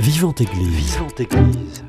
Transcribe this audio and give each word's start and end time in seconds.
Vivante 0.00 0.40
Église. 0.40 0.92
Vivante 0.92 1.20
Église. 1.20 1.84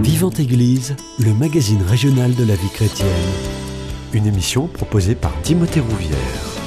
Vivante 0.00 0.38
Église, 0.38 0.96
le 1.18 1.34
magazine 1.34 1.82
régional 1.82 2.36
de 2.36 2.44
la 2.44 2.54
vie 2.54 2.68
chrétienne. 2.68 3.08
Une 4.12 4.26
émission 4.26 4.68
proposée 4.68 5.16
par 5.16 5.32
Timothée 5.42 5.80
Rouvière. 5.80 6.59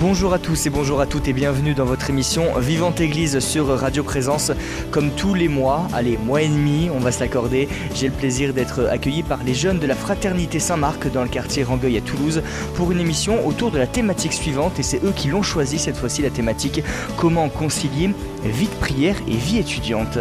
Bonjour 0.00 0.32
à 0.32 0.38
tous 0.38 0.66
et 0.66 0.70
bonjour 0.70 1.00
à 1.00 1.06
toutes 1.06 1.26
et 1.26 1.32
bienvenue 1.32 1.74
dans 1.74 1.84
votre 1.84 2.08
émission 2.08 2.56
Vivante 2.56 3.00
Église 3.00 3.40
sur 3.40 3.66
Radio 3.66 4.04
Présence. 4.04 4.52
Comme 4.92 5.10
tous 5.10 5.34
les 5.34 5.48
mois, 5.48 5.88
allez, 5.92 6.16
mois 6.18 6.42
et 6.42 6.48
demi, 6.48 6.88
on 6.94 7.00
va 7.00 7.10
se 7.10 7.18
l'accorder, 7.18 7.68
j'ai 7.92 8.06
le 8.06 8.12
plaisir 8.12 8.54
d'être 8.54 8.86
accueilli 8.86 9.24
par 9.24 9.42
les 9.42 9.54
jeunes 9.54 9.80
de 9.80 9.86
la 9.88 9.96
Fraternité 9.96 10.60
Saint-Marc 10.60 11.10
dans 11.10 11.24
le 11.24 11.28
quartier 11.28 11.64
Rangueil 11.64 11.96
à 11.96 12.00
Toulouse 12.00 12.42
pour 12.76 12.92
une 12.92 13.00
émission 13.00 13.44
autour 13.44 13.72
de 13.72 13.78
la 13.78 13.88
thématique 13.88 14.34
suivante 14.34 14.78
et 14.78 14.84
c'est 14.84 15.02
eux 15.02 15.12
qui 15.16 15.26
l'ont 15.26 15.42
choisi 15.42 15.80
cette 15.80 15.96
fois-ci 15.96 16.22
la 16.22 16.30
thématique 16.30 16.80
Comment 17.16 17.48
concilier 17.48 18.10
vie 18.44 18.68
de 18.68 18.74
prière 18.74 19.16
et 19.28 19.36
vie 19.36 19.58
étudiante. 19.58 20.18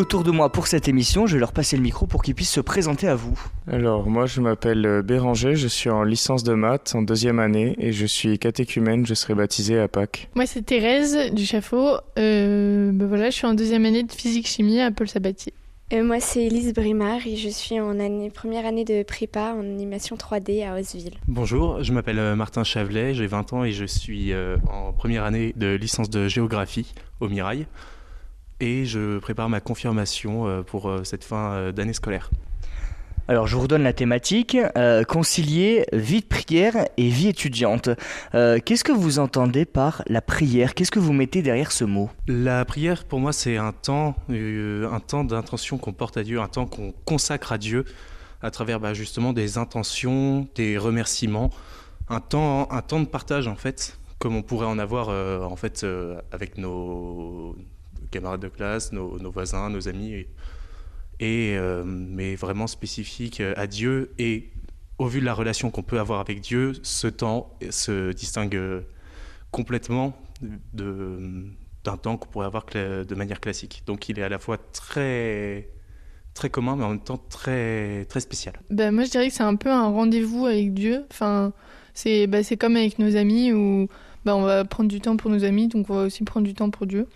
Autour 0.00 0.24
de 0.24 0.30
moi 0.30 0.50
pour 0.50 0.66
cette 0.66 0.88
émission, 0.88 1.26
je 1.26 1.34
vais 1.34 1.40
leur 1.40 1.52
passer 1.52 1.76
le 1.76 1.82
micro 1.82 2.06
pour 2.06 2.22
qu'ils 2.22 2.34
puissent 2.34 2.50
se 2.50 2.60
présenter 2.60 3.06
à 3.06 3.14
vous. 3.14 3.38
Alors 3.70 4.08
moi 4.08 4.26
je 4.26 4.40
m'appelle 4.40 4.84
euh, 4.84 5.02
Béranger, 5.02 5.54
je 5.54 5.68
suis 5.68 5.90
en 5.90 6.02
licence 6.02 6.42
de 6.42 6.54
maths 6.54 6.94
en 6.94 7.02
deuxième 7.02 7.38
année 7.38 7.76
et 7.78 7.92
je 7.92 8.06
suis 8.06 8.38
catéchumène, 8.38 9.06
je 9.06 9.14
serai 9.14 9.34
baptisé 9.34 9.78
à 9.78 9.88
Pâques. 9.88 10.28
Moi 10.34 10.46
c'est 10.46 10.62
Thérèse 10.62 11.32
du 11.32 11.44
Chafaud, 11.44 11.98
euh, 12.18 12.90
ben 12.92 13.06
voilà, 13.06 13.30
je 13.30 13.36
suis 13.36 13.46
en 13.46 13.54
deuxième 13.54 13.84
année 13.84 14.02
de 14.02 14.12
physique-chimie 14.12 14.80
à 14.80 14.90
Paul 14.90 15.08
Sabatier. 15.08 15.52
Euh, 15.92 16.04
moi, 16.04 16.20
c'est 16.20 16.44
Elise 16.44 16.72
Brimard 16.72 17.26
et 17.26 17.34
je 17.34 17.48
suis 17.48 17.80
en 17.80 17.98
année, 17.98 18.30
première 18.30 18.64
année 18.64 18.84
de 18.84 19.02
prépa 19.02 19.54
en 19.54 19.58
animation 19.58 20.14
3D 20.14 20.64
à 20.64 20.78
Osville. 20.78 21.14
Bonjour, 21.26 21.82
je 21.82 21.92
m'appelle 21.92 22.20
euh, 22.20 22.36
Martin 22.36 22.62
Chavelet, 22.62 23.12
j'ai 23.12 23.26
20 23.26 23.52
ans 23.54 23.64
et 23.64 23.72
je 23.72 23.84
suis 23.84 24.32
euh, 24.32 24.56
en 24.72 24.92
première 24.92 25.24
année 25.24 25.52
de 25.56 25.74
licence 25.74 26.08
de 26.08 26.28
géographie 26.28 26.94
au 27.18 27.28
Mirail. 27.28 27.66
Et 28.60 28.84
je 28.84 29.18
prépare 29.18 29.48
ma 29.48 29.60
confirmation 29.60 30.62
pour 30.64 30.92
cette 31.04 31.24
fin 31.24 31.72
d'année 31.72 31.94
scolaire. 31.94 32.30
Alors 33.30 33.46
je 33.46 33.54
vous 33.54 33.62
redonne 33.62 33.84
la 33.84 33.92
thématique, 33.92 34.56
euh, 34.76 35.04
concilier 35.04 35.86
vie 35.92 36.20
de 36.20 36.26
prière 36.26 36.74
et 36.96 37.08
vie 37.08 37.28
étudiante. 37.28 37.88
Euh, 38.34 38.58
Qu'est-ce 38.58 38.82
que 38.82 38.90
vous 38.90 39.20
entendez 39.20 39.64
par 39.64 40.02
la 40.08 40.20
prière? 40.20 40.74
Qu'est-ce 40.74 40.90
que 40.90 40.98
vous 40.98 41.12
mettez 41.12 41.40
derrière 41.40 41.70
ce 41.70 41.84
mot? 41.84 42.10
La 42.26 42.64
prière 42.64 43.04
pour 43.04 43.20
moi 43.20 43.32
c'est 43.32 43.56
un 43.56 43.70
temps, 43.70 44.16
euh, 44.30 44.90
un 44.90 44.98
temps 44.98 45.22
d'intention 45.22 45.78
qu'on 45.78 45.92
porte 45.92 46.16
à 46.16 46.24
Dieu, 46.24 46.40
un 46.40 46.48
temps 46.48 46.66
qu'on 46.66 46.92
consacre 47.04 47.52
à 47.52 47.58
Dieu 47.58 47.84
à 48.42 48.50
travers 48.50 48.80
bah, 48.80 48.94
justement 48.94 49.32
des 49.32 49.58
intentions, 49.58 50.48
des 50.56 50.76
remerciements, 50.76 51.50
un 52.08 52.18
temps, 52.18 52.68
un 52.72 52.82
temps 52.82 52.98
de 52.98 53.06
partage 53.06 53.46
en 53.46 53.54
fait, 53.54 53.96
comme 54.18 54.34
on 54.34 54.42
pourrait 54.42 54.66
en 54.66 54.80
avoir 54.80 55.08
euh, 55.08 55.44
en 55.44 55.54
fait 55.54 55.84
euh, 55.84 56.20
avec 56.32 56.58
nos 56.58 57.54
camarades 58.10 58.40
de 58.40 58.48
classe, 58.48 58.92
nos, 58.92 59.16
voisins, 59.30 59.70
nos 59.70 59.88
amis. 59.88 60.26
Et, 61.22 61.54
euh, 61.56 61.84
mais 61.84 62.34
vraiment 62.34 62.66
spécifique 62.66 63.40
à 63.56 63.66
Dieu. 63.66 64.12
Et 64.18 64.50
au 64.98 65.06
vu 65.06 65.20
de 65.20 65.24
la 65.26 65.34
relation 65.34 65.70
qu'on 65.70 65.82
peut 65.82 65.98
avoir 66.00 66.20
avec 66.20 66.40
Dieu, 66.40 66.72
ce 66.82 67.06
temps 67.08 67.56
se 67.70 68.12
distingue 68.12 68.58
complètement 69.50 70.16
de- 70.72 71.44
d'un 71.84 71.96
temps 71.96 72.16
qu'on 72.16 72.28
pourrait 72.28 72.46
avoir 72.46 72.64
de 72.72 73.14
manière 73.14 73.40
classique. 73.40 73.82
Donc 73.86 74.08
il 74.08 74.18
est 74.18 74.22
à 74.22 74.28
la 74.28 74.38
fois 74.38 74.58
très, 74.58 75.68
très 76.34 76.50
commun, 76.50 76.76
mais 76.76 76.84
en 76.84 76.90
même 76.90 77.00
temps 77.00 77.20
très, 77.28 78.04
très 78.06 78.20
spécial. 78.20 78.54
Ben, 78.70 78.90
moi 78.94 79.04
je 79.04 79.10
dirais 79.10 79.28
que 79.28 79.34
c'est 79.34 79.42
un 79.42 79.56
peu 79.56 79.70
un 79.70 79.88
rendez-vous 79.88 80.46
avec 80.46 80.72
Dieu. 80.74 81.04
Enfin, 81.10 81.52
c'est 81.94 82.28
c'est 82.42 82.56
comme 82.56 82.76
avec 82.76 82.98
nos 82.98 83.16
amis 83.16 83.52
où 83.52 83.88
ben, 84.24 84.34
on 84.34 84.42
va 84.42 84.64
prendre 84.64 84.88
du 84.90 85.00
temps 85.00 85.16
pour 85.16 85.30
nos 85.30 85.44
amis, 85.44 85.68
donc 85.68 85.88
on 85.90 85.94
va 85.94 86.02
aussi 86.04 86.24
prendre 86.24 86.46
du 86.46 86.54
temps 86.54 86.70
pour 86.70 86.86
Dieu. 86.86 87.06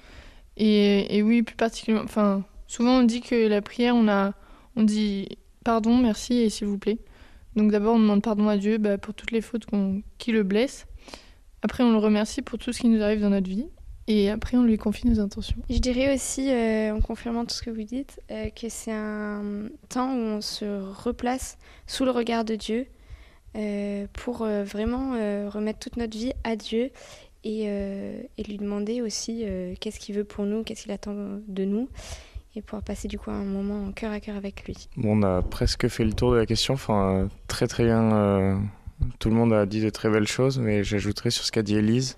Et, 0.57 1.23
oui, 1.23 1.42
plus 1.42 1.57
particulièrement, 1.57 2.05
enfin, 2.05 2.45
souvent 2.67 3.01
on 3.01 3.03
dit 3.03 3.20
que 3.20 3.48
la 3.48 3.61
prière, 3.61 3.97
on, 3.97 4.09
a, 4.09 4.33
on 4.77 4.83
dit 4.83 5.29
pardon, 5.65 5.97
merci 5.97 6.35
et 6.35 6.51
s'il 6.51 6.69
vous 6.69 6.79
plaît. 6.79 6.98
Donc 7.57 7.70
d'abord 7.70 7.95
on 7.95 7.98
demande 7.98 8.23
pardon 8.23 8.48
à 8.48 8.57
Dieu 8.57 8.79
ben, 8.79 8.98
pour 8.98 9.15
toutes 9.15 9.31
les 9.31 9.41
fautes 9.41 9.67
qui 10.19 10.33
le 10.33 10.42
blessent. 10.42 10.87
Après 11.63 11.83
on 11.83 11.92
le 11.92 11.98
remercie 11.98 12.42
pour 12.42 12.59
tout 12.59 12.73
ce 12.73 12.81
qui 12.81 12.89
nous 12.89 13.03
arrive 13.03 13.20
dans 13.20 13.31
notre 13.31 13.48
vie. 13.48 13.67
Et 14.07 14.29
après 14.29 14.57
on 14.57 14.65
lui 14.65 14.77
confie 14.77 15.07
nos 15.07 15.19
intentions. 15.19 15.57
Je 15.70 15.79
dirais 15.79 16.15
aussi, 16.15 16.51
euh, 16.51 16.95
en 16.95 17.01
confirmant 17.01 17.47
tout 17.47 17.55
ce 17.55 17.63
que 17.63 17.71
vous 17.71 17.85
dites, 17.85 18.21
euh, 18.31 18.51
que 18.51 18.69
c'est 18.69 18.92
un 18.92 19.69
temps 19.89 20.13
où 20.15 20.19
on 20.19 20.41
se 20.42 20.83
replace 21.05 21.57
sous 21.86 22.05
le 22.05 22.11
regard 22.11 22.45
de 22.45 22.55
Dieu 22.55 22.86
euh, 23.57 24.07
pour 24.13 24.45
vraiment 24.45 25.13
remettre 25.48 25.79
toute 25.79 25.97
notre 25.97 26.17
vie 26.17 26.33
à 26.42 26.57
Dieu 26.57 26.91
et, 27.44 27.64
euh, 27.66 28.20
et 28.38 28.42
lui 28.42 28.56
demander 28.56 29.02
aussi 29.02 29.42
euh, 29.44 29.74
qu'est-ce 29.78 30.00
qu'il 30.00 30.16
veut 30.16 30.24
pour 30.24 30.46
nous, 30.46 30.62
qu'est-ce 30.62 30.82
qu'il 30.82 30.92
attend 30.92 31.14
de 31.46 31.64
nous 31.64 31.88
et 32.56 32.62
pouvoir 32.62 32.84
passer 32.84 33.08
du 33.08 33.18
coup 33.18 33.32
un 33.32 33.42
moment 33.44 33.84
en 33.86 33.92
cœur 33.92 34.12
à 34.12 34.20
cœur 34.20 34.36
avec 34.36 34.64
lui. 34.64 34.88
On 35.02 35.24
a 35.24 35.42
presque 35.42 35.88
fait 35.88 36.05
le 36.05 36.12
tour 36.12 36.30
de 36.32 36.36
la 36.36 36.46
question, 36.46 36.74
enfin 36.74 37.28
très 37.48 37.66
très 37.66 37.84
bien, 37.84 38.12
euh, 38.12 38.56
tout 39.18 39.28
le 39.28 39.34
monde 39.34 39.52
a 39.52 39.66
dit 39.66 39.82
de 39.82 39.90
très 39.90 40.08
belles 40.08 40.28
choses, 40.28 40.58
mais 40.58 40.84
j'ajouterai 40.84 41.30
sur 41.30 41.44
ce 41.44 41.50
qu'a 41.50 41.62
dit 41.62 41.77
Élise 41.77 42.16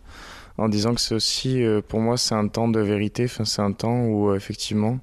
en 0.59 0.69
disant 0.69 0.94
que 0.94 1.00
c'est 1.00 1.14
aussi, 1.14 1.62
pour 1.88 2.00
moi, 2.00 2.16
c'est 2.16 2.34
un 2.34 2.48
temps 2.48 2.69
de 2.69 2.81
vérité, 2.81 3.25
enfin 3.25 3.44
c'est 3.44 3.60
un 3.62 3.72
temps 3.72 4.06
où 4.06 4.34
effectivement 4.34 4.98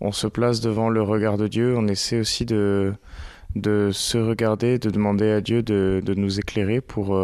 on 0.00 0.12
se 0.12 0.26
place 0.26 0.60
devant 0.60 0.88
le 0.88 1.02
regard 1.02 1.36
de 1.36 1.48
Dieu, 1.48 1.76
on 1.76 1.86
essaie 1.86 2.18
aussi 2.18 2.44
de, 2.44 2.94
de 3.54 3.90
se 3.92 4.18
regarder, 4.18 4.78
de 4.78 4.90
demander 4.90 5.30
à 5.30 5.40
Dieu 5.40 5.62
de, 5.62 6.02
de 6.04 6.14
nous 6.14 6.38
éclairer 6.40 6.80
pour, 6.80 7.16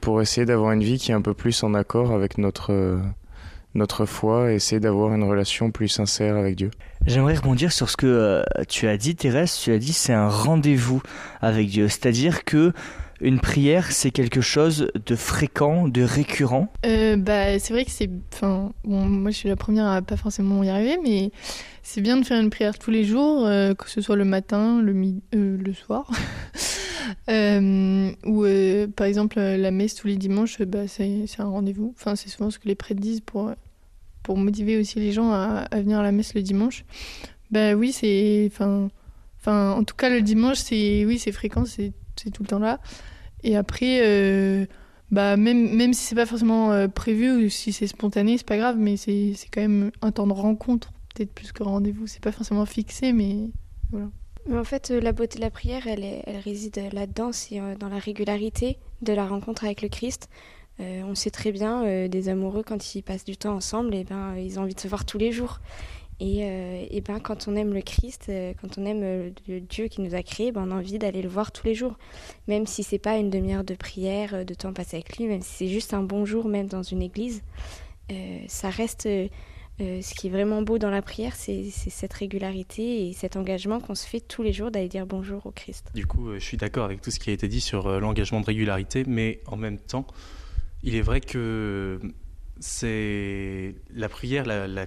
pour 0.00 0.20
essayer 0.22 0.44
d'avoir 0.46 0.72
une 0.72 0.82
vie 0.82 0.98
qui 0.98 1.10
est 1.10 1.14
un 1.14 1.22
peu 1.22 1.34
plus 1.34 1.62
en 1.62 1.74
accord 1.74 2.12
avec 2.12 2.38
notre, 2.38 2.72
euh, 2.72 2.98
notre 3.74 4.06
foi 4.06 4.52
et 4.52 4.56
essayer 4.56 4.80
d'avoir 4.80 5.14
une 5.14 5.24
relation 5.24 5.70
plus 5.70 5.88
sincère 5.88 6.36
avec 6.36 6.56
Dieu. 6.56 6.70
J'aimerais 7.06 7.34
rebondir 7.36 7.72
sur 7.72 7.88
ce 7.90 7.96
que 7.96 8.06
euh, 8.06 8.42
tu 8.68 8.86
as 8.88 8.96
dit, 8.96 9.16
Thérèse. 9.16 9.56
Tu 9.62 9.72
as 9.72 9.78
dit 9.78 9.92
c'est 9.92 10.12
un 10.12 10.28
rendez-vous 10.28 11.00
avec 11.40 11.68
Dieu, 11.68 11.88
c'est-à-dire 11.88 12.44
que 12.44 12.72
une 13.22 13.38
prière 13.38 13.92
c'est 13.92 14.10
quelque 14.10 14.40
chose 14.40 14.90
de 15.06 15.14
fréquent, 15.14 15.86
de 15.88 16.02
récurrent. 16.02 16.72
Euh, 16.86 17.16
bah, 17.16 17.58
c'est 17.58 17.72
vrai 17.74 17.84
que 17.84 17.90
c'est. 17.90 18.08
Enfin, 18.32 18.72
bon, 18.84 19.04
moi 19.04 19.30
je 19.30 19.36
suis 19.36 19.48
la 19.48 19.56
première 19.56 19.86
à 19.86 20.00
pas 20.02 20.16
forcément 20.16 20.62
y 20.62 20.70
arriver, 20.70 20.98
mais 21.02 21.30
c'est 21.82 22.00
bien 22.00 22.16
de 22.16 22.24
faire 22.24 22.40
une 22.40 22.48
prière 22.50 22.78
tous 22.78 22.90
les 22.90 23.04
jours, 23.04 23.44
euh, 23.46 23.74
que 23.74 23.88
ce 23.90 24.00
soit 24.00 24.16
le 24.16 24.24
matin, 24.24 24.80
le, 24.82 24.92
mi- 24.94 25.22
euh, 25.34 25.56
le 25.58 25.72
soir. 25.74 26.10
Euh, 27.28 28.12
ou 28.24 28.44
euh, 28.44 28.86
par 28.88 29.06
exemple 29.06 29.38
euh, 29.38 29.56
la 29.56 29.70
messe 29.70 29.94
tous 29.94 30.06
les 30.06 30.16
dimanches, 30.16 30.60
euh, 30.60 30.64
bah, 30.64 30.88
c'est 30.88 31.26
un 31.38 31.48
rendez-vous. 31.48 31.94
Enfin, 31.96 32.16
c'est 32.16 32.28
souvent 32.28 32.50
ce 32.50 32.58
que 32.58 32.68
les 32.68 32.74
prêtres 32.74 33.00
disent 33.00 33.20
pour, 33.20 33.52
pour 34.22 34.36
motiver 34.36 34.78
aussi 34.78 34.98
les 34.98 35.12
gens 35.12 35.30
à, 35.32 35.66
venir 35.72 35.98
à 35.98 36.02
la 36.02 36.12
messe 36.12 36.34
le 36.34 36.42
dimanche. 36.42 36.84
Bah 37.50 37.74
oui, 37.74 37.92
c'est. 37.92 38.48
Enfin, 38.50 38.90
enfin, 39.40 39.72
en 39.72 39.84
tout 39.84 39.96
cas, 39.96 40.08
le 40.08 40.22
dimanche, 40.22 40.58
c'est 40.58 41.04
oui, 41.04 41.18
c'est 41.18 41.32
fréquent, 41.32 41.64
c'est 41.64 41.92
tout 42.32 42.42
le 42.42 42.48
temps 42.48 42.58
là. 42.58 42.80
Et 43.42 43.56
après. 43.56 44.68
bah 45.10 45.36
même, 45.36 45.74
même 45.74 45.92
si 45.92 46.04
c'est 46.04 46.14
pas 46.14 46.26
forcément 46.26 46.88
prévu 46.88 47.46
ou 47.46 47.48
si 47.48 47.72
c'est 47.72 47.88
spontané, 47.88 48.38
c'est 48.38 48.46
pas 48.46 48.58
grave, 48.58 48.76
mais 48.78 48.96
c'est 48.96 49.34
quand 49.52 49.62
même 49.62 49.90
un 50.02 50.12
temps 50.12 50.26
de 50.26 50.32
rencontre, 50.32 50.92
peut-être 51.14 51.32
plus 51.32 51.52
que 51.52 51.64
rendez-vous. 51.64 52.06
C'est 52.06 52.22
pas 52.22 52.32
forcément 52.32 52.66
fixé, 52.66 53.12
mais 53.12 53.50
En 54.48 54.64
fait, 54.64 54.90
euh, 54.90 55.00
la 55.00 55.12
beauté 55.12 55.36
de 55.36 55.42
la 55.42 55.50
prière, 55.50 55.86
elle, 55.86 56.22
réside 56.44 56.80
là-dedans, 56.92 57.32
c'est 57.32 57.60
euh, 57.60 57.76
dans 57.76 57.88
la 57.88 57.98
régularité 57.98 58.78
de 59.02 59.12
la 59.12 59.26
rencontre 59.26 59.64
avec 59.64 59.82
le 59.82 59.88
Christ. 59.88 60.28
Euh, 60.80 61.02
on 61.04 61.14
sait 61.14 61.30
très 61.30 61.52
bien, 61.52 62.08
des 62.08 62.28
amoureux, 62.30 62.62
quand 62.66 62.94
ils 62.94 63.02
passent 63.02 63.24
du 63.24 63.36
temps 63.36 63.54
ensemble, 63.54 63.94
et 63.94 64.04
ben, 64.04 64.34
ils 64.36 64.58
ont 64.58 64.62
envie 64.62 64.74
de 64.74 64.80
se 64.80 64.88
voir 64.88 65.04
tous 65.04 65.18
les 65.18 65.30
jours. 65.30 65.60
Et, 66.20 67.02
ben, 67.06 67.18
quand 67.20 67.48
on 67.48 67.56
aime 67.56 67.72
le 67.74 67.82
Christ, 67.82 68.30
quand 68.60 68.78
on 68.78 68.86
aime 68.86 69.32
le 69.46 69.60
Dieu 69.60 69.88
qui 69.88 70.00
nous 70.00 70.14
a 70.14 70.22
créés, 70.22 70.52
ben, 70.52 70.66
on 70.66 70.70
a 70.70 70.74
envie 70.74 70.98
d'aller 70.98 71.20
le 71.20 71.28
voir 71.28 71.52
tous 71.52 71.66
les 71.66 71.74
jours. 71.74 71.98
Même 72.48 72.66
si 72.66 72.82
c'est 72.82 72.98
pas 72.98 73.18
une 73.18 73.28
demi-heure 73.28 73.64
de 73.64 73.74
prière, 73.74 74.44
de 74.44 74.54
temps 74.54 74.72
passé 74.72 74.96
avec 74.96 75.18
lui, 75.18 75.26
même 75.26 75.42
si 75.42 75.50
c'est 75.52 75.68
juste 75.68 75.92
un 75.92 76.02
bonjour, 76.02 76.48
même 76.48 76.66
dans 76.66 76.82
une 76.82 77.02
église, 77.02 77.42
ça 78.48 78.70
reste... 78.70 79.06
euh, 79.80 80.02
ce 80.02 80.14
qui 80.14 80.26
est 80.26 80.30
vraiment 80.30 80.62
beau 80.62 80.78
dans 80.78 80.90
la 80.90 81.02
prière, 81.02 81.34
c'est 81.34 81.70
cette 81.70 82.12
régularité 82.12 83.08
et 83.08 83.12
cet 83.12 83.36
engagement 83.36 83.80
qu'on 83.80 83.94
se 83.94 84.06
fait 84.06 84.20
tous 84.20 84.42
les 84.42 84.52
jours 84.52 84.70
d'aller 84.70 84.88
dire 84.88 85.06
bonjour 85.06 85.46
au 85.46 85.50
Christ. 85.50 85.90
Du 85.94 86.06
coup, 86.06 86.28
euh, 86.30 86.38
je 86.38 86.44
suis 86.44 86.56
d'accord 86.56 86.84
avec 86.84 87.00
tout 87.00 87.10
ce 87.10 87.18
qui 87.18 87.30
a 87.30 87.32
été 87.32 87.48
dit 87.48 87.60
sur 87.60 87.86
euh, 87.86 88.00
l'engagement 88.00 88.40
de 88.40 88.46
régularité, 88.46 89.04
mais 89.06 89.40
en 89.46 89.56
même 89.56 89.78
temps, 89.78 90.06
il 90.82 90.94
est 90.94 91.00
vrai 91.00 91.20
que 91.20 92.00
c'est 92.58 93.74
la 93.94 94.08
prière, 94.08 94.44
la, 94.44 94.86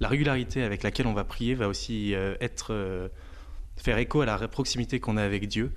régularité 0.00 0.62
avec 0.62 0.82
laquelle 0.82 1.06
on 1.06 1.14
va 1.14 1.24
prier 1.24 1.54
va 1.54 1.68
aussi 1.68 2.14
faire 3.76 3.98
écho 3.98 4.20
à 4.20 4.26
la 4.26 4.48
proximité 4.48 5.00
qu'on 5.00 5.16
a 5.16 5.22
avec 5.22 5.48
Dieu. 5.48 5.72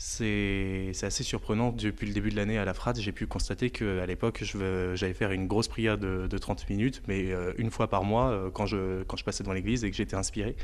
C'est 0.00 0.92
assez 1.02 1.24
surprenant. 1.24 1.72
Depuis 1.72 2.06
le 2.06 2.14
début 2.14 2.30
de 2.30 2.36
l'année 2.36 2.56
à 2.56 2.64
la 2.64 2.72
FRAD, 2.72 3.00
j'ai 3.00 3.10
pu 3.10 3.26
constater 3.26 3.70
qu'à 3.70 4.06
l'époque, 4.06 4.44
j'allais 4.44 5.12
faire 5.12 5.32
une 5.32 5.48
grosse 5.48 5.66
prière 5.66 5.98
de, 5.98 6.28
de 6.28 6.38
30 6.38 6.70
minutes, 6.70 7.02
mais 7.08 7.32
euh, 7.32 7.52
une 7.58 7.72
fois 7.72 7.88
par 7.90 8.04
mois, 8.04 8.30
euh, 8.30 8.50
quand, 8.50 8.64
je, 8.64 9.02
quand 9.02 9.20
passais 9.24 9.42
devant 9.42 9.54
l'église 9.54 9.84
et 9.84 9.90
que 9.90 9.96
j'étais 9.96 10.14
inspiré. 10.14 10.54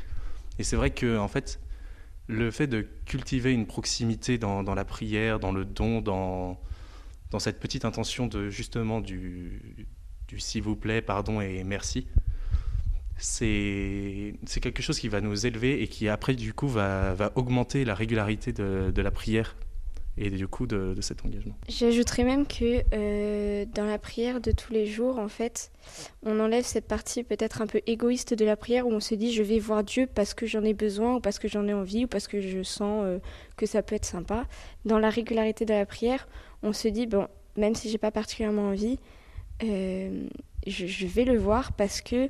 Et 0.57 0.63
c'est 0.63 0.77
vrai 0.77 0.91
que, 0.91 1.17
en 1.17 1.27
fait, 1.27 1.59
le 2.27 2.49
fait 2.49 2.67
de 2.67 2.87
cultiver 3.05 3.51
une 3.51 3.67
proximité 3.67 4.37
dans, 4.37 4.63
la 4.63 4.85
prière, 4.85 5.37
dans 5.39 5.51
le 5.51 5.65
don, 5.65 5.99
dans, 6.01 6.57
cette 7.39 7.59
petite 7.59 7.83
intention 7.83 8.27
de 8.27 8.49
justement 8.49 9.01
du 9.01 9.85
s'il 10.37 10.63
vous 10.63 10.75
plaît, 10.75 11.01
pardon 11.01 11.41
et 11.41 11.63
merci, 11.63 12.07
c'est 13.17 14.33
quelque 14.61 14.81
chose 14.81 14.99
qui 14.99 15.07
va 15.07 15.21
nous 15.21 15.45
élever 15.45 15.81
et 15.81 15.87
qui 15.87 16.09
après 16.09 16.35
du 16.35 16.53
coup 16.53 16.67
va, 16.67 17.15
augmenter 17.35 17.85
la 17.85 17.95
régularité 17.95 18.51
de, 18.51 19.01
la 19.01 19.11
prière 19.11 19.55
et 20.17 20.29
du 20.29 20.47
coup 20.47 20.65
de, 20.65 20.95
cet 21.01 21.25
engagement. 21.25 21.55
J'ajouterais 21.67 22.23
même 22.23 22.45
que 22.45 22.83
euh, 22.93 23.65
dans 23.73 23.85
la 23.85 23.97
prière 23.97 24.39
de 24.39 24.51
tous 24.51 24.71
les 24.71 24.85
jours, 24.85 25.19
en 25.19 25.27
fait, 25.27 25.71
on 26.23 26.39
enlève 26.39 26.63
cette 26.63 26.87
partie 26.87 27.23
peut-être 27.23 27.61
un 27.61 27.67
peu 27.67 27.81
égoïste 27.85 28.33
de 28.33 28.45
la 28.45 28.55
prière 28.55 28.87
où 28.87 28.91
on 28.91 29.01
se 29.01 29.15
dit 29.15 29.33
je 29.33 29.43
vais 29.43 29.59
voir 29.59 29.83
Dieu 29.83 30.07
parce 30.13 30.33
que 30.33 30.45
j'en 30.45 30.63
ai 30.63 30.73
besoin 30.73 31.15
ou 31.15 31.19
parce 31.19 31.39
que 31.39 31.47
j'en 31.47 31.67
ai 31.67 31.73
envie 31.73 32.05
ou 32.05 32.07
parce 32.07 32.27
que 32.27 32.39
je 32.41 32.63
sens 32.63 33.03
euh, 33.05 33.19
que 33.57 33.65
ça 33.65 33.81
peut 33.81 33.95
être 33.95 34.05
sympa. 34.05 34.45
Dans 34.85 34.99
la 34.99 35.09
régularité 35.09 35.65
de 35.65 35.73
la 35.73 35.85
prière, 35.85 36.27
on 36.63 36.73
se 36.73 36.87
dit 36.87 37.07
bon, 37.07 37.27
même 37.57 37.75
si 37.75 37.89
j'ai 37.89 37.97
pas 37.97 38.11
particulièrement 38.11 38.69
envie, 38.69 38.99
euh, 39.63 40.27
je, 40.67 41.05
vais 41.05 41.25
le 41.25 41.37
voir 41.37 41.73
parce 41.73 42.01
que 42.01 42.29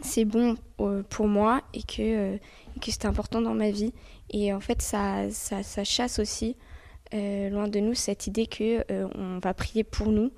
c'est 0.00 0.24
bon 0.24 0.56
euh, 0.80 1.02
pour 1.08 1.26
moi 1.26 1.62
et 1.74 1.82
que, 1.82 2.34
euh, 2.34 2.38
que 2.80 2.90
c'est 2.90 3.06
important 3.06 3.40
dans 3.40 3.54
ma 3.54 3.70
vie. 3.70 3.92
Et 4.30 4.52
en 4.52 4.60
fait, 4.60 4.82
ça, 4.82 5.30
ça, 5.30 5.84
chasse 5.84 6.18
aussi 6.18 6.56
euh, 7.14 7.48
loin 7.50 7.68
de 7.68 7.80
nous 7.80 7.94
cette 7.94 8.26
idée 8.26 8.46
que 8.46 8.84
on 9.16 9.38
va 9.38 9.54
prier 9.54 9.84
pour 9.84 10.08
nous 10.08 10.30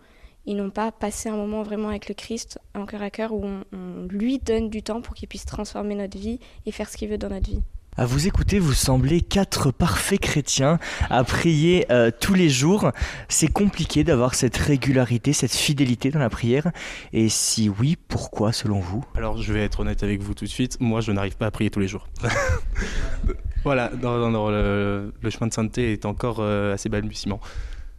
et 0.47 0.55
non 0.55 0.71
pas 0.71 0.93
passer 0.93 1.29
un 1.29 1.37
moment 1.37 1.63
vraiment 1.63 1.89
avec 1.89 2.09
le 2.09 2.15
Christ 2.15 2.59
en 2.75 2.87
cœur 2.87 3.03
à 3.03 3.11
cœur 3.11 3.33
où 3.33 3.45
on 3.73 4.07
lui 4.09 4.39
donne 4.39 4.71
du 4.71 4.83
temps 4.83 5.03
pour 5.03 5.15
qu'il 5.15 5.29
puisse 5.29 5.45
transformer 5.45 5.95
notre 5.95 6.19
vie 6.19 6.39
et 6.67 6.73
faire 6.73 6.89
ce 6.89 6.97
qu'il 6.97 7.09
veut 7.09 7.19
dans 7.19 7.29
notre 7.29 7.51
vie. 7.51 7.63
À 7.97 8.07
vous 8.07 8.29
écouter, 8.29 8.61
vous 8.61 8.73
semblez 8.73 9.21
quatre 9.21 9.73
parfaits 9.73 10.21
chrétiens 10.21 10.79
à 11.11 11.25
prier 11.25 11.87
euh, 11.91 12.11
tous 12.19 12.35
les 12.35 12.49
jours. 12.49 12.93
C'est 13.29 13.49
compliqué 13.49 14.05
d'avoir 14.05 14.37
cette 14.37 14.57
régularité, 14.57 15.33
cette 15.33 15.53
fidélité 15.53 16.11
dans 16.11 16.21
la 16.21 16.31
prière. 16.31 16.71
Et 17.13 17.29
si 17.29 17.69
oui, 17.69 17.97
pourquoi 18.09 18.53
selon 18.53 18.79
vous? 18.79 19.05
Alors 19.17 19.43
je 19.43 19.53
vais 19.53 19.65
être 19.65 19.81
honnête 19.81 20.05
avec 20.05 20.23
vous 20.23 20.35
tout 20.35 20.45
de 20.45 20.51
suite. 20.51 20.79
Moi, 20.81 21.01
je 21.01 21.11
n'arrive 21.11 21.37
pas 21.37 21.47
à 21.47 21.51
prier 21.51 21.69
tous 21.69 21.81
les 21.81 21.89
jours. 21.89 22.09
voilà, 23.65 23.89
dans, 23.89 24.31
dans 24.31 24.51
le, 24.51 25.13
le, 25.21 25.31
chemin 25.31 25.49
de 25.49 25.53
sainteté 25.53 25.93
est 25.93 26.07
encore 26.07 26.39
euh, 26.39 26.75
assez 26.75 26.89
balbutiement. 26.89 27.41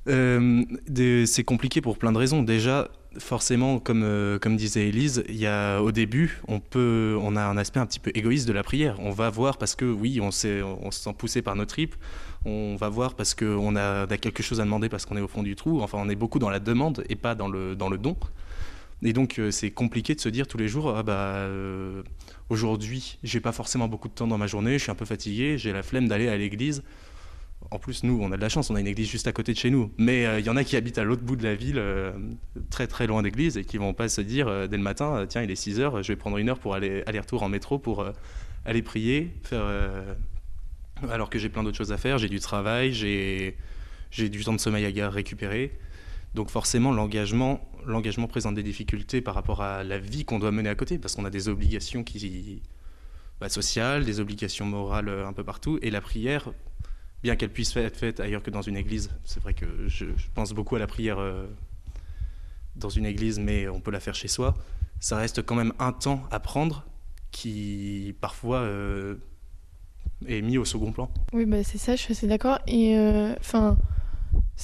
Euh, 0.08 0.64
c'est 1.26 1.44
compliqué 1.44 1.82
pour 1.82 1.98
plein 1.98 2.14
de 2.14 2.18
raisons. 2.18 2.44
Déjà, 2.44 2.88
forcément, 3.18 3.80
comme, 3.80 4.04
euh, 4.04 4.40
comme 4.40 4.56
disait 4.56 4.88
Elise, 4.88 5.24
il 5.28 5.36
y 5.36 5.48
a, 5.48 5.81
au 5.81 5.92
début, 5.92 6.42
on, 6.48 6.60
peut, 6.60 7.18
on 7.22 7.36
a 7.36 7.44
un 7.44 7.58
aspect 7.58 7.80
un 7.80 7.86
petit 7.86 8.00
peu 8.00 8.12
égoïste 8.16 8.48
de 8.48 8.54
la 8.54 8.63
prière. 8.63 8.96
On 9.00 9.12
va 9.12 9.30
voir 9.30 9.58
parce 9.58 9.75
que, 9.75 9.86
oui, 9.86 10.19
on, 10.22 10.28
on 10.28 10.31
se 10.31 10.63
sent 10.92 11.13
poussé 11.18 11.42
par 11.42 11.56
nos 11.56 11.66
tripes. 11.66 11.96
On 12.46 12.75
va 12.75 12.90
voir 12.90 13.16
parce 13.16 13.36
qu'on 13.36 13.75
a, 13.75 14.04
a, 14.04 14.18
quelque 14.18 14.42
chose 14.42 14.62
à 14.62 14.63
demander 14.63 14.90
parce 14.90 15.06
qu'on 15.06 15.18
est 15.18 15.22
au 15.22 15.28
fond 15.28 15.44
du 15.44 15.56
trou. 15.56 15.81
Enfin, 15.81 15.98
on 16.02 16.10
est 16.10 16.16
beaucoup 16.16 16.40
dans 16.40 16.50
la 16.50 16.60
demande 16.60 17.04
et 17.10 17.16
pas 17.16 17.36
dans 17.36 17.48
le, 17.48 17.75
dans 17.75 17.90
le 17.90 17.98
don. 17.98 18.16
Et 19.04 19.14
donc, 19.14 19.40
euh, 19.40 19.52
c'est 19.52 19.72
compliqué 19.72 20.14
de 20.14 20.19
se 20.22 20.30
dire 20.30 20.48
tous 20.48 20.57
les 20.57 20.68
jours 20.68 20.96
ah 20.96 21.04
bah, 21.04 21.14
euh, 21.14 22.04
aujourd'hui, 22.50 23.18
j'ai 23.24 23.40
pas 23.40 23.52
forcément 23.52 23.88
beaucoup 23.88 24.07
de 24.07 24.14
temps 24.14 24.28
dans 24.28 24.38
ma 24.38 24.48
journée, 24.48 24.74
je 24.78 24.84
suis 24.84 24.92
un 24.92 24.96
peu 24.96 25.06
fatigué, 25.06 25.57
j'ai 25.57 25.74
la 25.74 25.81
flemme 25.81 26.07
d'aller 26.07 26.28
à 26.28 26.38
l'église 26.38 26.84
en 27.71 27.79
plus, 27.79 28.03
nous, 28.03 28.19
on 28.21 28.31
a 28.33 28.38
de 28.38 28.41
la 28.41 28.50
chance, 28.50 28.69
on 28.69 28.75
a 28.75 28.81
une 28.81 28.88
église 28.88 29.09
juste 29.09 29.27
à 29.27 29.31
côté 29.31 29.53
de 29.53 29.57
chez 29.57 29.69
nous. 29.69 29.91
Mais 29.97 30.23
il 30.23 30.25
euh, 30.25 30.39
y 30.41 30.50
en 30.50 30.57
a 30.57 30.65
qui 30.65 30.75
habitent 30.75 30.97
à 30.97 31.06
l'autre 31.06 31.23
bout 31.23 31.38
de 31.38 31.44
la 31.44 31.56
ville, 31.56 31.77
euh, 31.77 32.12
très 32.69 32.85
très 32.85 33.07
loin 33.07 33.23
d'église, 33.23 33.57
et 33.57 33.63
qui 33.63 33.77
vont 33.77 33.94
pas 33.94 34.09
se 34.09 34.19
dire 34.19 34.50
euh, 34.50 34.68
dès 34.68 34.75
le 34.75 34.83
matin, 34.83 35.25
tiens, 35.27 35.41
il 35.41 35.50
est 35.50 35.56
6 35.56 35.79
heures, 35.79 36.03
je 36.03 36.12
vais 36.12 36.18
prendre 36.18 36.38
une 36.38 36.50
heure 36.50 36.59
pour 36.59 36.75
aller 36.75 37.01
aller-retour 37.06 37.44
en 37.44 37.50
métro 37.50 37.79
pour 37.79 38.06
aller 38.65 38.81
prier, 38.81 39.31
alors 41.09 41.29
que 41.29 41.39
j'ai 41.39 41.50
plein 41.50 41.63
d'autres 41.63 41.77
choses 41.77 41.94
à 41.94 41.97
faire, 41.97 42.18
j'ai 42.18 42.27
du 42.27 42.39
travail, 42.39 42.94
j'ai 42.94 44.29
du 44.29 44.44
temps 44.44 44.53
de 44.53 44.59
sommeil 44.59 45.01
à 45.01 45.09
récupérer. 45.09 45.71
Donc 46.35 46.50
forcément, 46.50 46.91
l'engagement 46.91 47.68
l'engagement 47.88 48.27
présente 48.27 48.53
des 48.53 48.63
difficultés 48.63 49.21
par 49.21 49.33
rapport 49.33 49.63
à 49.63 49.83
la 49.83 49.97
vie 49.97 50.23
qu'on 50.23 50.38
doit 50.38 50.51
mener 50.51 50.69
à 50.69 50.75
côté, 50.75 51.00
parce 51.00 51.15
qu'on 51.15 51.25
a 51.25 51.31
des 51.31 51.47
obligations 51.47 52.03
qui, 52.03 52.62
bah, 53.39 53.50
sociales, 53.50 54.06
des 54.06 54.19
obligations 54.19 54.65
morales 54.65 55.09
un 55.09 55.33
peu 55.33 55.44
partout, 55.44 55.79
et 55.81 55.89
la 55.89 56.01
prière 56.01 56.51
bien 57.23 57.35
qu'elle 57.35 57.50
puisse 57.50 57.75
être 57.77 57.97
faite 57.97 58.19
ailleurs 58.19 58.44
que 58.44 58.50
dans 58.50 58.62
une 58.62 58.77
église. 58.77 59.09
C'est 59.23 59.41
vrai 59.41 59.53
que 59.53 59.65
je, 59.88 60.06
pense 60.33 60.53
beaucoup 60.53 60.75
à 60.75 60.79
la 60.79 60.88
prière 60.88 61.19
euh, 61.19 61.45
dans 62.75 62.89
une 62.89 63.06
église, 63.06 63.39
mais 63.39 63.68
on 63.68 63.79
peut 63.79 63.91
la 63.91 64.00
faire 64.00 64.15
chez 64.15 64.27
soi. 64.27 64.56
Ça 65.00 65.18
reste 65.18 65.41
quand 65.41 65.56
même 65.56 65.73
un 65.79 65.94
temps 65.94 66.23
à 66.31 66.39
prendre 66.39 66.85
qui 67.31 68.15
parfois 68.21 68.57
euh, 68.59 69.15
est 70.27 70.41
mis 70.41 70.57
au 70.57 70.65
second 70.65 70.91
plan. 70.91 71.09
Oui, 71.33 71.45
bah 71.45 71.63
c'est 71.63 71.77
ça, 71.77 71.95
je 71.95 72.01
suis 72.01 72.12
assez 72.12 72.27
d'accord. 72.27 72.59
Et 72.68 72.95
enfin, 73.39 73.77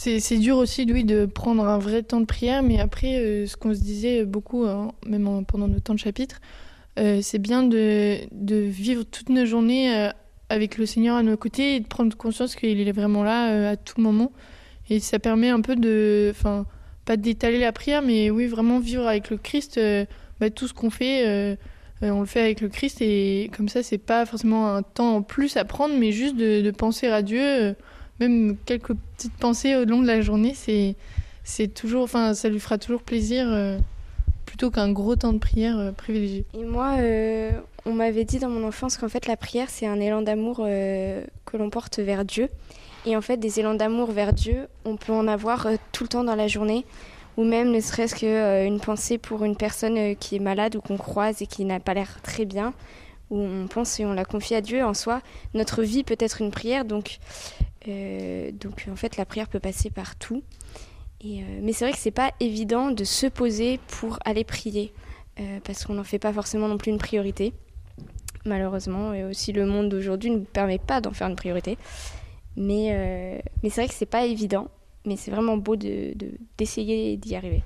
euh, 0.08 0.20
c'est 0.20 0.38
dur 0.38 0.58
aussi, 0.58 0.86
oui, 0.92 1.04
de 1.04 1.26
prendre 1.26 1.66
un 1.66 1.78
vrai 1.78 2.04
temps 2.04 2.20
de 2.20 2.26
prière, 2.26 2.62
mais 2.64 2.80
après, 2.80 3.46
ce 3.48 3.56
qu'on 3.56 3.74
se 3.74 3.80
disait 3.80 4.26
beaucoup, 4.26 4.66
hein, 4.66 4.92
même 5.06 5.28
en, 5.28 5.44
pendant 5.44 5.68
nos 5.68 5.80
temps 5.80 5.94
de 5.94 6.00
chapitre, 6.00 6.40
c'est 6.98 7.40
bien 7.40 7.64
de, 7.64 8.28
vivre 8.34 9.04
toutes 9.04 9.30
nos 9.30 9.46
journées 9.46 10.12
avec 10.50 10.78
le 10.78 10.86
Seigneur 10.86 11.16
à 11.18 11.24
nos 11.24 11.38
côtés 11.38 11.76
et 11.76 11.80
de 11.80 11.88
prendre 11.88 12.16
conscience 12.16 12.56
qu'il 12.56 12.88
est 12.88 12.92
vraiment 12.92 13.24
là 13.24 13.52
euh, 13.52 13.72
à 13.74 13.76
tout 13.76 14.00
moment. 14.02 14.32
Et 14.90 15.00
ça 15.00 15.20
permet 15.20 15.50
un 15.50 15.62
peu 15.62 15.76
de, 15.76 16.32
enfin, 16.32 16.66
pas 17.06 17.18
d'étaler 17.18 17.60
la 17.60 17.72
prière, 17.72 18.02
mais 18.02 18.30
oui, 18.30 18.48
vraiment 18.48 18.80
vivre 18.80 19.06
avec 19.06 19.30
le 19.30 19.38
Christ. 19.38 19.78
Euh, 19.78 20.06
bah, 20.40 20.50
tout 20.50 20.68
ce 20.68 20.74
qu'on 20.74 20.90
fait, 20.90 21.28
euh, 21.28 21.56
on 22.02 22.22
le 22.22 22.26
fait 22.26 22.42
avec 22.42 22.62
le 22.62 22.70
Christ 22.70 23.02
et 23.02 23.52
comme 23.56 23.68
ça, 23.68 23.84
c'est 23.84 23.98
pas 23.98 24.26
forcément 24.26 24.74
un 24.76 24.84
temps 24.84 25.16
en 25.18 25.22
plus 25.22 25.58
à 25.58 25.66
prendre, 25.66 25.96
mais 25.98 26.12
juste 26.12 26.38
de, 26.38 26.72
penser 26.72 27.08
à 27.08 27.22
Dieu, 27.22 27.76
même 28.20 28.56
quelques 28.66 28.94
petites 28.94 29.34
pensées 29.34 29.76
au 29.76 29.84
long 29.84 30.02
de 30.02 30.08
la 30.08 30.22
journée, 30.22 30.54
c'est, 30.54 30.96
c'est 31.44 31.74
toujours, 31.74 32.04
enfin, 32.04 32.36
ça 32.36 32.50
lui 32.50 32.60
fera 32.60 32.78
toujours 32.78 33.02
plaisir 33.02 33.48
plutôt 34.46 34.70
qu'un 34.70 34.92
gros 34.92 35.16
temps 35.16 35.34
de 35.34 35.40
prière 35.40 35.92
privilégié. 35.98 36.46
Et 36.54 36.66
moi, 36.66 36.98
on 37.88 37.94
m'avait 37.94 38.26
dit 38.26 38.38
dans 38.40 38.50
mon 38.50 38.68
enfance 38.68 38.98
qu'en 38.98 39.10
fait 39.10 39.26
la 39.26 39.38
prière 39.38 39.70
c'est 39.70 39.88
un 39.88 40.00
élan 40.00 40.22
d'amour 40.22 40.58
euh, 40.60 41.24
que 41.46 41.58
l'on 41.58 41.70
porte 41.70 42.00
vers 42.00 42.24
Dieu. 42.24 42.50
Et 43.08 43.16
en 43.16 43.22
fait, 43.22 43.38
des 43.38 43.62
élans 43.62 43.74
d'amour 43.74 44.12
vers 44.12 44.34
Dieu, 44.34 44.68
on 44.84 44.98
peut 44.98 45.14
en 45.14 45.30
avoir 45.30 45.66
euh, 45.66 45.76
tout 45.94 46.04
le 46.04 46.10
temps 46.10 46.26
dans 46.26 46.36
la 46.36 46.50
journée, 46.50 46.86
ou 47.38 47.46
même 47.46 47.72
ne 47.72 47.80
serait-ce 47.80 48.16
qu'une 48.16 48.28
euh, 48.28 48.80
pensée 48.80 49.18
pour 49.18 49.46
une 49.46 49.56
personne 49.56 49.98
euh, 49.98 50.14
qui 50.14 50.36
est 50.36 50.40
malade 50.40 50.76
ou 50.76 50.82
qu'on 50.82 50.98
croise 50.98 51.42
et 51.42 51.48
qui 51.48 51.64
n'a 51.64 51.80
pas 51.80 51.94
l'air 51.94 52.22
très 52.22 52.44
bien, 52.44 52.74
où 53.30 53.40
on 53.40 53.68
pense 53.68 53.98
et 54.02 54.06
on 54.06 54.12
la 54.12 54.26
confie 54.26 54.56
à 54.56 54.62
Dieu. 54.62 54.84
En 54.84 54.94
soi, 54.94 55.22
notre 55.54 55.84
vie 55.84 56.04
peut 56.04 56.18
être 56.20 56.42
une 56.42 56.52
prière, 56.52 56.84
donc, 56.84 57.20
donc 57.86 58.88
en 58.92 58.96
fait 58.98 59.16
la 59.16 59.26
prière 59.26 59.48
peut 59.48 59.62
passer 59.62 59.90
par 59.90 60.18
tout. 60.18 60.44
Et, 61.22 61.42
euh, 61.42 61.60
mais 61.62 61.72
c'est 61.72 61.86
vrai 61.86 61.94
que 61.94 62.00
c'est 62.00 62.12
pas 62.12 62.34
évident 62.42 62.92
de 62.92 63.06
se 63.06 63.28
poser 63.28 63.80
pour 63.88 64.20
aller 64.26 64.44
prier, 64.44 64.92
parce 65.64 65.86
qu'on 65.86 65.94
n'en 65.94 66.04
fait 66.04 66.20
pas 66.20 66.34
forcément 66.34 66.68
non 66.68 66.78
plus 66.78 66.92
une 66.92 66.98
priorité, 66.98 67.54
malheureusement. 68.46 69.14
Et 69.14 69.24
aussi 69.24 69.54
le 69.54 69.66
monde 69.66 69.90
d'aujourd'hui 69.90 70.32
ne 70.32 70.38
nous 70.38 70.46
permet 70.46 70.80
pas 70.80 71.02
d'en 71.02 71.12
faire 71.12 71.28
une 71.28 71.36
priorité. 71.36 71.78
Mais, 72.56 72.90
euh, 72.92 73.40
mais 73.62 73.70
c'est 73.70 73.82
vrai 73.82 73.88
que 73.88 73.94
c'est 73.94 74.06
pas 74.06 74.26
évident, 74.26 74.68
mais 75.06 75.16
c'est 75.16 75.32
vraiment 75.32 75.58
beau 75.58 75.76
d'essayer 75.76 77.16
de, 77.16 77.22
d'y 77.22 77.36
arriver. 77.36 77.62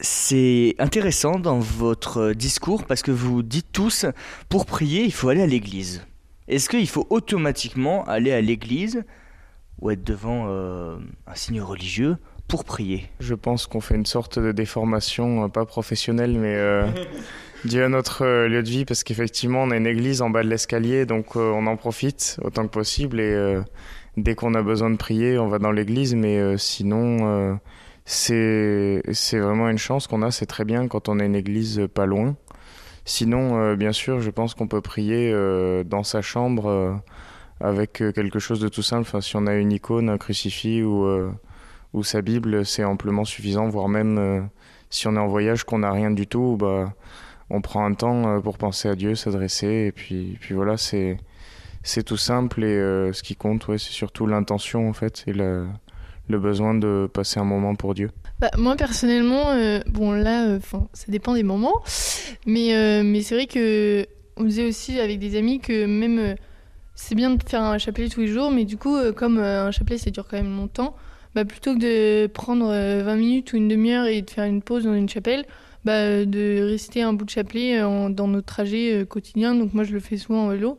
C'est 0.00 0.74
intéressant 0.78 1.38
dans 1.38 1.58
votre 1.58 2.32
discours 2.32 2.84
parce 2.84 3.02
que 3.02 3.10
vous 3.10 3.42
dites 3.42 3.72
tous, 3.72 4.04
pour 4.50 4.66
prier, 4.66 5.04
il 5.04 5.12
faut 5.12 5.30
aller 5.30 5.42
à 5.42 5.46
l'église. 5.46 6.04
Est-ce 6.48 6.68
qu'il 6.68 6.88
faut 6.88 7.06
automatiquement 7.10 8.04
aller 8.04 8.32
à 8.32 8.40
l'église 8.40 9.04
ou 9.80 9.90
être 9.90 10.04
devant 10.04 10.46
euh, 10.48 10.96
un 11.26 11.34
signe 11.34 11.62
religieux 11.62 12.18
pour 12.46 12.64
prier? 12.64 13.06
Je 13.20 13.34
pense 13.34 13.66
qu'on 13.66 13.80
fait 13.80 13.96
une 13.96 14.06
sorte 14.06 14.38
de 14.38 14.52
déformation, 14.52 15.44
euh, 15.44 15.48
pas 15.48 15.64
professionnelle, 15.64 16.38
mais 16.38 16.54
euh, 16.54 16.86
due 17.66 17.82
à 17.82 17.88
notre 17.88 18.24
euh, 18.24 18.48
lieu 18.48 18.62
de 18.62 18.68
vie, 18.68 18.84
parce 18.84 19.04
qu'effectivement, 19.04 19.62
on 19.62 19.70
a 19.70 19.76
une 19.76 19.86
église 19.86 20.22
en 20.22 20.30
bas 20.30 20.42
de 20.42 20.48
l'escalier, 20.48 21.04
donc 21.04 21.36
euh, 21.36 21.52
on 21.52 21.66
en 21.66 21.76
profite 21.76 22.38
autant 22.42 22.62
que 22.62 22.72
possible, 22.72 23.20
et 23.20 23.34
euh, 23.34 23.60
dès 24.16 24.34
qu'on 24.34 24.54
a 24.54 24.62
besoin 24.62 24.90
de 24.90 24.96
prier, 24.96 25.38
on 25.38 25.48
va 25.48 25.58
dans 25.58 25.72
l'église, 25.72 26.14
mais 26.14 26.56
sinon, 26.56 27.58
c'est 28.04 29.02
vraiment 29.32 29.68
une 29.68 29.78
chance 29.78 30.06
qu'on 30.06 30.22
a, 30.22 30.30
c'est 30.30 30.46
très 30.46 30.64
bien 30.64 30.88
quand 30.88 31.08
on 31.08 31.18
a 31.18 31.24
une 31.24 31.34
église 31.34 31.82
pas 31.92 32.06
loin. 32.06 32.36
Sinon, 33.04 33.74
bien 33.74 33.92
sûr, 33.92 34.20
je 34.20 34.30
pense 34.30 34.54
qu'on 34.54 34.68
peut 34.68 34.80
prier 34.80 35.34
dans 35.84 36.02
sa 36.02 36.22
chambre 36.22 37.02
avec 37.60 37.92
quelque 37.92 38.38
chose 38.38 38.60
de 38.60 38.68
tout 38.68 38.82
simple, 38.82 39.02
enfin, 39.02 39.20
si 39.20 39.36
on 39.36 39.46
a 39.46 39.54
une 39.54 39.72
icône, 39.72 40.08
un 40.08 40.18
crucifix 40.18 40.82
ou 40.82 41.06
ou 41.92 42.02
sa 42.02 42.22
Bible, 42.22 42.64
c'est 42.64 42.84
amplement 42.84 43.24
suffisant, 43.24 43.68
voire 43.68 43.88
même 43.88 44.48
si 44.88 45.06
on 45.08 45.16
est 45.16 45.18
en 45.18 45.28
voyage, 45.28 45.64
qu'on 45.64 45.80
n'a 45.80 45.92
rien 45.92 46.10
du 46.10 46.26
tout, 46.26 46.56
bah, 46.58 46.94
on 47.50 47.60
prend 47.60 47.84
un 47.84 47.94
temps 47.94 48.26
euh, 48.26 48.40
pour 48.40 48.58
penser 48.58 48.88
à 48.88 48.94
Dieu, 48.94 49.14
s'adresser, 49.14 49.86
et 49.88 49.92
puis, 49.92 50.38
voilà, 50.50 50.76
c'est 50.76 51.18
tout 52.04 52.16
simple, 52.16 52.64
et 52.64 52.66
euh, 52.66 53.12
ce 53.12 53.22
qui 53.22 53.36
compte, 53.36 53.64
c'est 53.68 53.78
surtout 53.78 54.26
l'intention, 54.26 54.88
en 54.88 54.92
fait, 54.92 55.24
et 55.26 55.32
le, 55.32 55.68
besoin 56.28 56.74
de 56.74 57.08
passer 57.12 57.38
un 57.38 57.44
moment 57.44 57.74
pour 57.74 57.94
Dieu. 57.94 58.10
Bah, 58.40 58.50
moi, 58.58 58.76
personnellement, 58.76 59.50
euh, 59.50 59.80
bon, 59.86 60.12
là, 60.12 60.58
ça 60.92 61.06
dépend 61.08 61.34
des 61.34 61.44
moments, 61.44 61.82
mais, 62.46 63.02
mais 63.04 63.22
c'est 63.22 63.34
vrai 63.34 63.46
que 63.46 64.06
on 64.38 64.44
disait 64.44 64.68
aussi 64.68 65.00
avec 65.00 65.18
des 65.18 65.38
amis 65.38 65.60
que 65.60 65.86
même 65.86 66.36
c'est 66.94 67.14
bien 67.14 67.30
de 67.30 67.42
faire 67.42 67.62
un 67.62 67.78
chapelet 67.78 68.10
tous 68.10 68.20
les 68.20 68.26
jours, 68.26 68.50
mais 68.50 68.66
du 68.66 68.76
coup, 68.76 68.98
comme 69.14 69.38
un 69.38 69.70
chapelet, 69.70 69.96
ça 69.96 70.10
dure 70.10 70.26
quand 70.28 70.36
même 70.36 70.54
longtemps, 70.54 70.94
bah, 71.34 71.46
plutôt 71.46 71.74
que 71.74 71.78
de 71.78 72.26
prendre 72.26 72.66
20 72.66 73.16
minutes 73.16 73.52
ou 73.54 73.56
une 73.56 73.68
demi-heure 73.68 74.06
et 74.06 74.20
de 74.20 74.28
faire 74.28 74.44
une 74.44 74.60
pause 74.60 74.84
dans 74.84 74.94
une 74.94 75.08
chapelle, 75.08 75.46
bah, 75.86 76.26
de 76.26 76.62
rester 76.62 77.00
un 77.02 77.14
bout 77.14 77.24
de 77.24 77.30
chapelet 77.30 77.80
dans 77.80 78.28
notre 78.28 78.46
trajet 78.46 79.06
quotidien. 79.08 79.54
Donc 79.54 79.72
moi, 79.72 79.84
je 79.84 79.92
le 79.92 80.00
fais 80.00 80.18
souvent 80.18 80.44
en 80.44 80.48
vélo. 80.48 80.76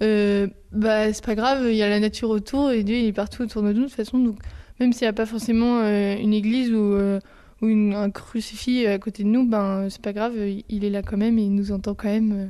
bah, 0.00 1.12
c'est 1.12 1.24
pas 1.24 1.34
grave, 1.34 1.66
il 1.68 1.76
y 1.76 1.82
a 1.82 1.88
la 1.88 2.00
nature 2.00 2.28
autour 2.28 2.70
et 2.70 2.82
Dieu 2.82 2.96
il 2.96 3.06
est 3.06 3.12
partout 3.12 3.42
autour 3.42 3.62
de 3.62 3.72
nous 3.72 3.80
de 3.80 3.86
toute 3.86 3.94
façon. 3.94 4.18
Donc 4.18 4.36
même 4.80 4.92
s'il 4.92 5.04
n'y 5.04 5.10
a 5.10 5.14
pas 5.14 5.26
forcément 5.26 5.80
une 5.80 6.34
église 6.34 6.72
ou 6.72 6.96
ou 7.62 7.68
une, 7.68 7.94
un 7.94 8.10
crucifix 8.10 8.86
à 8.86 8.98
côté 8.98 9.22
de 9.22 9.28
nous, 9.28 9.46
ben 9.46 9.88
c'est 9.88 10.02
pas 10.02 10.12
grave, 10.12 10.34
il 10.68 10.84
est 10.84 10.90
là 10.90 11.02
quand 11.02 11.16
même 11.16 11.38
et 11.38 11.44
il 11.44 11.54
nous 11.54 11.72
entend 11.72 11.94
quand 11.94 12.08
même, 12.08 12.32
euh, 12.32 12.46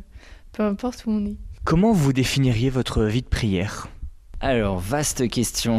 peu 0.52 0.62
importe 0.62 1.04
où 1.06 1.10
on 1.10 1.26
est. 1.26 1.36
Comment 1.64 1.92
vous 1.92 2.12
définiriez 2.12 2.70
votre 2.70 3.04
vie 3.04 3.22
de 3.22 3.26
prière? 3.26 3.88
Alors, 4.40 4.80
vaste 4.80 5.28
question. 5.28 5.78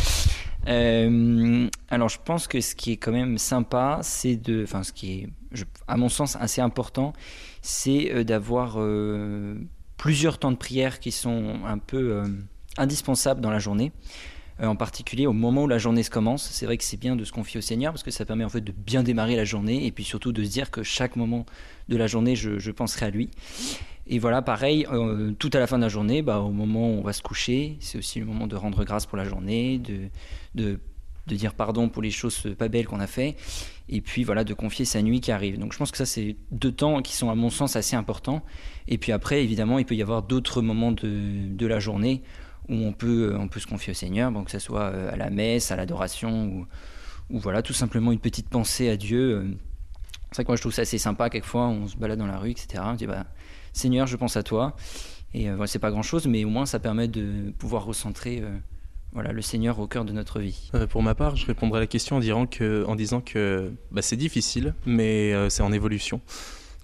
euh, 0.68 1.68
alors, 1.90 2.08
je 2.08 2.18
pense 2.24 2.46
que 2.46 2.60
ce 2.60 2.74
qui 2.74 2.92
est 2.92 2.96
quand 2.96 3.12
même 3.12 3.36
sympa, 3.36 3.98
c'est 4.02 4.36
de. 4.36 4.62
Enfin, 4.62 4.82
ce 4.82 4.92
qui 4.92 5.12
est, 5.12 5.28
à 5.88 5.96
mon 5.96 6.08
sens, 6.08 6.36
assez 6.36 6.60
important, 6.60 7.12
c'est 7.62 8.12
euh, 8.12 8.24
d'avoir 8.24 8.74
euh, 8.76 9.56
plusieurs 9.96 10.38
temps 10.38 10.52
de 10.52 10.56
prière 10.56 11.00
qui 11.00 11.12
sont 11.12 11.60
un 11.66 11.78
peu 11.78 12.22
indispensables 12.76 13.40
dans 13.40 13.50
la 13.50 13.58
journée. 13.58 13.92
Euh, 14.62 14.66
en 14.66 14.76
particulier 14.76 15.26
au 15.26 15.32
moment 15.32 15.64
où 15.64 15.68
la 15.68 15.78
journée 15.78 16.02
se 16.02 16.10
commence. 16.10 16.48
C'est 16.50 16.66
vrai 16.66 16.76
que 16.76 16.84
c'est 16.84 16.98
bien 16.98 17.16
de 17.16 17.24
se 17.24 17.32
confier 17.32 17.58
au 17.58 17.62
Seigneur 17.62 17.92
parce 17.92 18.02
que 18.02 18.10
ça 18.10 18.24
permet 18.24 18.44
en 18.44 18.48
fait 18.48 18.60
de 18.60 18.72
bien 18.72 19.02
démarrer 19.02 19.36
la 19.36 19.44
journée 19.44 19.86
et 19.86 19.90
puis 19.90 20.04
surtout 20.04 20.32
de 20.32 20.44
se 20.44 20.50
dire 20.50 20.70
que 20.70 20.82
chaque 20.82 21.16
moment 21.16 21.46
de 21.88 21.96
la 21.96 22.06
journée, 22.06 22.36
je, 22.36 22.70
penserai 22.70 23.06
à 23.06 23.10
lui. 23.10 23.30
Et 24.06 24.18
voilà, 24.18 24.42
pareil, 24.42 24.86
euh, 24.92 25.32
tout 25.38 25.50
à 25.52 25.58
la 25.58 25.66
fin 25.66 25.78
de 25.78 25.82
la 25.82 25.88
journée, 25.88 26.20
bah, 26.20 26.40
au 26.40 26.50
moment 26.50 26.90
où 26.90 26.98
on 26.98 27.02
va 27.02 27.12
se 27.12 27.22
coucher, 27.22 27.76
c'est 27.80 27.96
aussi 27.96 28.20
le 28.20 28.26
moment 28.26 28.46
de 28.46 28.56
rendre 28.56 28.84
grâce 28.84 29.06
pour 29.06 29.16
la 29.16 29.24
journée, 29.24 29.78
de, 29.78 30.08
de, 30.54 30.78
de 31.26 31.36
dire 31.36 31.54
pardon 31.54 31.88
pour 31.88 32.02
les 32.02 32.10
choses 32.10 32.46
pas 32.58 32.68
belles 32.68 32.86
qu'on 32.86 33.00
a 33.00 33.06
fait, 33.06 33.36
et 33.92 34.00
puis 34.00 34.22
voilà, 34.22 34.44
de 34.44 34.54
confier 34.54 34.84
sa 34.84 35.02
nuit 35.02 35.20
qui 35.20 35.32
arrive. 35.32 35.58
Donc 35.58 35.72
je 35.72 35.78
pense 35.78 35.90
que 35.90 35.96
ça, 35.96 36.06
c'est 36.06 36.36
deux 36.52 36.70
temps 36.70 37.02
qui 37.02 37.14
sont 37.16 37.28
à 37.28 37.34
mon 37.34 37.50
sens 37.50 37.74
assez 37.74 37.96
importants. 37.96 38.42
Et 38.86 38.98
puis 38.98 39.10
après, 39.10 39.42
évidemment, 39.42 39.80
il 39.80 39.84
peut 39.84 39.96
y 39.96 40.02
avoir 40.02 40.22
d'autres 40.22 40.62
moments 40.62 40.92
de, 40.92 41.48
de 41.48 41.66
la 41.66 41.80
journée 41.80 42.22
où 42.68 42.74
on 42.74 42.92
peut, 42.92 43.36
on 43.36 43.48
peut 43.48 43.58
se 43.58 43.66
confier 43.66 43.90
au 43.90 43.94
Seigneur, 43.94 44.30
bon, 44.30 44.44
que 44.44 44.52
ce 44.52 44.60
soit 44.60 44.82
euh, 44.82 45.12
à 45.12 45.16
la 45.16 45.28
messe, 45.28 45.72
à 45.72 45.76
l'adoration, 45.76 46.46
ou, 46.46 46.66
ou, 47.30 47.40
voilà, 47.40 47.62
tout 47.62 47.72
simplement 47.72 48.12
une 48.12 48.20
petite 48.20 48.48
pensée 48.48 48.88
à 48.88 48.96
Dieu. 48.96 49.34
Euh. 49.34 49.44
C'est 50.30 50.36
vrai 50.36 50.44
que 50.44 50.48
moi 50.50 50.56
je 50.56 50.62
trouve 50.62 50.72
ça 50.72 50.82
assez 50.82 50.98
sympa, 50.98 51.28
quelquefois 51.28 51.66
on 51.66 51.88
se 51.88 51.96
balade 51.96 52.20
dans 52.20 52.28
la 52.28 52.38
rue, 52.38 52.52
etc. 52.52 52.84
On 52.86 52.94
dit 52.94 53.08
bah, 53.08 53.26
Seigneur, 53.72 54.06
je 54.06 54.14
pense 54.14 54.36
à 54.36 54.44
toi. 54.44 54.76
Et 55.34 55.50
euh, 55.50 55.56
voilà, 55.56 55.66
c'est 55.66 55.80
pas 55.80 55.90
grand 55.90 56.02
chose, 56.02 56.28
mais 56.28 56.44
au 56.44 56.48
moins 56.50 56.66
ça 56.66 56.78
permet 56.78 57.08
de 57.08 57.52
pouvoir 57.58 57.84
recentrer 57.84 58.40
voilà, 59.12 59.32
le 59.32 59.42
Seigneur 59.42 59.78
au 59.80 59.86
cœur 59.86 60.04
de 60.04 60.12
notre 60.12 60.40
vie. 60.40 60.70
pour 60.90 61.02
ma 61.02 61.14
part, 61.14 61.36
je 61.36 61.46
répondrai 61.46 61.78
à 61.78 61.80
la 61.80 61.86
question 61.86 62.16
en, 62.16 62.20
disant 62.20 62.46
que, 62.46 62.84
en 62.86 62.94
disant 62.94 63.20
que 63.20 63.72
bah, 63.90 64.02
c'est 64.02 64.16
difficile, 64.16 64.74
mais 64.86 65.34
c'est 65.50 65.62
en 65.62 65.72
évolution 65.72 66.20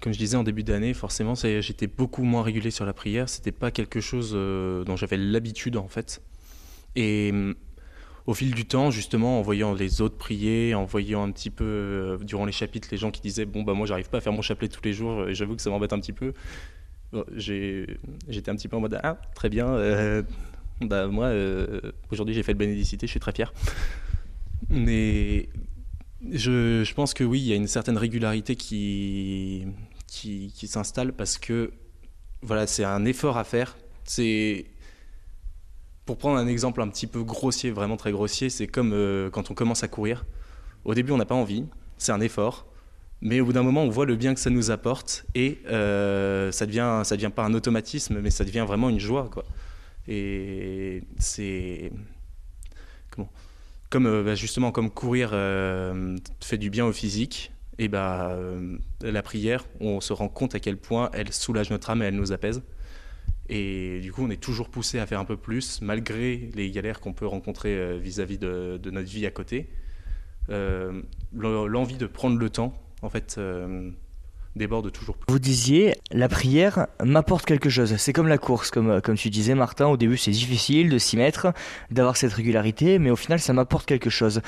comme 0.00 0.12
je 0.12 0.18
disais 0.18 0.36
en 0.36 0.44
début 0.44 0.62
d'année, 0.62 0.94
forcément, 0.94 1.34
j'étais 1.34 1.86
beaucoup 1.86 2.22
moins 2.22 2.42
régulier 2.42 2.70
sur 2.70 2.84
la 2.84 2.92
prière. 2.92 3.28
C'était 3.28 3.52
pas 3.52 3.70
quelque 3.70 4.00
chose 4.00 4.32
euh, 4.34 4.84
dont 4.84 4.96
j'avais 4.96 5.16
l'habitude 5.16 5.76
en 5.76 5.88
fait. 5.88 6.22
Et 6.94 7.32
mm, 7.32 7.54
au 8.26 8.34
fil 8.34 8.54
du 8.54 8.66
temps, 8.66 8.90
justement, 8.90 9.38
en 9.38 9.42
voyant 9.42 9.72
les 9.72 10.00
autres 10.02 10.16
prier, 10.16 10.74
en 10.74 10.84
voyant 10.84 11.24
un 11.24 11.30
petit 11.30 11.50
peu 11.50 11.64
euh, 11.64 12.18
durant 12.18 12.44
les 12.44 12.52
chapitres 12.52 12.88
les 12.90 12.98
gens 12.98 13.10
qui 13.10 13.20
disaient 13.20 13.46
bon 13.46 13.62
bah 13.62 13.72
moi 13.72 13.86
j'arrive 13.86 14.08
pas 14.10 14.18
à 14.18 14.20
faire 14.20 14.32
mon 14.32 14.42
chapelet 14.42 14.68
tous 14.68 14.82
les 14.84 14.92
jours, 14.92 15.28
et 15.28 15.34
j'avoue 15.34 15.56
que 15.56 15.62
ça 15.62 15.70
m'embête 15.70 15.92
un 15.92 16.00
petit 16.00 16.12
peu. 16.12 16.34
J'étais 17.36 18.50
un 18.50 18.56
petit 18.56 18.68
peu 18.68 18.76
en 18.76 18.80
mode 18.80 19.00
ah 19.02 19.18
très 19.34 19.48
bien. 19.48 19.68
Euh, 19.68 20.22
bah 20.80 21.06
moi 21.06 21.32
aujourd'hui 22.10 22.34
j'ai 22.34 22.42
fait 22.42 22.52
le 22.52 22.58
bénédicité, 22.58 23.06
je 23.06 23.10
suis 23.10 23.20
très 23.20 23.32
fier. 23.32 23.52
Mais 24.68 25.48
je, 26.30 26.92
pense 26.94 27.14
que 27.14 27.24
oui, 27.24 27.40
il 27.40 27.46
y 27.46 27.52
a 27.52 27.56
une 27.56 27.68
certaine 27.68 27.98
régularité 27.98 28.56
qui, 28.56 29.66
qui, 30.06 30.52
qui 30.54 30.66
s'installe 30.66 31.12
parce 31.12 31.38
que 31.38 31.72
voilà, 32.42 32.66
c'est 32.66 32.84
un 32.84 33.04
effort 33.04 33.36
à 33.36 33.44
faire. 33.44 33.76
C'est 34.04 34.66
pour 36.04 36.16
prendre 36.16 36.38
un 36.38 36.46
exemple 36.46 36.80
un 36.80 36.88
petit 36.88 37.06
peu 37.06 37.22
grossier, 37.22 37.70
vraiment 37.70 37.96
très 37.96 38.12
grossier, 38.12 38.48
c'est 38.48 38.68
comme 38.68 38.92
euh, 38.92 39.28
quand 39.28 39.50
on 39.50 39.54
commence 39.54 39.82
à 39.82 39.88
courir. 39.88 40.24
Au 40.84 40.94
début, 40.94 41.10
on 41.10 41.16
n'a 41.16 41.26
pas 41.26 41.34
envie, 41.34 41.64
c'est 41.98 42.12
un 42.12 42.20
effort, 42.20 42.66
mais 43.20 43.40
au 43.40 43.46
bout 43.46 43.52
d'un 43.52 43.64
moment, 43.64 43.82
on 43.82 43.88
voit 43.88 44.06
le 44.06 44.14
bien 44.14 44.32
que 44.32 44.40
ça 44.40 44.50
nous 44.50 44.70
apporte 44.70 45.26
et 45.34 45.58
euh, 45.68 46.52
ça 46.52 46.64
devient, 46.64 47.02
ça 47.02 47.16
devient 47.16 47.32
pas 47.34 47.44
un 47.44 47.54
automatisme, 47.54 48.20
mais 48.20 48.30
ça 48.30 48.44
devient 48.44 48.64
vraiment 48.66 48.88
une 48.88 49.00
joie, 49.00 49.28
quoi. 49.32 49.44
Et 50.08 51.02
c'est 51.18 51.92
comment? 53.10 53.30
Comme 53.90 54.06
euh, 54.06 54.22
bah, 54.22 54.34
justement 54.34 54.72
comme 54.72 54.90
courir 54.90 55.30
euh, 55.32 56.16
fait 56.40 56.58
du 56.58 56.70
bien 56.70 56.86
au 56.86 56.92
physique, 56.92 57.52
et 57.78 57.88
bah, 57.88 58.30
euh, 58.30 58.78
la 59.02 59.22
prière, 59.22 59.64
on 59.80 60.00
se 60.00 60.12
rend 60.12 60.28
compte 60.28 60.54
à 60.54 60.60
quel 60.60 60.76
point 60.76 61.10
elle 61.12 61.32
soulage 61.32 61.70
notre 61.70 61.90
âme 61.90 62.02
et 62.02 62.06
elle 62.06 62.16
nous 62.16 62.32
apaise. 62.32 62.62
Et 63.48 64.00
du 64.00 64.12
coup, 64.12 64.24
on 64.24 64.30
est 64.30 64.42
toujours 64.42 64.70
poussé 64.70 64.98
à 64.98 65.06
faire 65.06 65.20
un 65.20 65.24
peu 65.24 65.36
plus, 65.36 65.80
malgré 65.80 66.50
les 66.54 66.70
galères 66.70 67.00
qu'on 67.00 67.12
peut 67.12 67.26
rencontrer 67.26 67.96
vis-à-vis 67.98 68.38
de, 68.38 68.80
de, 68.82 68.90
notre 68.90 69.08
vie 69.08 69.24
à 69.24 69.30
côté. 69.30 69.68
L'envie 70.48 71.96
de 71.96 72.06
prendre 72.06 72.38
le 72.38 72.50
temps, 72.50 72.76
en 73.02 73.08
fait, 73.08 73.38
déborde 74.56 74.90
toujours 74.90 75.16
plus. 75.16 75.32
Vous 75.32 75.38
disiez, 75.38 75.94
la 76.10 76.28
prière 76.28 76.86
m'apporte 77.04 77.44
quelque 77.44 77.70
chose. 77.70 77.96
C'est 77.96 78.12
comme 78.12 78.28
la 78.28 78.38
course, 78.38 78.70
comme, 78.70 78.90
euh, 78.90 79.00
comme 79.00 79.16
tu 79.16 79.30
disais 79.30 79.54
Martin, 79.54 79.86
au 79.86 79.96
début 79.96 80.16
c'est 80.16 80.30
difficile 80.30 80.88
de 80.88 80.98
s'y 80.98 81.16
mettre, 81.16 81.52
d'avoir 81.90 82.16
cette 82.16 82.32
régularité, 82.32 82.98
mais 82.98 83.10
au 83.10 83.16
final 83.16 83.38
ça 83.38 83.52
m'apporte 83.52 83.86
quelque 83.86 84.10
chose. 84.10 84.40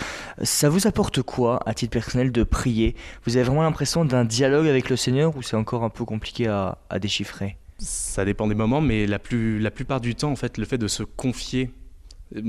Ça 0.42 0.68
vous 0.68 0.86
apporte 0.86 1.22
quoi, 1.22 1.60
à 1.66 1.74
titre 1.74 1.92
personnel, 1.92 2.32
de 2.32 2.42
prier? 2.42 2.96
Vous 3.24 3.36
avez 3.36 3.44
vraiment 3.44 3.62
l'impression 3.62 4.04
d'un 4.04 4.24
dialogue 4.24 4.66
avec 4.66 4.88
le 4.90 4.96
Seigneur 4.96 5.36
ou 5.36 5.42
c'est 5.42 5.56
encore 5.56 5.84
un 5.84 5.90
peu 5.90 6.04
compliqué 6.04 6.46
à, 6.46 6.78
à 6.90 6.98
déchiffrer? 6.98 7.56
Ça 7.78 8.24
dépend 8.24 8.48
des 8.48 8.56
moments, 8.56 8.80
mais 8.80 9.06
la, 9.06 9.18
plus, 9.18 9.60
la 9.60 9.70
plupart 9.70 10.00
du 10.00 10.14
temps, 10.16 10.32
en 10.32 10.36
fait, 10.36 10.58
le 10.58 10.64
fait 10.64 10.78
de 10.78 10.88
se 10.88 11.04
confier 11.04 11.70
euh, 12.36 12.42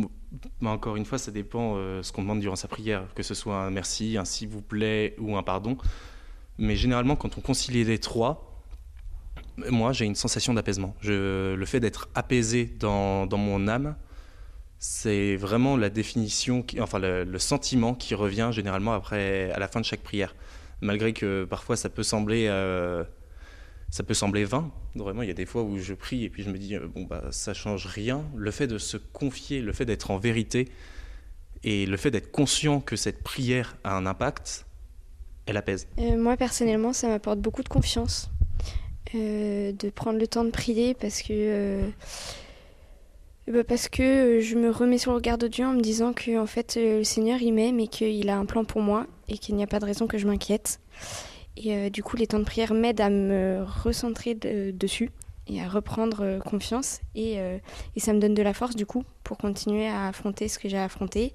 encore 0.66 0.96
une 0.96 1.06
fois, 1.06 1.18
ça 1.18 1.32
dépend 1.32 1.76
euh, 1.76 2.04
ce 2.04 2.12
qu'on 2.12 2.22
demande 2.22 2.40
durant 2.40 2.56
sa 2.56 2.68
prière, 2.68 3.04
que 3.16 3.24
ce 3.24 3.34
soit 3.34 3.58
un 3.58 3.70
merci, 3.70 4.18
un 4.18 4.26
s'il 4.26 4.50
vous 4.50 4.62
plaît 4.62 5.16
ou 5.20 5.38
un 5.38 5.44
pardon. 5.44 5.78
Mais 6.60 6.76
généralement, 6.76 7.16
quand 7.16 7.38
on 7.38 7.42
concilie 7.42 7.86
les 7.86 8.00
trois, 8.00 8.50
moi, 9.70 9.94
j'ai 9.94 10.06
une 10.06 10.16
sensation 10.16 10.54
d'apaisement. 10.54 10.96
Le 11.04 11.64
fait 11.66 11.80
d'être 11.80 12.10
apaisé 12.16 12.66
dans, 12.66 13.28
mon 13.32 13.68
âme, 13.68 13.96
c'est 14.78 15.36
vraiment 15.38 15.78
la 15.78 15.90
définition, 15.90 16.62
qui, 16.62 16.80
enfin 16.80 17.00
le, 17.00 17.40
sentiment 17.40 17.94
qui 17.94 18.14
revient 18.14 18.50
généralement 18.52 18.94
après, 18.94 19.52
à 19.52 19.60
la 19.60 19.68
fin 19.68 19.80
de 19.80 19.86
chaque 19.86 20.02
prière. 20.02 20.36
Malgré 20.82 21.12
que 21.12 21.44
parfois 21.44 21.76
ça 21.76 21.90
peut 21.90 22.04
sembler, 22.04 22.48
euh, 22.48 23.04
ça 23.90 24.04
peut 24.04 24.14
sembler 24.14 24.46
vain. 24.46 24.72
Vraiment, 24.96 25.24
il 25.24 25.28
y 25.28 25.32
a 25.32 25.36
des 25.36 25.46
fois 25.46 25.64
où 25.64 25.78
je 25.78 25.94
prie 25.94 26.24
et 26.24 26.30
puis 26.30 26.44
je 26.44 26.50
me 26.50 26.58
dis, 26.58 26.76
euh, 26.76 26.88
bon, 26.88 27.04
bah, 27.04 27.24
ça 27.32 27.54
change 27.54 27.86
rien. 27.86 28.24
Le 28.36 28.52
fait 28.52 28.68
de 28.68 28.78
se 28.78 28.96
confier, 28.96 29.62
le 29.62 29.74
fait 29.74 29.86
d'être 29.86 30.12
en 30.12 30.18
vérité 30.18 30.70
et 31.64 31.86
le 31.86 31.98
fait 31.98 32.12
d'être 32.12 32.32
conscient 32.32 32.80
que 32.80 32.96
cette 32.96 33.24
prière 33.24 33.76
a 33.84 33.98
un 33.98 34.06
impact, 34.06 34.66
euh, 36.00 36.18
Moi, 36.18 36.38
personnellement, 36.38 36.94
ça 36.94 37.08
m'apporte 37.08 37.40
beaucoup 37.40 37.64
de 37.64 37.70
confiance 37.70 38.30
euh, 39.16 39.72
de 39.72 39.90
prendre 39.90 40.20
le 40.20 40.28
temps 40.28 40.44
de 40.44 40.52
prier 40.52 40.94
parce 40.94 41.22
que, 41.22 41.32
euh, 41.32 41.82
bah, 43.48 43.64
je 43.68 44.56
me 44.56 44.70
remets 44.70 44.98
sur 44.98 45.12
le 45.12 45.18
regard 45.18 45.38
de 45.38 45.48
Dieu 45.48 45.66
en 45.66 45.74
me 45.74 45.82
disant 45.82 46.14
que 46.14 46.38
en 46.40 46.46
fait, 46.46 46.78
le 46.80 47.04
Seigneur, 47.04 47.42
il 47.42 47.54
m'aime 47.54 47.80
et 47.80 47.88
qu'il 47.88 48.30
a 48.30 48.38
un 48.38 48.46
plan 48.46 48.64
pour 48.64 48.82
moi 48.82 49.08
et 49.28 49.38
qu'il 49.38 49.56
n'y 49.56 49.64
a 49.64 49.68
pas 49.68 49.80
de 49.80 49.86
raison 49.86 50.08
que 50.08 50.18
je 50.18 50.28
m'inquiète. 50.28 50.80
Et 51.58 51.90
du 51.90 52.04
coup, 52.04 52.16
les 52.16 52.28
temps 52.28 52.40
de 52.40 52.46
prière 52.46 52.74
m'aident 52.74 53.02
à 53.02 53.10
me 53.10 53.66
recentrer 53.84 54.34
dessus 54.36 55.10
et 55.50 55.62
à 55.62 55.68
reprendre 55.68 56.20
euh, 56.22 56.40
confiance. 56.40 57.02
Et, 57.16 57.40
euh, 57.40 57.58
et, 57.96 58.00
ça 58.00 58.14
me 58.14 58.20
donne 58.20 58.34
de 58.34 58.42
la 58.42 58.54
force, 58.54 58.76
du 58.76 58.86
coup, 58.86 59.04
pour 59.24 59.38
continuer 59.38 59.88
à 59.88 60.08
affronter 60.08 60.48
ce 60.48 60.60
que 60.60 60.70
j'ai 60.70 60.78
affronté, 60.78 61.34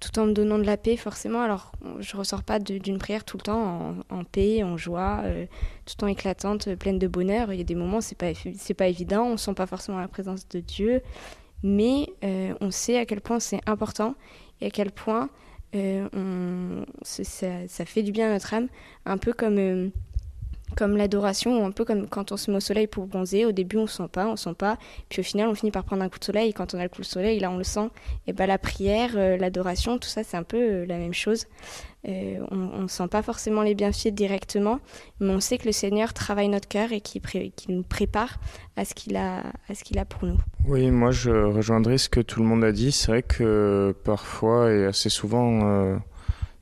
tout 0.00 0.18
en 0.18 0.26
me 0.26 0.32
donnant 0.32 0.58
de 0.58 0.64
la 0.64 0.76
paix, 0.76 0.96
forcément. 0.96 1.42
Alors, 1.42 1.72
je 1.98 2.16
ressors 2.16 2.42
pas 2.42 2.58
d'une 2.58 2.98
prière 2.98 3.24
tout 3.24 3.36
le 3.36 3.42
temps 3.42 3.94
en, 4.08 4.24
paix, 4.24 4.62
en 4.62 4.76
joie, 4.76 5.22
euh, 5.24 5.46
tout 5.84 5.96
temps 5.96 6.06
éclatante, 6.06 6.74
pleine 6.76 6.98
de 6.98 7.08
bonheur. 7.08 7.52
Il 7.52 7.58
y 7.58 7.60
a 7.60 7.64
des 7.64 7.74
moments, 7.74 8.00
c'est 8.00 8.16
pas, 8.16 8.32
pas 8.76 8.88
évident, 8.88 9.24
on 9.24 9.36
sent 9.36 9.54
pas 9.54 9.66
forcément 9.66 9.98
la 9.98 10.08
présence 10.08 10.48
de 10.48 10.60
Dieu, 10.60 11.02
mais 11.62 12.06
on 12.60 12.70
sait 12.70 12.98
à 12.98 13.06
quel 13.06 13.20
point 13.20 13.40
c'est 13.40 13.60
important 13.66 14.14
et 14.60 14.66
à 14.66 14.70
quel 14.70 14.92
point 14.92 15.28
ça, 17.02 17.84
fait 17.84 18.02
du 18.02 18.12
bien 18.12 18.28
à 18.28 18.32
notre 18.32 18.54
âme, 18.54 18.68
un 19.04 19.18
peu 19.18 19.32
comme 19.32 19.90
comme 20.76 20.96
l'adoration, 20.96 21.64
un 21.64 21.70
peu 21.72 21.84
comme 21.84 22.06
quand 22.06 22.30
on 22.30 22.36
se 22.36 22.50
met 22.50 22.58
au 22.58 22.60
soleil 22.60 22.86
pour 22.86 23.06
bronzer. 23.06 23.46
Au 23.46 23.52
début, 23.52 23.78
on 23.78 23.86
sent 23.86 24.08
pas, 24.12 24.28
on 24.28 24.36
sent 24.36 24.54
pas. 24.56 24.78
Puis 25.08 25.20
au 25.20 25.22
final, 25.24 25.48
on 25.48 25.54
finit 25.54 25.72
par 25.72 25.82
prendre 25.84 26.02
un 26.02 26.08
coup 26.08 26.18
de 26.18 26.24
soleil. 26.24 26.50
Et 26.50 26.52
quand 26.52 26.74
on 26.74 26.78
a 26.78 26.82
le 26.82 26.88
coup 26.88 27.00
de 27.00 27.06
soleil, 27.06 27.40
là, 27.40 27.50
on 27.50 27.56
le 27.56 27.64
sent. 27.64 27.88
Et 28.26 28.32
ben 28.32 28.46
la 28.46 28.58
prière, 28.58 29.12
euh, 29.16 29.36
l'adoration, 29.36 29.98
tout 29.98 30.08
ça, 30.08 30.22
c'est 30.22 30.36
un 30.36 30.42
peu 30.42 30.58
euh, 30.58 30.86
la 30.86 30.98
même 30.98 31.14
chose. 31.14 31.46
Euh, 32.06 32.38
on 32.50 32.82
ne 32.82 32.88
sent 32.88 33.08
pas 33.08 33.22
forcément 33.22 33.62
les 33.62 33.74
bienfaits 33.74 34.08
directement, 34.08 34.78
mais 35.18 35.30
on 35.30 35.40
sait 35.40 35.58
que 35.58 35.64
le 35.64 35.72
Seigneur 35.72 36.12
travaille 36.12 36.48
notre 36.48 36.68
cœur 36.68 36.92
et 36.92 37.00
qu'il 37.00 37.50
nous 37.70 37.82
prépare 37.82 38.38
à 38.76 38.84
ce 38.84 38.94
qu'il 38.94 39.16
a, 39.16 39.38
à 39.68 39.74
ce 39.74 39.82
qu'il 39.82 39.98
a 39.98 40.04
pour 40.04 40.28
nous. 40.28 40.38
Oui, 40.68 40.88
moi 40.92 41.10
je 41.10 41.30
rejoindrai 41.30 41.98
ce 41.98 42.08
que 42.08 42.20
tout 42.20 42.38
le 42.38 42.46
monde 42.46 42.62
a 42.62 42.70
dit. 42.70 42.92
C'est 42.92 43.10
vrai 43.10 43.22
que 43.24 43.92
parfois 44.04 44.72
et 44.72 44.84
assez 44.84 45.08
souvent, 45.08 45.98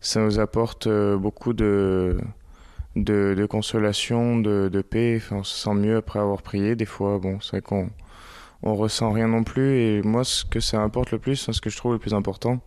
ça 0.01 0.21
nous 0.21 0.39
apporte 0.39 0.89
beaucoup 0.89 1.53
de 1.53 2.17
de, 2.97 3.47
consolation, 3.47 4.39
de, 4.39 4.83
paix. 4.83 5.21
On 5.31 5.45
se 5.45 5.57
sent 5.65 5.75
mieux 5.75 5.97
après 5.97 6.19
avoir 6.19 6.43
prié. 6.43 6.77
Des 6.77 6.87
fois, 6.87 7.19
bon, 7.19 7.41
c'est 7.41 7.53
vrai 7.53 7.63
qu'on 7.63 7.91
on 8.63 8.75
ressent 8.75 9.13
rien 9.13 9.29
non 9.29 9.45
plus. 9.45 9.79
Et 9.79 10.03
moi, 10.03 10.25
ce 10.25 10.45
que 10.45 10.61
ça 10.61 10.81
importe 10.81 11.11
le 11.11 11.19
plus, 11.19 11.51
ce 11.51 11.61
que 11.61 11.71
je 11.71 11.77
trouve 11.77 11.93
le 11.93 11.99
plus 11.99 12.15
important, 12.15 12.61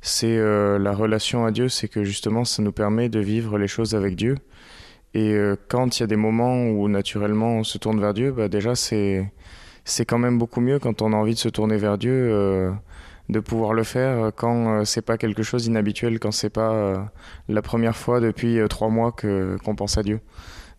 c'est 0.00 0.36
euh, 0.36 0.78
la 0.78 0.92
relation 0.92 1.46
à 1.46 1.50
Dieu. 1.50 1.68
C'est 1.68 1.88
que 1.88 2.04
justement, 2.04 2.44
ça 2.44 2.62
nous 2.62 2.72
permet 2.72 3.08
de 3.08 3.20
vivre 3.20 3.58
les 3.58 3.68
choses 3.68 3.94
avec 3.94 4.16
Dieu. 4.16 4.36
Et 5.14 5.32
euh, 5.32 5.56
quand 5.68 5.98
il 5.98 6.02
y 6.02 6.04
a 6.04 6.06
des 6.06 6.16
moments 6.16 6.66
où 6.66 6.88
naturellement 6.88 7.56
on 7.56 7.64
se 7.64 7.78
tourne 7.78 8.00
vers 8.00 8.12
Dieu, 8.12 8.32
bah 8.32 8.48
déjà 8.48 8.74
c'est 8.74 9.26
c'est 9.84 10.04
quand 10.04 10.18
même 10.18 10.38
beaucoup 10.38 10.60
mieux 10.60 10.78
quand 10.78 11.00
on 11.00 11.12
a 11.12 11.16
envie 11.16 11.34
de 11.34 11.38
se 11.38 11.48
tourner 11.48 11.78
vers 11.78 11.96
Dieu. 11.96 12.12
Euh, 12.12 12.72
de 13.28 13.40
pouvoir 13.40 13.72
le 13.72 13.82
faire 13.82 14.30
quand 14.34 14.80
euh, 14.80 14.84
c'est 14.84 15.02
pas 15.02 15.18
quelque 15.18 15.42
chose 15.42 15.64
d'inhabituel, 15.64 16.18
quand 16.18 16.30
c'est 16.30 16.50
pas 16.50 16.72
euh, 16.72 16.96
la 17.48 17.62
première 17.62 17.96
fois 17.96 18.20
depuis 18.20 18.58
euh, 18.58 18.68
trois 18.68 18.88
mois 18.88 19.12
que 19.12 19.56
qu'on 19.64 19.74
pense 19.74 19.98
à 19.98 20.02
Dieu. 20.02 20.20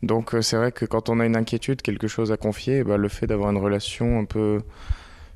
Donc 0.04 0.36
c'est 0.42 0.58
vrai 0.58 0.72
que 0.72 0.86
quand 0.86 1.10
on 1.10 1.20
a 1.20 1.26
une 1.26 1.36
inquiétude, 1.36 1.82
quelque 1.82 2.08
chose 2.08 2.32
à 2.32 2.38
confier, 2.38 2.84
bah, 2.84 2.98
le 2.98 3.10
fait 3.10 3.28
d'avoir 3.28 3.50
une 3.50 3.58
relation 3.58 4.20
un 4.20 4.26
peu 4.26 4.62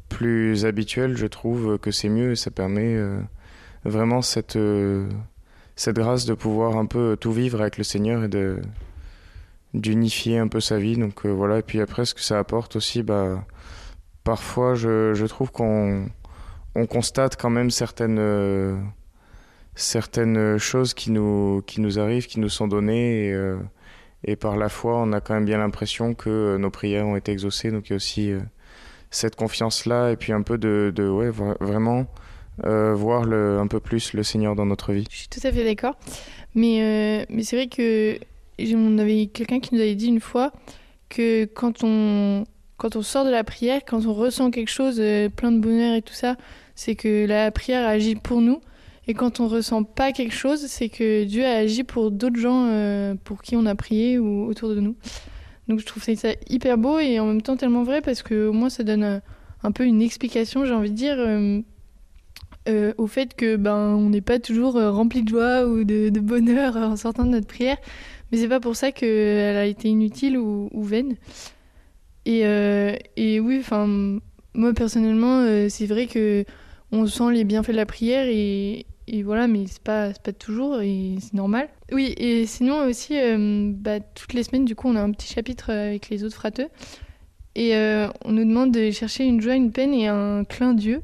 plus 0.08 0.66
habituelle, 0.66 1.18
je 1.18 1.26
trouve 1.26 1.80
que 1.80 1.90
c'est 1.90 2.10
mieux 2.10 2.34
et 2.34 2.36
ça 2.36 2.52
permet 2.52 2.96
vraiment 3.86 4.22
cette, 4.22 4.60
cette 5.76 5.96
grâce 5.96 6.26
de 6.26 6.36
pouvoir 6.36 6.78
un 6.78 6.86
peu 6.86 7.18
tout 7.20 7.32
vivre 7.32 7.60
avec 7.62 7.80
le 7.80 7.84
Seigneur 7.84 8.24
et 8.24 8.30
d'unifier 9.74 10.38
un 10.38 10.48
peu 10.48 10.60
sa 10.60 10.78
vie. 10.78 10.96
Donc 10.96 11.26
voilà, 11.26 11.58
et 11.58 11.64
puis 11.64 11.82
après 11.82 12.06
ce 12.06 12.14
que 12.14 12.22
ça 12.22 12.38
apporte 12.38 12.76
aussi, 12.76 13.02
bah, 13.02 13.44
parfois 14.24 14.76
je, 14.76 15.16
je 15.16 15.26
trouve 15.26 15.52
qu'on 15.52 16.06
on 16.76 16.86
constate 16.86 17.36
quand 17.36 17.50
même 17.50 17.70
certaines, 17.70 18.20
euh, 18.20 18.78
certaines 19.76 20.58
choses 20.58 20.94
qui 20.94 21.12
nous, 21.12 21.62
qui 21.66 21.82
nous 21.82 22.00
arrivent, 22.00 22.28
qui 22.28 22.40
nous 22.40 22.50
sont 22.50 22.68
données. 22.68 23.28
Et, 23.28 23.34
euh, 23.34 23.58
par 24.40 24.56
la 24.56 24.70
foi, 24.70 24.98
on 24.98 25.12
a 25.14 25.22
quand 25.22 25.34
même 25.34 25.46
bien 25.46 25.58
l'impression 25.58 26.14
que 26.14 26.58
nos 26.58 26.70
prières 26.70 27.08
ont 27.08 27.16
été 27.16 27.32
exaucées. 27.32 27.72
Donc 27.72 27.90
il 27.90 27.92
y 27.92 27.94
a 27.94 27.96
aussi 27.96 28.32
euh, 28.32 28.40
cette 29.10 29.36
confiance-là 29.36 30.12
et 30.12 30.16
puis 30.16 30.32
un 30.32 30.44
peu 30.44 30.58
de, 30.58 30.94
ouais, 31.10 31.30
vraiment 31.30 32.06
voir 32.64 33.24
un 33.24 33.68
peu 33.68 33.80
plus 33.80 34.14
le 34.14 34.22
Seigneur 34.22 34.56
dans 34.56 34.68
notre 34.68 34.94
vie. 34.94 35.08
Je 35.10 35.18
suis 35.18 35.28
tout 35.28 35.40
à 35.44 35.52
fait 35.52 35.64
d'accord. 35.64 35.98
Mais, 36.54 37.26
mais 37.30 37.44
c'est 37.44 37.56
vrai 37.56 37.68
que 37.68 38.20
on 38.60 38.98
avait 39.00 39.26
quelqu'un 39.26 39.60
qui 39.60 39.74
nous 39.74 39.82
avait 39.82 39.96
dit 39.96 40.08
une 40.08 40.20
fois 40.20 40.52
que 41.10 41.46
quand 41.46 41.84
on, 41.84 42.46
quand 42.78 42.96
on 42.96 43.02
sort 43.02 43.26
de 43.26 43.32
la 43.32 43.44
prière, 43.44 43.82
quand 43.88 44.06
on 44.06 44.14
ressent 44.14 44.52
quelque 44.52 44.70
chose, 44.70 45.02
plein 45.36 45.52
de 45.52 45.60
bonheur 45.60 45.96
et 45.96 46.04
tout 46.04 46.14
ça, 46.14 46.36
c'est 46.76 46.96
que 46.96 47.26
la 47.26 47.52
prière 47.52 47.88
agit 47.88 48.16
pour 48.16 48.42
nous. 48.42 48.62
Et 49.08 49.14
quand 49.14 49.40
on 49.40 49.48
ressent 49.48 49.84
pas 49.84 50.12
quelque 50.12 50.34
chose, 50.34 50.66
c'est 50.68 50.90
que 50.90 51.24
Dieu 51.24 51.44
a 51.44 51.56
agi 51.56 51.84
pour 51.84 52.12
d'autres 52.12 52.40
gens 52.40 52.68
euh, 52.68 53.16
pour 53.24 53.42
qui 53.42 53.56
on 53.56 53.66
a 53.66 53.76
prié 53.76 54.20
ou 54.20 54.46
autour 54.46 54.70
de 54.70 54.80
nous. 54.80 54.96
Donc 55.68 55.80
je 55.80 55.86
trouve 55.86 56.04
ça 56.04 56.30
hyper 56.50 56.78
beau 56.78 57.00
et 57.00 57.20
en 57.20 57.26
même 57.26 57.42
temps 57.42 57.58
tellement 57.58 57.84
vrai 57.84 58.02
parce 58.02 58.22
que 58.22 58.48
au 58.48 58.54
moins 58.54 58.70
ça 58.70 58.84
donne 58.84 59.04
euh, 59.04 59.20
un, 59.64 59.72
peu 59.72 59.86
une 59.86 60.02
explication, 60.02 60.66
j'ai 60.66 60.74
envie 60.74 60.92
de 60.92 60.96
dire, 60.96 61.18
euh, 62.68 62.94
au 62.98 63.08
fait 63.08 63.34
que 63.36 63.56
ben 63.56 63.96
on 63.96 64.10
n'est 64.10 64.22
pas 64.22 64.38
toujours 64.38 64.74
rempli 64.74 65.24
de 65.24 65.30
joie 65.30 65.66
ou 65.66 65.84
de, 65.84 66.10
bonheur 66.20 66.78
en 66.78 66.96
sortant 66.96 67.26
de 67.26 67.30
notre 67.32 67.48
prière, 67.48 67.78
mais 68.32 68.38
c'est 68.38 68.48
pas 68.48 68.60
pour 68.60 68.76
ça 68.76 68.92
qu'elle 68.92 69.58
a 69.58 69.66
été 69.66 69.88
inutile 69.90 70.38
ou, 70.38 70.70
ou 70.72 70.84
vaine. 70.84 71.16
Et, 72.26 72.42
et 73.18 73.40
oui, 73.40 73.58
enfin 73.60 73.88
moi 74.54 74.74
personnellement, 74.74 75.68
c'est 75.70 75.88
vrai 75.88 76.06
que 76.06 76.46
on 76.92 77.06
sent 77.08 77.32
les 77.32 77.44
bienfaits 77.44 77.72
de 77.72 77.76
la 77.76 77.86
prière 77.86 78.26
et, 78.28 78.86
voilà, 79.24 79.48
mais 79.48 79.66
c'est 79.68 79.82
pas, 79.82 80.12
pas 80.14 80.32
toujours 80.32 80.82
et 80.82 81.16
c'est 81.20 81.34
normal. 81.34 81.68
Oui, 81.92 82.14
et 82.18 82.46
sinon 82.46 82.86
aussi, 82.86 83.20
euh, 83.20 83.72
bah, 83.74 84.00
toutes 84.00 84.34
les 84.34 84.44
semaines, 84.44 84.66
du 84.66 84.76
coup, 84.76 84.88
on 84.88 84.96
a 84.96 85.02
un 85.02 85.12
petit 85.12 85.28
chapitre 85.28 85.70
avec 85.70 86.10
les 86.10 86.24
autres 86.24 86.36
frateux 86.36 86.68
et 87.56 87.76
euh, 87.76 88.08
on 88.24 88.32
nous 88.32 88.46
demande 88.46 88.72
de 88.72 88.92
chercher 88.92 89.26
une 89.26 89.42
joie, 89.42 89.56
une 89.56 89.72
peine 89.72 89.94
et 89.94 90.08
un 90.08 90.44
clin 90.46 90.74
Dieu, 90.74 91.02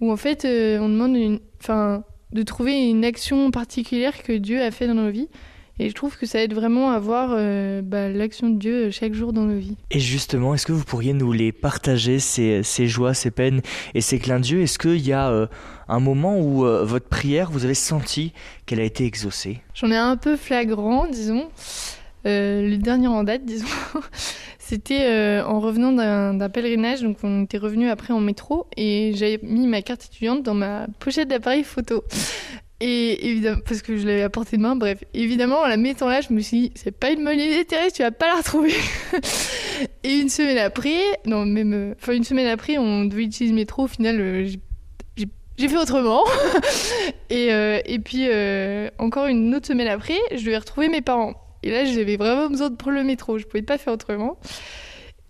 où 0.00 0.12
en 0.12 0.16
fait, 0.16 0.44
euh, 0.44 0.78
on 0.80 0.88
demande 0.88 1.16
une, 1.16 1.40
de 2.32 2.42
trouver 2.42 2.88
une 2.88 3.04
action 3.04 3.50
particulière 3.50 4.22
que 4.22 4.32
Dieu 4.32 4.62
a 4.62 4.70
fait 4.70 4.86
dans 4.86 4.94
nos 4.94 5.10
vies. 5.10 5.28
Et 5.80 5.88
je 5.88 5.94
trouve 5.94 6.16
que 6.16 6.26
ça 6.26 6.42
aide 6.42 6.54
vraiment 6.54 6.90
à 6.90 6.98
voir 6.98 7.30
euh, 7.32 7.82
bah, 7.82 8.08
l'action 8.08 8.50
de 8.50 8.58
Dieu 8.58 8.90
chaque 8.90 9.14
jour 9.14 9.32
dans 9.32 9.44
nos 9.44 9.58
vies. 9.58 9.76
Et 9.90 10.00
justement, 10.00 10.54
est-ce 10.54 10.66
que 10.66 10.72
vous 10.72 10.84
pourriez 10.84 11.12
nous 11.12 11.32
les 11.32 11.52
partager, 11.52 12.18
ces, 12.18 12.62
ces 12.64 12.88
joies, 12.88 13.14
ces 13.14 13.30
peines 13.30 13.62
et 13.94 14.00
ces 14.00 14.18
clins 14.18 14.40
Dieu 14.40 14.62
Est-ce 14.62 14.78
qu'il 14.78 15.06
y 15.06 15.12
a 15.12 15.30
euh, 15.30 15.46
un 15.88 16.00
moment 16.00 16.38
où 16.38 16.64
euh, 16.66 16.84
votre 16.84 17.08
prière, 17.08 17.50
vous 17.50 17.64
avez 17.64 17.74
senti 17.74 18.32
qu'elle 18.66 18.80
a 18.80 18.84
été 18.84 19.04
exaucée? 19.04 19.60
J'en 19.74 19.90
ai 19.90 19.96
un 19.96 20.16
peu 20.16 20.36
flagrant, 20.36 21.06
disons. 21.06 21.48
le 22.24 22.76
dernier 22.76 23.06
en 23.06 23.22
date, 23.22 23.44
disons. 23.46 23.66
C'était 24.58 25.40
en 25.40 25.60
revenant 25.60 25.92
d'un 25.92 26.48
pèlerinage, 26.50 27.00
donc 27.00 27.16
on 27.22 27.44
était 27.44 27.56
revenu 27.56 27.88
après 27.88 28.12
en 28.12 28.20
métro 28.20 28.66
et 28.76 29.12
j'avais 29.14 29.40
mis 29.42 29.66
ma 29.66 29.80
carte 29.80 30.04
étudiante 30.04 30.42
dans 30.42 30.52
ma 30.52 30.86
pochette 30.98 31.28
d'appareil 31.28 31.64
photo. 31.64 32.04
Et 32.80 33.28
évidemment, 33.28 33.60
parce 33.66 33.82
que 33.82 33.96
je 33.96 34.06
l'avais 34.06 34.22
à 34.22 34.30
portée 34.30 34.56
de 34.56 34.62
main, 34.62 34.76
bref. 34.76 35.02
Évidemment, 35.12 35.60
en 35.60 35.66
la 35.66 35.76
mettant 35.76 36.08
là, 36.08 36.20
je 36.20 36.32
me 36.32 36.40
suis 36.40 36.60
dit, 36.60 36.72
c'est 36.76 36.92
pas 36.92 37.10
une 37.10 37.24
bonne 37.24 37.40
idée, 37.40 37.64
Thérèse, 37.64 37.92
tu 37.92 38.02
vas 38.02 38.12
pas 38.12 38.28
la 38.28 38.36
retrouver. 38.36 38.72
et 40.04 40.14
une 40.14 40.28
semaine 40.28 40.58
après, 40.58 41.00
non, 41.26 41.44
même, 41.44 41.72
euh, 41.72 41.94
enfin, 42.00 42.12
une 42.12 42.22
semaine 42.22 42.46
après, 42.46 42.78
on 42.78 43.04
devait 43.04 43.24
utiliser 43.24 43.52
le 43.52 43.56
métro. 43.56 43.84
Au 43.84 43.88
final, 43.88 44.20
euh, 44.20 44.48
j'ai 45.56 45.68
fait 45.68 45.76
autrement. 45.76 46.22
et, 47.30 47.52
euh, 47.52 47.80
et 47.84 47.98
puis, 47.98 48.28
encore 48.98 49.26
une 49.26 49.52
autre 49.56 49.66
semaine 49.66 49.88
après, 49.88 50.18
je 50.30 50.44
devais 50.44 50.58
retrouver 50.58 50.88
mes 50.88 51.00
parents. 51.00 51.34
Et 51.64 51.72
là, 51.72 51.84
j'avais 51.84 52.16
vraiment 52.16 52.48
besoin 52.48 52.70
de 52.70 52.76
prendre 52.76 52.96
le 52.96 53.02
métro. 53.02 53.38
Je 53.38 53.44
pouvais 53.44 53.62
pas 53.62 53.76
faire 53.76 53.92
autrement. 53.92 54.38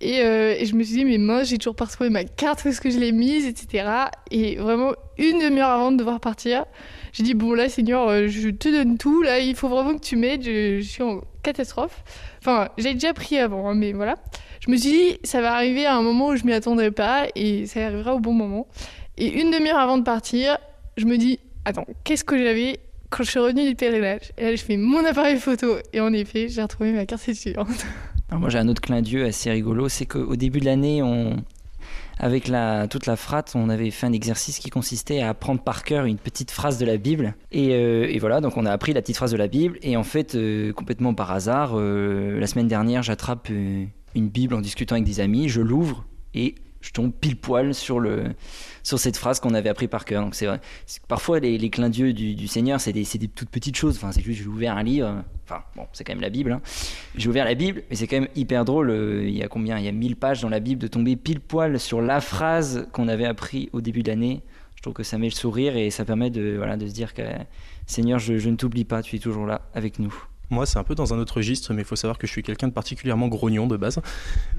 Et, 0.03 0.19
je 0.19 0.75
me 0.75 0.83
suis 0.83 0.97
dit, 0.97 1.05
mais 1.07 1.17
moi, 1.17 1.45
j'ai 1.45 1.57
toujours 1.57 1.77
pas 1.77 1.87
retrouvé 1.87 2.11
ma 2.11 2.25
carte, 2.25 2.63
où 2.67 2.69
est-ce 2.69 2.83
que 2.83 2.91
je 2.91 2.99
l'ai 2.99 3.11
mise, 3.11 3.47
etc. 3.47 3.89
Et 4.31 4.57
vraiment, 4.57 4.93
une 5.17 5.39
demi-heure 5.39 5.71
avant 5.71 5.93
de 5.93 5.97
devoir 5.97 6.21
partir, 6.21 6.67
j'ai 7.13 7.23
dit, 7.23 7.35
bon, 7.35 7.55
là, 7.55 7.69
Seigneur, 7.69 8.09
euh, 8.09 8.29
je 8.29 8.49
te 8.49 8.69
donne 8.69 8.99
tout. 8.99 9.23
Là, 9.23 9.39
il 9.39 9.55
faut 9.55 9.69
vraiment 9.69 9.95
que 9.95 10.05
tu 10.05 10.17
m'aides. 10.17 10.43
Je, 10.45 10.81
suis 10.81 11.03
en 11.03 11.21
catastrophe. 11.43 12.03
Enfin, 12.41 12.69
j'ai 12.79 12.95
déjà 12.95 13.13
prié 13.13 13.41
avant, 13.41 13.69
hein, 13.69 13.75
mais 13.75 13.93
voilà. 13.93 14.17
Je 14.61 14.71
me 14.71 14.77
suis 14.77 14.91
dit, 14.91 15.19
ça 15.25 15.41
va 15.41 15.55
arriver 15.55 15.87
à 15.87 15.97
un 15.97 16.03
moment 16.03 16.29
où 16.29 16.37
je 16.37 16.45
m'y 16.45 16.53
attendrai 16.53 16.91
pas 16.91 17.27
et 17.35 17.67
ça 17.67 17.87
arrivera 17.87 18.15
au 18.15 18.21
bon 18.21 18.33
moment. 18.33 18.67
Et 19.17 19.41
une 19.41 19.51
demi-heure 19.51 19.79
avant 19.79 19.99
de 19.99 20.03
partir, 20.03 20.59
je 20.97 21.05
me 21.07 21.17
dis, 21.17 21.39
attends, 21.65 21.87
qu'est-ce 22.05 22.25
que 22.25 22.37
j'avais 22.37 22.81
quand 23.11 23.23
je 23.23 23.31
suis 23.31 23.39
revenue 23.39 23.69
du 23.69 23.75
pèlerinage? 23.75 24.33
Et 24.37 24.45
là, 24.45 24.57
je 24.57 24.63
fais 24.63 24.77
mon 24.77 25.05
appareil 25.05 25.39
photo. 25.39 25.77
Et 25.93 26.01
en 26.01 26.13
effet, 26.13 26.49
j'ai 26.49 26.63
retrouvé 26.63 26.93
ma 26.93 27.07
carte 27.07 27.29
étudiante. 27.29 27.87
moi, 28.33 28.49
j'ai 28.49 28.59
un 28.59 28.69
autre 28.69 28.81
clin 28.81 29.01
d'yeux 29.01 29.25
assez 29.25 29.51
rigolo. 29.51 29.89
C'est 29.89 30.07
qu'au 30.07 30.37
début 30.37 30.61
de 30.61 30.67
l'année, 30.67 31.03
on, 31.03 31.37
avec 32.19 32.51
toute 32.91 33.07
la 33.07 33.17
frate, 33.17 33.53
on 33.55 33.69
avait 33.69 33.91
fait 33.91 34.07
un 34.07 34.13
exercice 34.13 34.59
qui 34.59 34.71
consistait 34.71 35.21
à 35.21 35.31
apprendre 35.31 35.63
par 35.63 35.85
cœur 35.85 36.05
une 36.05 36.19
petite 36.19 36.51
phrase 36.51 36.79
de 36.79 36.87
la 36.87 36.97
Bible. 36.97 37.35
Et, 37.53 37.75
euh, 37.75 38.17
voilà, 38.21 38.41
donc 38.41 38.57
on 38.57 38.67
a 38.67 38.73
appris 38.73 38.93
la 38.93 39.03
petite 39.03 39.17
phrase 39.17 39.33
de 39.33 39.37
la 39.37 39.49
Bible. 39.49 39.79
Et 39.83 39.97
en 39.97 40.03
fait, 40.03 40.35
euh, 40.35 40.73
complètement 40.73 41.15
par 41.15 41.31
hasard, 41.31 41.73
euh, 41.75 42.39
la 42.41 42.47
semaine 42.47 42.69
dernière, 42.69 43.03
j'attrape 43.03 43.49
une 43.49 44.29
Bible 44.29 44.55
en 44.55 44.61
discutant 44.61 44.97
avec 44.97 45.05
des 45.05 45.21
amis, 45.21 45.49
je 45.49 45.61
l'ouvre 45.61 46.05
et 46.35 46.55
je 46.81 46.93
tombe 46.93 47.13
pile 47.13 47.37
poil 47.37 47.75
sur, 47.75 47.99
le, 47.99 48.35
sur 48.83 48.99
cette 48.99 49.17
phrase 49.17 49.41
qu'on 49.41 49.55
avait 49.55 49.69
appris 49.69 49.89
par 49.89 50.05
cœur. 50.05 50.23
Donc 50.23 50.35
c'est. 50.35 50.47
Parfois, 51.09 51.41
les, 51.41 51.59
les 51.59 51.71
clins 51.71 51.89
d'yeux 51.89 52.13
du, 52.13 52.47
Seigneur, 52.47 52.81
c'est 52.81 52.93
des, 52.93 53.05
des, 53.05 53.29
toutes 53.29 53.51
petites 53.51 53.77
choses. 53.77 53.97
Enfin, 53.97 54.13
c'est 54.13 54.23
juste, 54.23 54.43
j'ai 54.43 54.47
ouvert 54.47 54.77
un 54.77 54.83
livre. 54.83 55.25
Enfin, 55.45 55.63
bon, 55.77 55.87
c'est 55.93 56.05
quand 56.05 56.13
même 56.13 56.23
la 56.23 56.31
Bible. 56.31 56.53
Hein. 56.53 56.63
J'ai 57.17 57.29
ouvert 57.29 57.45
la 57.45 57.55
Bible, 57.55 57.83
mais 57.91 57.97
c'est 57.97 58.07
quand 58.07 58.21
même 58.21 58.29
hyper 58.37 58.65
drôle. 58.65 58.91
Euh, 58.91 59.29
il 59.29 59.37
y 59.37 59.43
a 59.43 59.49
combien? 59.49 59.79
Il 59.79 59.85
y 59.85 59.89
a 59.89 59.93
1000 59.93 60.17
pages 60.17 60.41
dans 60.41 60.49
la 60.49 60.61
Bible 60.61 60.81
de 60.81 60.87
tomber 60.87 61.17
pile 61.17 61.41
poil 61.41 61.81
sur 61.81 62.01
la 62.01 62.21
phrase 62.21 62.87
qu'on 62.93 63.09
avait 63.09 63.27
appris 63.27 63.69
au 63.73 63.81
début 63.81 64.03
de 64.03 64.09
l'année. 64.09 64.43
Je 64.77 64.83
trouve 64.83 64.95
que 64.95 65.03
ça 65.03 65.19
met 65.19 65.27
le 65.27 65.35
sourire 65.35 65.77
et 65.77 65.91
ça 65.91 66.05
permet 66.05 66.31
de, 66.31 66.55
voilà, 66.57 66.77
de 66.77 66.87
se 66.87 66.93
dire 66.93 67.13
que 67.13 67.23
Seigneur, 67.87 68.21
je, 68.21 68.39
je 68.39 68.49
ne 68.49 68.55
t'oublie 68.55 68.85
pas, 68.85 69.03
tu 69.03 69.17
es 69.17 69.19
toujours 69.19 69.47
là 69.47 69.63
avec 69.75 69.99
nous. 69.99 70.15
Moi, 70.51 70.65
c'est 70.65 70.79
un 70.79 70.85
peu 70.85 70.95
dans 70.95 71.13
un 71.13 71.19
autre 71.19 71.37
registre, 71.37 71.75
mais 71.75 71.83
il 71.83 71.85
faut 71.85 71.97
savoir 71.97 72.19
que 72.19 72.27
je 72.27 72.33
suis 72.33 72.43
quelqu'un 72.43 72.69
de 72.69 72.73
particulièrement 72.73 73.29
grognon 73.29 73.67
de 73.67 73.77
base. 73.77 74.01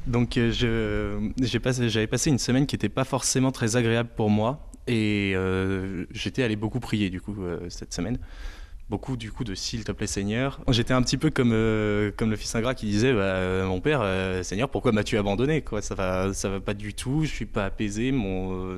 Donc, 0.05 0.37
euh, 0.37 1.31
j'avais 1.41 2.07
passé, 2.07 2.29
une 2.29 2.39
semaine 2.39 2.67
qui 2.67 2.75
n'était 2.75 2.89
pas 2.89 3.03
forcément 3.03 3.51
très 3.51 3.75
agréable 3.75 4.09
pour 4.15 4.29
moi. 4.29 4.69
Et 4.87 5.33
euh, 5.35 6.05
j'étais 6.11 6.43
allé 6.43 6.55
beaucoup 6.55 6.79
prier, 6.79 7.09
du 7.09 7.21
coup, 7.21 7.35
euh, 7.41 7.59
cette 7.69 7.93
semaine. 7.93 8.19
beaucoup 8.89 9.17
du 9.17 9.31
coup 9.31 9.43
de 9.43 9.55
s'il 9.55 9.83
te 9.83 9.91
plaît 9.91 10.07
Seigneur. 10.07 10.61
J'étais 10.69 10.93
un 10.93 11.01
petit 11.01 11.17
peu 11.17 11.29
comme, 11.29 11.51
comme 12.17 12.29
le 12.29 12.35
fils 12.35 12.53
ingrat 12.55 12.75
qui 12.75 12.85
disait 12.87 13.13
bah, 13.13 13.65
mon 13.65 13.81
père 13.81 14.03
Seigneur 14.43 14.67
pourquoi 14.69 14.91
m'as-tu 14.91 15.15
abandonné 15.15 15.63
ça 15.81 15.93
va 15.93 16.33
ça 16.33 16.49
va 16.49 16.59
pas 16.59 16.73
du 16.73 16.95
tout 16.95 17.23
je 17.23 17.29
suis 17.29 17.45
pas 17.45 17.65
apaisé 17.65 18.11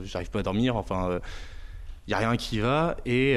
j'arrive 0.03 0.29
pas 0.29 0.39
à 0.39 0.43
dormir 0.43 0.75
enfin 0.75 1.21
il 2.11 2.13
y 2.13 2.15
a 2.15 2.19
rien 2.29 2.35
qui 2.35 2.59
va 2.59 2.97
et 3.05 3.35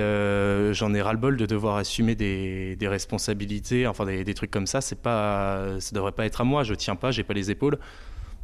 j'en 0.72 0.92
ai 0.94 1.00
ras 1.00 1.12
le 1.12 1.18
bol 1.18 1.36
de 1.36 1.46
devoir 1.46 1.76
assumer 1.76 2.14
des, 2.14 2.76
des 2.76 2.88
responsabilités 2.88 3.86
enfin 3.86 4.04
des, 4.04 4.24
des, 4.24 4.34
trucs 4.34 4.50
comme 4.50 4.66
ça 4.66 4.80
c'est 4.80 5.00
pas 5.00 5.78
ça 5.78 5.94
devrait 5.94 6.12
pas 6.12 6.26
être 6.26 6.40
à 6.40 6.44
moi 6.44 6.64
je 6.64 6.74
tiens 6.74 6.96
pas 6.96 7.12
j'ai 7.12 7.22
pas 7.22 7.34
les 7.34 7.50
épaules 7.50 7.78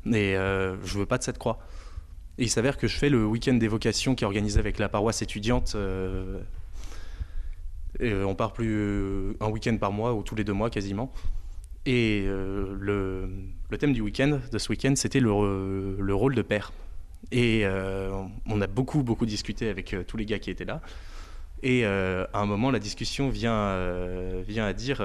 et 0.07 0.35
je 0.35 0.99
veux 0.99 1.07
pas 1.07 1.19
de 1.19 1.25
cette 1.25 1.39
croix. 1.39 1.59
Et 2.39 2.45
il 2.45 2.49
s'avère 2.49 2.79
que 2.79 2.87
je 2.87 2.97
fais 2.97 3.11
le 3.11 3.27
week-end 3.27 3.55
d'évocation 3.55 4.15
qui 4.15 4.25
est 4.25 4.27
organisé 4.27 4.59
avec 4.59 4.79
la 4.79 4.89
paroisse 4.89 5.21
étudiante 5.21 5.77
euh, 8.01 8.25
on 8.25 8.35
part 8.35 8.53
plus 8.53 8.75
euh, 8.77 9.33
un 9.41 9.49
week-end 9.49 9.77
par 9.77 9.93
mois 9.93 10.15
ou 10.15 10.23
tous 10.23 10.35
les 10.35 10.45
deux 10.45 10.53
mois 10.53 10.71
quasiment. 10.71 11.13
Et 11.87 12.25
euh, 12.27 12.75
le, 12.79 13.79
thème 13.79 13.93
du 13.93 14.01
week-end, 14.01 14.39
de 14.51 14.59
ce 14.59 14.69
week-end, 14.71 14.93
c'était 14.97 15.21
le, 15.21 15.31
rôle 15.31 16.35
de 16.35 16.43
père. 16.43 16.73
Et 17.33 17.65
on 18.47 18.61
a 18.61 18.67
beaucoup, 18.67 19.03
beaucoup 19.03 19.27
discuté 19.27 19.69
avec 19.69 19.95
tous 20.07 20.17
les 20.17 20.27
gars 20.27 20.39
qui 20.39 20.51
étaient 20.51 20.65
là. 20.65 20.81
Et 21.63 21.85
à 21.85 22.29
un 22.33 22.47
moment, 22.47 22.71
la 22.71 22.79
discussion 22.79 23.29
vient, 23.29 23.79
vient 24.47 24.67
à 24.67 24.73
dire 24.73 25.03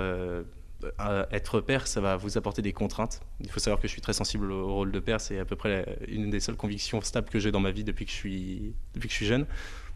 être 1.32 1.62
père, 1.62 1.88
ça 1.88 2.02
va 2.02 2.16
vous 2.16 2.38
apporter 2.38 2.62
des 2.62 2.74
contraintes. 2.74 3.22
Il 3.42 3.50
faut 3.50 3.60
savoir 3.60 3.80
que 3.80 3.88
je 3.88 3.94
suis 3.94 4.02
très 4.02 4.14
sensible 4.14 4.52
au 4.52 4.74
rôle 4.74 4.92
de 4.92 5.00
père. 5.00 5.22
C'est 5.22 5.40
à 5.40 5.46
peu 5.46 5.56
près 5.56 5.98
une 6.08 6.30
des 6.30 6.40
seules 6.40 6.56
convictions 6.56 7.02
stables 7.02 7.30
que 7.30 7.40
j'ai 7.40 7.52
dans 7.52 7.60
ma 7.60 7.72
vie 7.72 7.84
depuis 7.84 8.06
que 8.06 8.12
je 8.12 8.16
suis, 8.16 8.74
depuis 8.94 9.08
que 9.08 9.14
je 9.14 9.18
suis 9.18 9.26
jeune. 9.26 9.46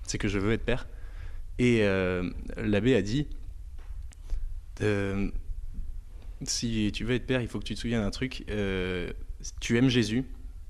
C'est 0.03 0.17
que 0.17 0.27
je 0.27 0.39
veux 0.39 0.53
être 0.53 0.65
père. 0.65 0.87
Et 1.59 1.83
euh, 1.83 2.29
l'abbé 2.55 2.95
a 2.95 3.01
dit 3.01 3.27
euh, 4.81 5.29
si 6.43 6.89
tu 6.93 7.03
veux 7.03 7.15
être 7.15 7.25
père, 7.25 7.41
il 7.41 7.49
faut 7.49 7.59
que 7.59 7.65
tu 7.65 7.75
te 7.75 7.79
souviennes 7.79 8.01
d'un 8.01 8.11
truc. 8.11 8.45
Euh, 8.49 9.11
tu 9.59 9.77
aimes 9.77 9.89
Jésus. 9.89 10.23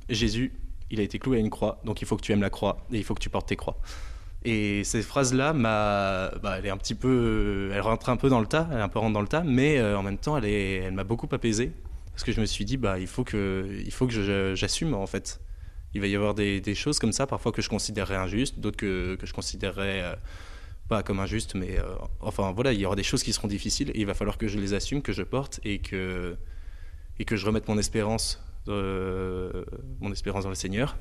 Jésus, 0.10 0.52
il 0.92 1.00
a 1.00 1.04
été 1.04 1.20
cloué 1.20 1.38
à 1.38 1.40
une 1.40 1.50
croix, 1.50 1.80
donc 1.84 2.02
il 2.02 2.08
faut 2.08 2.18
que 2.18 2.22
tu 2.22 2.32
aimes 2.32 2.42
la 2.42 2.50
croix 2.50 2.86
et 2.92 2.98
il 2.98 3.04
faut 3.04 3.14
que 3.14 3.22
tu 3.22 3.30
portes 3.30 3.48
tes 3.48 3.56
croix. 3.56 3.78
Et 4.46 4.84
cette 4.86 5.04
phrase-là, 5.04 5.54
bah, 5.54 6.56
elle 6.58 6.66
est 6.66 6.70
un 6.70 6.78
petit 6.78 6.96
peu, 6.96 7.72
elle 7.74 7.82
rentre 7.82 8.10
un 8.10 8.16
peu 8.18 8.30
dans 8.30 8.40
le 8.40 8.48
tas, 8.48 8.68
elle 8.72 8.78
est 8.78 8.82
un 8.82 8.90
peu 8.90 9.00
rentre 9.00 9.14
dans 9.14 9.22
le 9.22 9.28
tas, 9.28 9.44
mais 9.44 9.82
en 9.82 10.04
même 10.04 10.18
temps, 10.18 10.38
elle, 10.38 10.46
elle 10.46 10.94
m'a 10.94 11.04
beaucoup 11.04 11.28
apaisé 11.32 11.74
parce 12.12 12.24
que 12.24 12.32
je 12.32 12.40
me 12.40 12.46
suis 12.46 12.66
dit, 12.66 12.78
bah, 12.78 13.00
il 13.00 13.08
faut 13.08 13.24
que, 13.24 13.82
il 13.86 13.92
faut 13.92 14.08
que 14.08 14.56
j'assume 14.56 14.94
en 14.94 15.08
fait. 15.08 15.42
Il 15.94 16.02
va 16.02 16.08
y 16.08 16.16
avoir 16.16 16.36
des, 16.36 16.76
choses 16.76 17.00
comme 17.00 17.12
ça, 17.12 17.28
parfois 17.28 17.52
que 17.52 17.62
je 17.62 17.70
considérerais 17.70 18.16
injustes, 18.16 18.60
d'autres 18.60 18.78
que, 18.78 19.16
que 19.16 19.26
je 19.26 19.34
considérerais 19.34 20.16
pas 20.90 21.04
comme 21.04 21.20
injuste, 21.22 21.56
mais 21.56 21.80
euh, 21.80 21.96
enfin 22.20 22.52
voilà, 22.52 22.74
il 22.74 22.80
y 22.80 22.86
aura 22.86 22.98
des 22.98 23.04
choses 23.04 23.24
qui 23.24 23.32
seront 23.32 23.48
difficiles 23.48 23.92
et 23.92 24.02
il 24.02 24.06
va 24.06 24.16
falloir 24.16 24.38
que 24.38 24.50
je 24.50 24.60
les 24.60 24.74
assume, 24.74 25.02
que 25.02 25.14
je 25.14 25.24
porte 25.24 25.62
et 25.64 25.80
que, 25.80 26.36
et 27.20 27.26
que 27.26 27.38
je 27.38 27.46
remette 27.46 27.70
mon 27.70 27.78
espérance, 27.78 28.44
euh, 28.70 29.66
mon 30.00 30.12
espérance 30.12 30.44
dans 30.44 30.50
le 30.50 30.56
Seigneur 30.56 30.98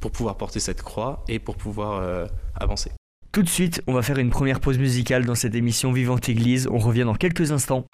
pour 0.00 0.10
pouvoir 0.10 0.36
porter 0.36 0.60
cette 0.60 0.82
croix 0.82 1.24
et 1.28 1.38
pour 1.38 1.56
pouvoir 1.56 2.02
euh, 2.02 2.26
avancer. 2.54 2.90
Tout 3.32 3.42
de 3.42 3.48
suite, 3.48 3.82
on 3.86 3.94
va 3.94 4.02
faire 4.02 4.18
une 4.18 4.30
première 4.30 4.60
pause 4.60 4.78
musicale 4.78 5.24
dans 5.24 5.34
cette 5.34 5.54
émission 5.54 5.92
Vivante 5.92 6.28
Église. 6.28 6.68
On 6.70 6.78
revient 6.78 7.04
dans 7.04 7.14
quelques 7.14 7.52
instants. 7.52 7.86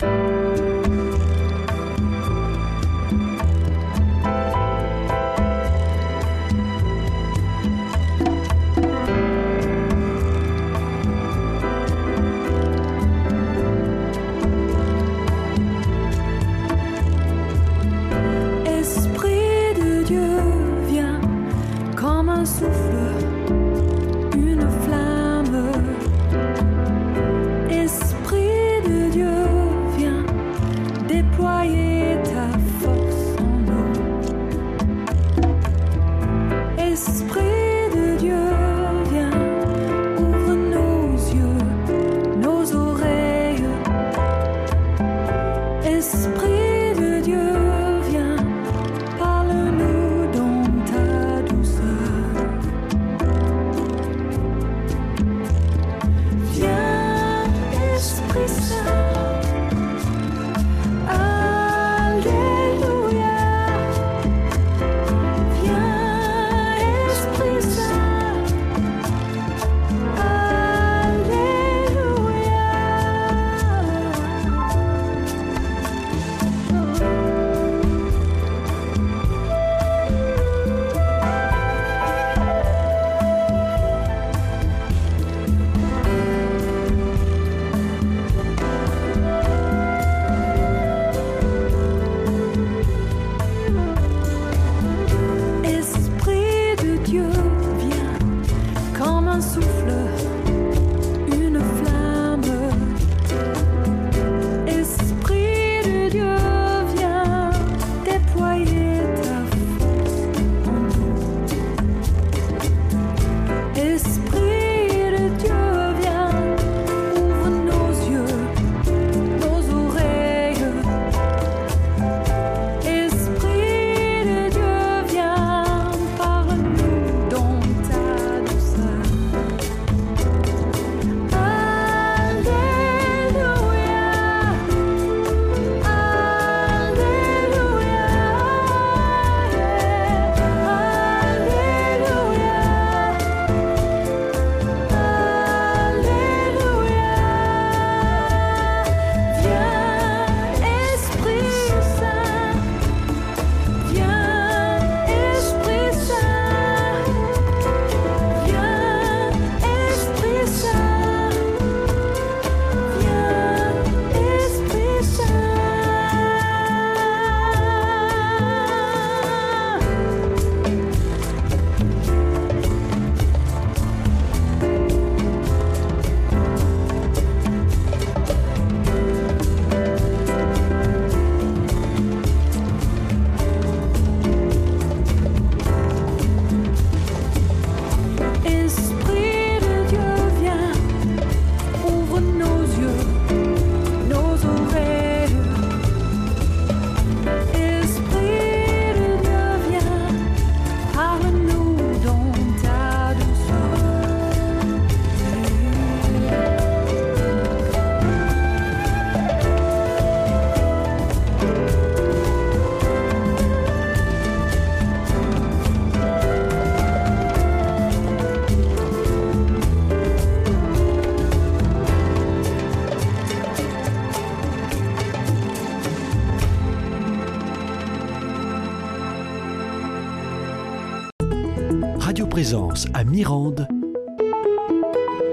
Mirande 233.19 233.67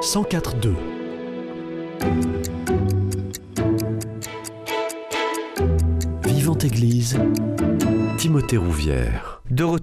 104.2. 0.02 0.74
Vivante 6.24 6.64
Église, 6.64 7.20
Timothée 8.18 8.58
Rouvière. 8.58 9.25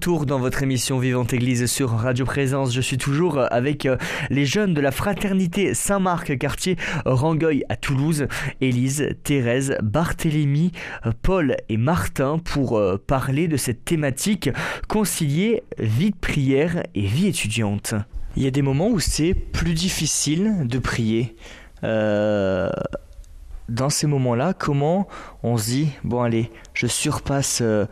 Retour 0.03 0.25
dans 0.25 0.39
votre 0.39 0.61
émission 0.63 0.99
Vivante 0.99 1.31
Église 1.31 1.65
sur 1.67 1.91
Radio 1.91 2.25
Présence, 2.25 2.73
je 2.73 2.81
suis 2.81 2.97
toujours 2.97 3.39
avec 3.53 3.85
euh, 3.85 3.95
les 4.29 4.45
jeunes 4.45 4.73
de 4.73 4.81
la 4.81 4.91
fraternité 4.91 5.73
Saint-Marc, 5.73 6.37
quartier 6.37 6.75
Rangueil 7.05 7.63
à 7.69 7.77
Toulouse, 7.77 8.27
Élise, 8.59 9.15
Thérèse, 9.23 9.77
Barthélemy, 9.81 10.73
euh, 11.05 11.13
Paul 11.21 11.55
et 11.69 11.77
Martin 11.77 12.37
pour 12.37 12.77
euh, 12.77 12.97
parler 12.97 13.47
de 13.47 13.55
cette 13.55 13.85
thématique 13.85 14.49
concilier 14.89 15.63
vie 15.79 16.11
de 16.11 16.17
prière 16.17 16.83
et 16.95 17.05
vie 17.05 17.27
étudiante. 17.27 17.93
Il 18.35 18.43
y 18.43 18.47
a 18.47 18.51
des 18.51 18.61
moments 18.61 18.89
où 18.89 18.99
c'est 18.99 19.33
plus 19.33 19.73
difficile 19.73 20.67
de 20.67 20.79
prier. 20.79 21.33
Euh, 21.85 22.69
dans 23.69 23.89
ces 23.89 24.07
moments-là, 24.07 24.53
comment 24.53 25.07
on 25.41 25.57
se 25.57 25.65
dit, 25.65 25.89
bon 26.03 26.21
allez, 26.21 26.51
je 26.73 26.87
surpasse 26.87 27.59
euh, 27.61 27.85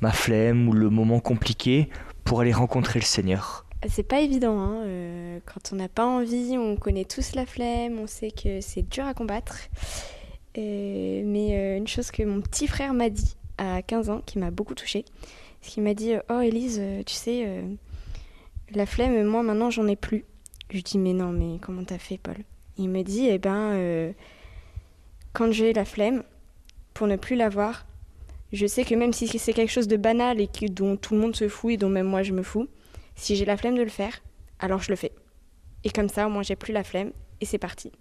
ma 0.00 0.12
flemme 0.12 0.68
ou 0.68 0.72
le 0.72 0.90
moment 0.90 1.20
compliqué 1.20 1.88
pour 2.24 2.40
aller 2.40 2.52
rencontrer 2.52 2.98
le 2.98 3.04
Seigneur 3.04 3.64
C'est 3.88 4.02
pas 4.02 4.20
évident. 4.20 4.58
Hein. 4.58 4.82
euh, 4.84 5.40
quand 5.46 5.72
on 5.72 5.76
n'a 5.76 5.88
pas 5.88 6.04
envie, 6.04 6.56
on 6.58 6.76
connaît 6.76 7.04
tous 7.04 7.34
la 7.34 7.46
flemme, 7.46 7.98
on 7.98 8.06
sait 8.06 8.30
que 8.30 8.60
c'est 8.60 8.82
dur 8.82 9.06
à 9.06 9.14
combattre. 9.14 9.58
Euh, 10.58 11.22
mais 11.24 11.56
euh, 11.56 11.76
une 11.76 11.86
chose 11.86 12.10
que 12.10 12.22
mon 12.22 12.40
petit 12.40 12.66
frère 12.66 12.94
m'a 12.94 13.10
dit 13.10 13.36
à 13.58 13.82
15 13.82 14.10
ans, 14.10 14.22
qui 14.24 14.38
m'a 14.38 14.50
beaucoup 14.50 14.74
touchée, 14.74 15.04
c'est 15.60 15.70
qu'il 15.70 15.82
m'a 15.82 15.94
dit 15.94 16.14
Oh 16.30 16.40
Elise, 16.40 16.80
tu 17.06 17.14
sais, 17.14 17.64
la 18.74 18.86
flemme, 18.86 19.22
moi 19.24 19.42
maintenant 19.42 19.70
j'en 19.70 19.86
ai 19.86 19.96
plus. 19.96 20.24
Je 20.68 20.74
lui 20.74 20.82
dis 20.82 20.98
Mais 20.98 21.12
non, 21.12 21.32
mais 21.32 21.58
comment 21.60 21.84
t'as 21.84 21.98
fait, 21.98 22.18
Paul? 22.18 22.36
Il 22.76 22.90
me 22.90 23.02
dit 23.02 23.28
Eh 23.28 23.38
ben, 23.38 24.12
quand 25.32 25.52
j'ai 25.52 25.72
la 25.72 25.84
flemme, 25.84 26.22
pour 26.92 27.06
ne 27.06 27.16
plus 27.16 27.36
l'avoir, 27.36 27.85
je 28.56 28.66
sais 28.66 28.84
que 28.84 28.94
même 28.94 29.12
si 29.12 29.26
c'est 29.38 29.52
quelque 29.52 29.70
chose 29.70 29.88
de 29.88 29.96
banal 29.96 30.40
et 30.40 30.48
que- 30.48 30.66
dont 30.66 30.96
tout 30.96 31.14
le 31.14 31.20
monde 31.20 31.36
se 31.36 31.48
fout 31.48 31.72
et 31.72 31.76
dont 31.76 31.88
même 31.88 32.06
moi 32.06 32.22
je 32.22 32.32
me 32.32 32.42
fous, 32.42 32.68
si 33.14 33.36
j'ai 33.36 33.44
la 33.44 33.56
flemme 33.56 33.76
de 33.76 33.82
le 33.82 33.88
faire, 33.88 34.22
alors 34.58 34.80
je 34.82 34.90
le 34.90 34.96
fais. 34.96 35.12
Et 35.84 35.90
comme 35.90 36.08
ça, 36.08 36.26
au 36.26 36.30
moins, 36.30 36.42
j'ai 36.42 36.56
plus 36.56 36.72
la 36.72 36.82
flemme 36.84 37.12
et 37.40 37.44
c'est 37.44 37.58
parti. 37.58 37.92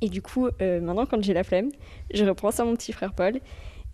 Et 0.00 0.08
du 0.08 0.22
coup, 0.22 0.48
euh, 0.60 0.80
maintenant, 0.80 1.06
quand 1.06 1.22
j'ai 1.22 1.32
la 1.34 1.44
flemme, 1.44 1.70
je 2.12 2.24
reprends 2.24 2.50
ça 2.50 2.62
à 2.62 2.66
mon 2.66 2.74
petit 2.76 2.92
frère 2.92 3.14
Paul 3.14 3.40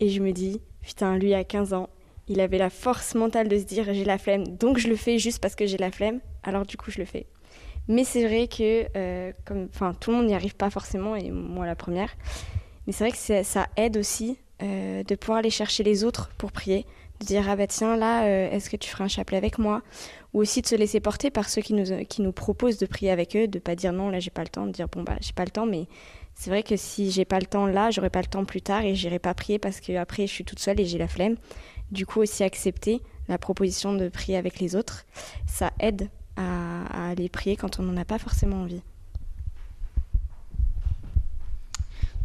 et 0.00 0.08
je 0.08 0.20
me 0.20 0.32
dis, 0.32 0.60
putain, 0.82 1.16
lui, 1.16 1.34
à 1.34 1.44
15 1.44 1.72
ans, 1.72 1.88
il 2.28 2.40
avait 2.40 2.58
la 2.58 2.70
force 2.70 3.14
mentale 3.14 3.48
de 3.48 3.58
se 3.58 3.64
dire, 3.64 3.92
j'ai 3.92 4.04
la 4.04 4.18
flemme, 4.18 4.46
donc 4.46 4.78
je 4.78 4.88
le 4.88 4.96
fais 4.96 5.18
juste 5.18 5.40
parce 5.40 5.54
que 5.54 5.66
j'ai 5.66 5.78
la 5.78 5.90
flemme, 5.90 6.20
alors 6.42 6.64
du 6.66 6.76
coup, 6.76 6.90
je 6.90 6.98
le 6.98 7.04
fais. 7.04 7.26
Mais 7.88 8.04
c'est 8.04 8.24
vrai 8.26 8.46
que, 8.46 8.86
euh, 8.96 9.32
comme, 9.44 9.68
tout 10.00 10.10
le 10.10 10.16
monde 10.18 10.26
n'y 10.26 10.34
arrive 10.34 10.54
pas 10.54 10.70
forcément, 10.70 11.16
et 11.16 11.30
moi 11.30 11.66
la 11.66 11.74
première. 11.74 12.10
Mais 12.86 12.92
c'est 12.92 13.04
vrai 13.04 13.12
que 13.12 13.42
ça 13.44 13.66
aide 13.76 13.96
aussi 13.96 14.38
euh, 14.62 15.02
de 15.02 15.14
pouvoir 15.14 15.38
aller 15.38 15.50
chercher 15.50 15.82
les 15.82 16.04
autres 16.04 16.30
pour 16.38 16.52
prier, 16.52 16.86
de 17.20 17.26
dire 17.26 17.48
ah 17.48 17.56
bah 17.56 17.66
tiens 17.66 17.96
là, 17.96 18.24
euh, 18.24 18.50
est-ce 18.50 18.70
que 18.70 18.76
tu 18.76 18.90
feras 18.90 19.04
un 19.04 19.08
chapelet 19.08 19.36
avec 19.36 19.58
moi? 19.58 19.82
Ou 20.32 20.40
aussi 20.40 20.62
de 20.62 20.66
se 20.66 20.74
laisser 20.74 21.00
porter 21.00 21.30
par 21.30 21.48
ceux 21.48 21.62
qui 21.62 21.74
nous, 21.74 22.04
qui 22.04 22.22
nous 22.22 22.32
proposent 22.32 22.78
de 22.78 22.86
prier 22.86 23.10
avec 23.10 23.36
eux, 23.36 23.48
de 23.48 23.58
pas 23.58 23.74
dire 23.74 23.92
non 23.92 24.10
là 24.10 24.20
j'ai 24.20 24.30
pas 24.30 24.42
le 24.42 24.48
temps, 24.48 24.66
de 24.66 24.72
dire 24.72 24.88
bon 24.88 25.02
bah 25.02 25.16
j'ai 25.20 25.32
pas 25.32 25.44
le 25.44 25.50
temps, 25.50 25.66
mais 25.66 25.86
c'est 26.34 26.50
vrai 26.50 26.62
que 26.62 26.76
si 26.76 27.10
j'ai 27.10 27.24
pas 27.24 27.38
le 27.38 27.46
temps 27.46 27.66
là, 27.66 27.90
j'aurai 27.90 28.10
pas 28.10 28.20
le 28.20 28.26
temps 28.26 28.44
plus 28.44 28.62
tard 28.62 28.84
et 28.84 28.94
j'irai 28.94 29.18
pas 29.18 29.34
prier 29.34 29.58
parce 29.58 29.80
que 29.80 29.96
après 29.96 30.26
je 30.26 30.32
suis 30.32 30.44
toute 30.44 30.58
seule 30.60 30.80
et 30.80 30.86
j'ai 30.86 30.98
la 30.98 31.08
flemme. 31.08 31.36
Du 31.90 32.06
coup 32.06 32.20
aussi 32.20 32.44
accepter 32.44 33.00
la 33.28 33.38
proposition 33.38 33.94
de 33.94 34.08
prier 34.08 34.36
avec 34.36 34.60
les 34.60 34.76
autres, 34.76 35.04
ça 35.46 35.72
aide 35.80 36.08
à, 36.36 36.84
à 36.86 37.10
aller 37.10 37.28
prier 37.28 37.56
quand 37.56 37.80
on 37.80 37.82
n'en 37.82 37.96
a 37.96 38.04
pas 38.04 38.18
forcément 38.18 38.62
envie. 38.62 38.82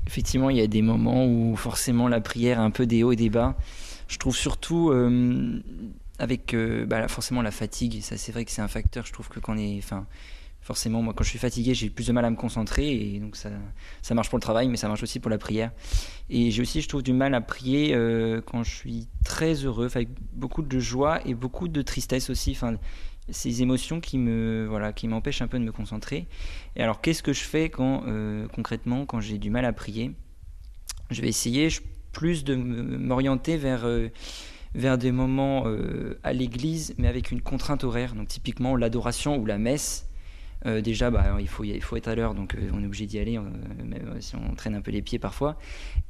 Effectivement, 0.07 0.49
il 0.49 0.57
y 0.57 0.61
a 0.61 0.67
des 0.67 0.81
moments 0.81 1.25
où 1.25 1.55
forcément 1.55 2.07
la 2.07 2.21
prière 2.21 2.59
a 2.59 2.63
un 2.63 2.71
peu 2.71 2.85
des 2.85 3.03
hauts 3.03 3.11
et 3.11 3.15
des 3.15 3.29
bas. 3.29 3.55
Je 4.07 4.17
trouve 4.17 4.35
surtout 4.35 4.91
euh, 4.91 5.61
avec 6.19 6.53
euh, 6.53 6.85
bah, 6.85 7.07
forcément 7.07 7.41
la 7.41 7.51
fatigue, 7.51 8.01
ça 8.01 8.17
c'est 8.17 8.31
vrai 8.31 8.45
que 8.45 8.51
c'est 8.51 8.61
un 8.61 8.67
facteur. 8.67 9.05
Je 9.05 9.13
trouve 9.13 9.29
que 9.29 9.39
quand 9.39 9.53
on 9.55 9.57
est, 9.57 9.77
enfin, 9.79 10.05
forcément 10.61 11.01
moi 11.01 11.13
quand 11.15 11.23
je 11.23 11.29
suis 11.29 11.39
fatigué, 11.39 11.73
j'ai 11.73 11.89
plus 11.89 12.07
de 12.07 12.11
mal 12.11 12.23
à 12.23 12.29
me 12.29 12.35
concentrer 12.35 12.91
et 12.91 13.19
donc 13.19 13.35
ça, 13.35 13.49
ça 14.03 14.13
marche 14.13 14.29
pour 14.29 14.37
le 14.37 14.43
travail, 14.43 14.67
mais 14.67 14.77
ça 14.77 14.87
marche 14.87 15.01
aussi 15.01 15.19
pour 15.19 15.31
la 15.31 15.39
prière. 15.39 15.71
Et 16.29 16.51
j'ai 16.51 16.61
aussi, 16.61 16.81
je 16.81 16.87
trouve, 16.87 17.03
du 17.03 17.13
mal 17.13 17.33
à 17.33 17.41
prier 17.41 17.95
euh, 17.95 18.41
quand 18.45 18.63
je 18.63 18.75
suis 18.75 19.07
très 19.23 19.53
heureux, 19.53 19.89
avec 19.95 20.09
beaucoup 20.33 20.61
de 20.61 20.79
joie 20.79 21.19
et 21.25 21.33
beaucoup 21.33 21.67
de 21.67 21.81
tristesse 21.81 22.29
aussi. 22.29 22.51
Enfin, 22.51 22.75
ces 23.29 23.61
émotions 23.61 23.99
qui 23.99 24.17
me 24.17 24.65
voilà 24.69 24.93
qui 24.93 25.07
m'empêchent 25.07 25.41
un 25.41 25.47
peu 25.47 25.59
de 25.59 25.63
me 25.63 25.71
concentrer. 25.71 26.27
Et 26.75 26.83
alors 26.83 27.01
qu'est-ce 27.01 27.23
que 27.23 27.33
je 27.33 27.43
fais 27.43 27.69
quand 27.69 28.03
euh, 28.07 28.47
concrètement 28.49 29.05
quand 29.05 29.19
j'ai 29.19 29.37
du 29.37 29.49
mal 29.49 29.65
à 29.65 29.73
prier? 29.73 30.11
Je 31.09 31.21
vais 31.21 31.29
essayer 31.29 31.69
plus 32.11 32.43
de 32.43 32.55
m'orienter 32.55 33.57
vers 33.57 33.85
euh, 33.85 34.09
vers 34.73 34.97
des 34.97 35.11
moments 35.11 35.63
euh, 35.65 36.19
à 36.23 36.33
l'église 36.33 36.95
mais 36.97 37.07
avec 37.07 37.31
une 37.31 37.41
contrainte 37.41 37.83
horaire. 37.83 38.15
Donc 38.15 38.27
typiquement 38.27 38.75
l'adoration 38.75 39.37
ou 39.37 39.45
la 39.45 39.57
messe. 39.57 40.07
Euh, 40.65 40.81
déjà, 40.81 41.11
bah, 41.11 41.37
il, 41.39 41.47
faut, 41.47 41.63
il 41.63 41.81
faut 41.81 41.95
être 41.95 42.07
à 42.07 42.15
l'heure, 42.15 42.33
donc 42.33 42.55
euh, 42.55 42.69
on 42.73 42.81
est 42.81 42.85
obligé 42.85 43.05
d'y 43.05 43.19
aller, 43.19 43.37
euh, 43.37 43.41
même 43.83 44.19
si 44.19 44.35
on 44.35 44.55
traîne 44.55 44.75
un 44.75 44.81
peu 44.81 44.91
les 44.91 45.01
pieds 45.01 45.19
parfois. 45.19 45.57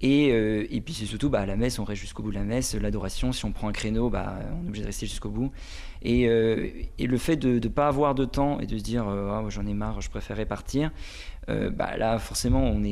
Et, 0.02 0.28
et 0.28 0.82
puis 0.82 0.94
c'est 0.94 1.06
surtout 1.06 1.30
bah, 1.30 1.42
à 1.42 1.46
la 1.46 1.56
messe, 1.56 1.80
on 1.80 1.84
reste 1.84 2.02
jusqu'au 2.02 2.24
bout 2.24 2.32
de 2.32 2.36
la 2.36 2.44
messe. 2.44 2.76
L'adoration, 2.76 3.32
si 3.32 3.46
on 3.46 3.52
prend 3.52 3.68
un 3.68 3.74
créneau, 3.74 4.10
bah, 4.10 4.40
on 4.52 4.66
est 4.66 4.68
obligé 4.68 4.82
de 4.82 4.88
rester 4.88 5.06
jusqu'au 5.06 5.30
bout. 5.30 5.52
Et, 6.02 6.24
et 6.24 7.08
le 7.08 7.18
fait 7.18 7.36
de 7.36 7.60
ne 7.60 7.74
pas 7.74 7.88
avoir 7.88 8.14
de 8.14 8.26
temps 8.26 8.60
et 8.60 8.68
de 8.68 8.78
se 8.78 8.84
dire 8.84 9.08
Ah, 9.08 9.44
j'en 9.50 9.66
ai 9.66 9.74
marre, 9.74 10.02
je 10.02 10.10
préférais 10.10 10.46
partir, 10.46 10.92
bah, 11.48 11.98
là 11.98 12.20
forcément 12.20 12.64
on 12.64 12.84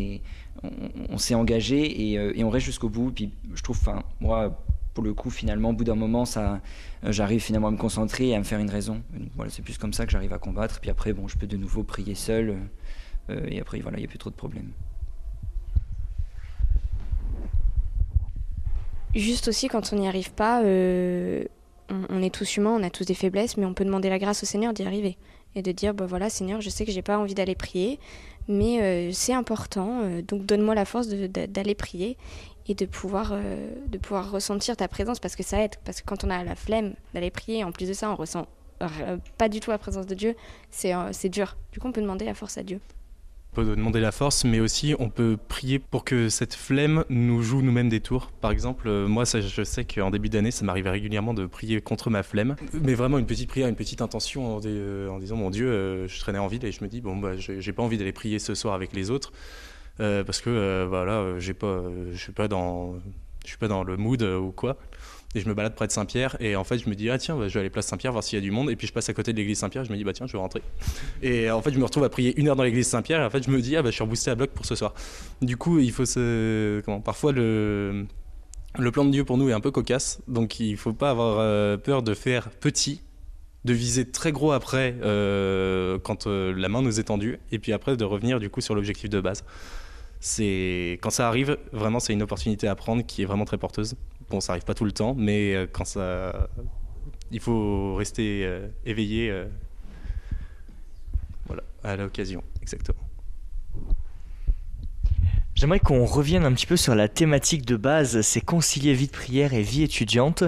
on, 1.10 1.18
s'est 1.18 1.36
engagé 1.36 2.14
et, 2.14 2.44
on 2.44 2.50
reste 2.50 2.66
jusqu'au 2.66 2.90
bout. 2.90 3.12
Puis 3.12 3.32
je 3.54 3.62
trouve, 3.62 3.80
moi 4.20 4.64
pour 4.94 5.04
le 5.04 5.14
coup 5.14 5.30
finalement 5.30 5.70
au 5.72 5.74
bout 5.74 5.84
d'un 5.84 5.96
moment 5.96 6.26
ça 6.26 6.62
euh, 7.04 7.12
j'arrive 7.12 7.42
finalement 7.42 7.68
à 7.68 7.72
me 7.72 7.78
concentrer 7.78 8.30
et 8.30 8.36
à 8.36 8.40
me 8.40 8.44
faire 8.44 8.60
une 8.60 8.70
raison. 8.70 9.02
Donc, 9.14 9.30
voilà, 9.36 9.52
c'est 9.52 9.62
plus 9.62 9.78
comme 9.78 9.94
ça 9.94 10.06
que 10.06 10.12
j'arrive 10.12 10.34
à 10.34 10.40
combattre. 10.40 10.80
Puis 10.80 10.90
après 10.90 11.14
bon 11.14 11.28
je 11.28 11.38
peux 11.38 11.48
de 11.48 11.58
nouveau 11.58 11.84
prier 11.84 12.16
seul 12.16 12.58
euh, 13.30 13.48
et 13.48 13.60
après 13.60 13.80
voilà 13.80 13.98
il 13.98 14.02
n'y 14.02 14.08
a 14.08 14.10
plus 14.10 14.20
trop 14.20 14.30
de 14.30 14.36
problèmes. 14.36 14.72
Juste 19.16 19.48
aussi, 19.48 19.68
quand 19.68 19.94
on 19.94 19.98
n'y 19.98 20.08
arrive 20.08 20.32
pas, 20.32 20.64
euh, 20.64 21.44
on, 22.10 22.24
est 22.24 22.34
tous 22.34 22.58
humains, 22.58 22.76
on 22.80 22.82
a 22.82 22.90
tous 22.90 23.06
des 23.06 23.14
faiblesses, 23.14 23.58
mais 23.58 23.66
on 23.68 23.76
peut 23.76 23.86
demander 23.86 24.10
la 24.10 24.18
grâce 24.18 24.42
au 24.42 24.48
Seigneur 24.48 24.74
d'y 24.74 24.82
arriver. 24.82 25.18
Et 25.54 25.62
de 25.62 25.72
dire, 25.72 25.94
bah 25.94 26.08
voilà, 26.08 26.32
Seigneur, 26.32 26.62
je 26.62 26.70
sais 26.72 26.84
que 26.84 26.92
j'ai 26.92 27.04
pas 27.04 27.20
envie 27.20 27.36
d'aller 27.36 27.54
prier, 27.54 28.00
mais 28.48 29.12
c'est 29.14 29.34
important, 29.34 30.02
donc 30.28 30.48
donne-moi 30.48 30.74
la 30.74 30.86
force 30.86 31.10
d'aller 31.10 31.76
prier 31.76 32.18
et 32.68 32.76
de 32.76 32.86
pouvoir, 32.86 33.32
euh, 33.34 33.70
de 33.88 33.98
pouvoir 33.98 34.32
ressentir 34.32 34.78
ta 34.78 34.88
présence, 34.88 35.20
parce 35.20 35.36
que 35.36 35.44
ça 35.44 35.64
aide. 35.64 35.76
Parce 35.86 36.02
que 36.02 36.06
quand 36.06 36.24
on 36.24 36.30
a 36.30 36.44
la 36.44 36.56
flemme 36.56 36.94
d'aller 37.14 37.32
prier, 37.32 37.64
en 37.64 37.72
plus 37.72 37.88
de 37.88 37.94
ça, 37.94 38.10
on 38.10 38.16
ressent 38.16 38.48
euh, 38.82 39.18
pas 39.38 39.50
du 39.50 39.60
tout 39.60 39.72
la 39.72 39.78
présence 39.78 40.08
de 40.08 40.16
Dieu, 40.16 40.36
c'est 40.70 40.94
euh, 40.94 41.12
dur. 41.26 41.56
Du 41.72 41.80
coup, 41.80 41.88
on 41.88 41.92
peut 41.92 42.02
demander 42.02 42.26
la 42.26 42.34
force 42.34 42.58
à 42.58 42.64
Dieu. 42.64 42.80
On 43.54 43.56
peut 43.56 43.76
demander 43.76 44.00
la 44.00 44.12
force, 44.12 44.46
mais 44.46 44.60
aussi 44.60 44.96
on 44.98 45.10
peut 45.10 45.38
prier 45.48 45.78
pour 45.78 46.04
que 46.04 46.28
cette 46.28 46.56
flemme 46.56 47.06
nous 47.10 47.44
joue 47.44 47.62
nous-mêmes 47.62 47.90
des 47.90 48.00
tours. 48.00 48.32
Par 48.42 48.50
exemple, 48.50 48.88
euh, 48.88 49.08
moi, 49.08 49.26
je 49.26 49.64
sais 49.64 49.86
qu'en 49.86 50.10
début 50.10 50.30
d'année, 50.30 50.50
ça 50.50 50.66
m'arrivait 50.66 50.90
régulièrement 50.90 51.36
de 51.36 51.46
prier 51.46 51.80
contre 51.80 52.10
ma 52.10 52.24
flemme. 52.24 52.56
Mais 52.82 52.96
vraiment 52.96 53.20
une 53.20 53.28
petite 53.28 53.50
prière, 53.50 53.68
une 53.68 53.76
petite 53.76 54.02
intention 54.02 54.56
en, 54.58 54.60
disant 55.20 55.36
Mon 55.36 55.52
Dieu, 55.52 56.08
je 56.08 56.20
traînais 56.20 56.40
en 56.40 56.48
ville 56.48 56.66
et 56.66 56.72
je 56.72 56.84
me 56.84 56.90
dis 56.90 57.00
Bon, 57.00 57.16
bah, 57.16 57.38
j'ai 57.38 57.74
pas 57.74 57.84
envie 57.84 57.98
d'aller 57.98 58.12
prier 58.12 58.40
ce 58.40 58.56
soir 58.56 58.74
avec 58.74 58.94
les 58.94 59.12
autres 59.12 59.32
euh, 60.00 60.24
parce 60.24 60.42
que 60.42 60.50
euh, 60.50 60.86
voilà, 60.88 61.40
j'ai 61.40 61.54
pas, 61.54 61.84
je 62.12 62.18
suis 62.18 62.32
pas 62.32 62.48
dans, 62.48 62.96
je 63.44 63.50
suis 63.50 63.58
pas 63.58 63.68
dans 63.68 63.84
le 63.84 63.98
mood 63.98 64.22
euh, 64.22 64.38
ou 64.38 64.52
quoi. 64.52 64.78
Et 65.36 65.40
je 65.40 65.50
me 65.50 65.56
balade 65.56 65.74
près 65.74 65.88
de 65.88 65.92
Saint-Pierre 65.92 66.38
et 66.40 66.56
en 66.56 66.64
fait 66.64 66.78
je 66.78 66.88
me 66.88 66.94
dis 66.94 67.10
ah 67.10 67.18
tiens 67.18 67.36
bah, 67.36 67.48
je 67.48 67.56
vais 67.56 67.62
aller 67.62 67.72
place 67.72 67.88
Saint-Pierre 67.88 68.12
voir 68.12 68.24
s'il 68.24 68.38
y 68.38 68.42
a 68.42 68.44
du 68.44 68.52
monde 68.52 68.70
et 68.70 68.76
puis 68.76 68.86
je 68.86 68.94
passe 68.94 69.10
à 69.10 69.16
côté 69.16 69.34
de 69.34 69.38
l'église 69.38 69.58
Saint-Pierre 69.58 69.82
et 69.82 69.86
je 69.88 69.92
me 69.92 69.98
dis 69.98 70.04
bah 70.04 70.14
tiens 70.14 70.28
je 70.28 70.34
vais 70.34 70.38
rentrer. 70.38 70.62
Et 71.24 71.50
en 71.50 71.60
fait 71.64 71.74
je 71.74 71.80
me 71.80 71.84
retrouve 71.84 72.04
à 72.04 72.10
prier 72.10 72.40
une 72.40 72.50
heure 72.50 72.56
dans 72.56 72.62
l'église 72.62 72.88
Saint-Pierre 72.88 73.22
et 73.22 73.26
en 73.26 73.32
fait 73.32 73.44
je 73.44 73.50
me 73.50 73.60
dis 73.60 73.76
ah 73.76 73.82
bah 73.82 73.90
je 73.90 73.96
suis 73.96 74.04
reboosté 74.04 74.30
à 74.30 74.36
bloc 74.36 74.52
pour 74.52 74.68
ce 74.68 74.76
soir. 74.76 74.94
Du 75.42 75.58
coup 75.58 75.80
il 75.80 75.92
faut 75.92 76.06
se 76.06 76.82
comment 76.82 77.02
parfois 77.02 77.32
le 77.32 78.06
le 78.78 78.92
plan 78.92 79.06
de 79.06 79.10
Dieu 79.10 79.24
pour 79.24 79.38
nous 79.38 79.50
est 79.50 79.54
un 79.54 79.60
peu 79.60 79.72
cocasse 79.72 80.22
donc 80.28 80.60
il 80.60 80.78
faut 80.78 80.94
pas 80.94 81.10
avoir 81.10 81.40
euh, 81.40 81.78
peur 81.78 82.04
de 82.04 82.14
faire 82.14 82.52
petit 82.52 83.02
de 83.66 83.74
viser 83.74 84.10
très 84.10 84.32
gros 84.32 84.52
après 84.52 84.96
euh, 85.02 85.98
quand 85.98 86.28
euh, 86.28 86.54
la 86.56 86.70
main 86.70 86.84
nous 86.84 87.00
est 87.00 87.06
tendue 87.06 87.40
et 87.52 87.58
puis 87.58 87.74
après 87.74 87.98
de 87.98 88.04
revenir 88.04 88.40
du 88.40 88.52
coup 88.52 88.62
sur 88.62 88.76
l'objectif 88.76 89.10
de 89.10 89.20
base 89.20 89.44
c'est 90.24 91.00
quand 91.02 91.10
ça 91.10 91.28
arrive 91.28 91.58
vraiment 91.74 92.00
c'est 92.00 92.14
une 92.14 92.22
opportunité 92.22 92.70
à 92.70 92.76
prendre 92.76 93.06
qui 93.06 93.24
est 93.24 93.26
vraiment 93.26 93.44
très 93.44 93.58
porteuse. 93.58 93.96
Bon 94.30 94.40
ça 94.40 94.54
arrive 94.54 94.64
pas 94.64 94.74
tout 94.74 94.86
le 94.86 94.94
temps 94.94 95.16
mais 95.16 95.54
euh, 95.54 95.68
quand 95.70 95.84
ça 95.84 96.50
il 97.30 97.42
faut 97.42 97.96
rester 97.96 98.46
euh, 98.46 98.70
éveillé 98.86 99.30
euh, 99.30 99.46
voilà 101.46 101.64
à 101.84 101.98
l'occasion 101.98 102.42
exactement 102.62 103.04
J'aimerais 105.64 105.80
qu'on 105.80 106.04
revienne 106.04 106.44
un 106.44 106.52
petit 106.52 106.66
peu 106.66 106.76
sur 106.76 106.94
la 106.94 107.08
thématique 107.08 107.66
de 107.66 107.78
base, 107.78 108.20
c'est 108.20 108.42
concilier 108.42 108.94
vie 108.94 109.08
de 109.08 109.14
prière 109.14 109.54
et 109.54 109.62
vie 109.62 109.84
étudiante. 109.84 110.44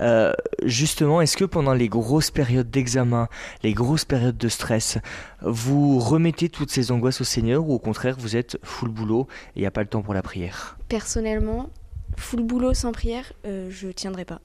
Euh, 0.00 0.32
justement, 0.62 1.20
est-ce 1.20 1.36
que 1.36 1.44
pendant 1.44 1.74
les 1.74 1.90
grosses 1.90 2.30
périodes 2.30 2.70
d'examen, 2.70 3.28
les 3.62 3.74
grosses 3.74 4.06
périodes 4.06 4.38
de 4.38 4.48
stress, 4.48 4.96
vous 5.42 5.98
remettez 5.98 6.48
toutes 6.48 6.70
ces 6.70 6.92
angoisses 6.92 7.20
au 7.20 7.24
Seigneur 7.24 7.68
ou 7.68 7.74
au 7.74 7.78
contraire 7.78 8.16
vous 8.18 8.36
êtes 8.36 8.58
full 8.62 8.88
boulot 8.88 9.28
et 9.48 9.58
il 9.58 9.60
n'y 9.60 9.66
a 9.66 9.70
pas 9.70 9.82
le 9.82 9.88
temps 9.88 10.00
pour 10.00 10.14
la 10.14 10.22
prière? 10.22 10.78
Personnellement, 10.88 11.68
full 12.16 12.42
boulot 12.42 12.72
sans 12.72 12.92
prière, 12.92 13.34
euh, 13.44 13.68
je 13.70 13.88
tiendrai 13.88 14.24
pas. 14.24 14.40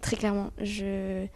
Très 0.00 0.16
clairement. 0.16 0.50
Je... 0.60 1.26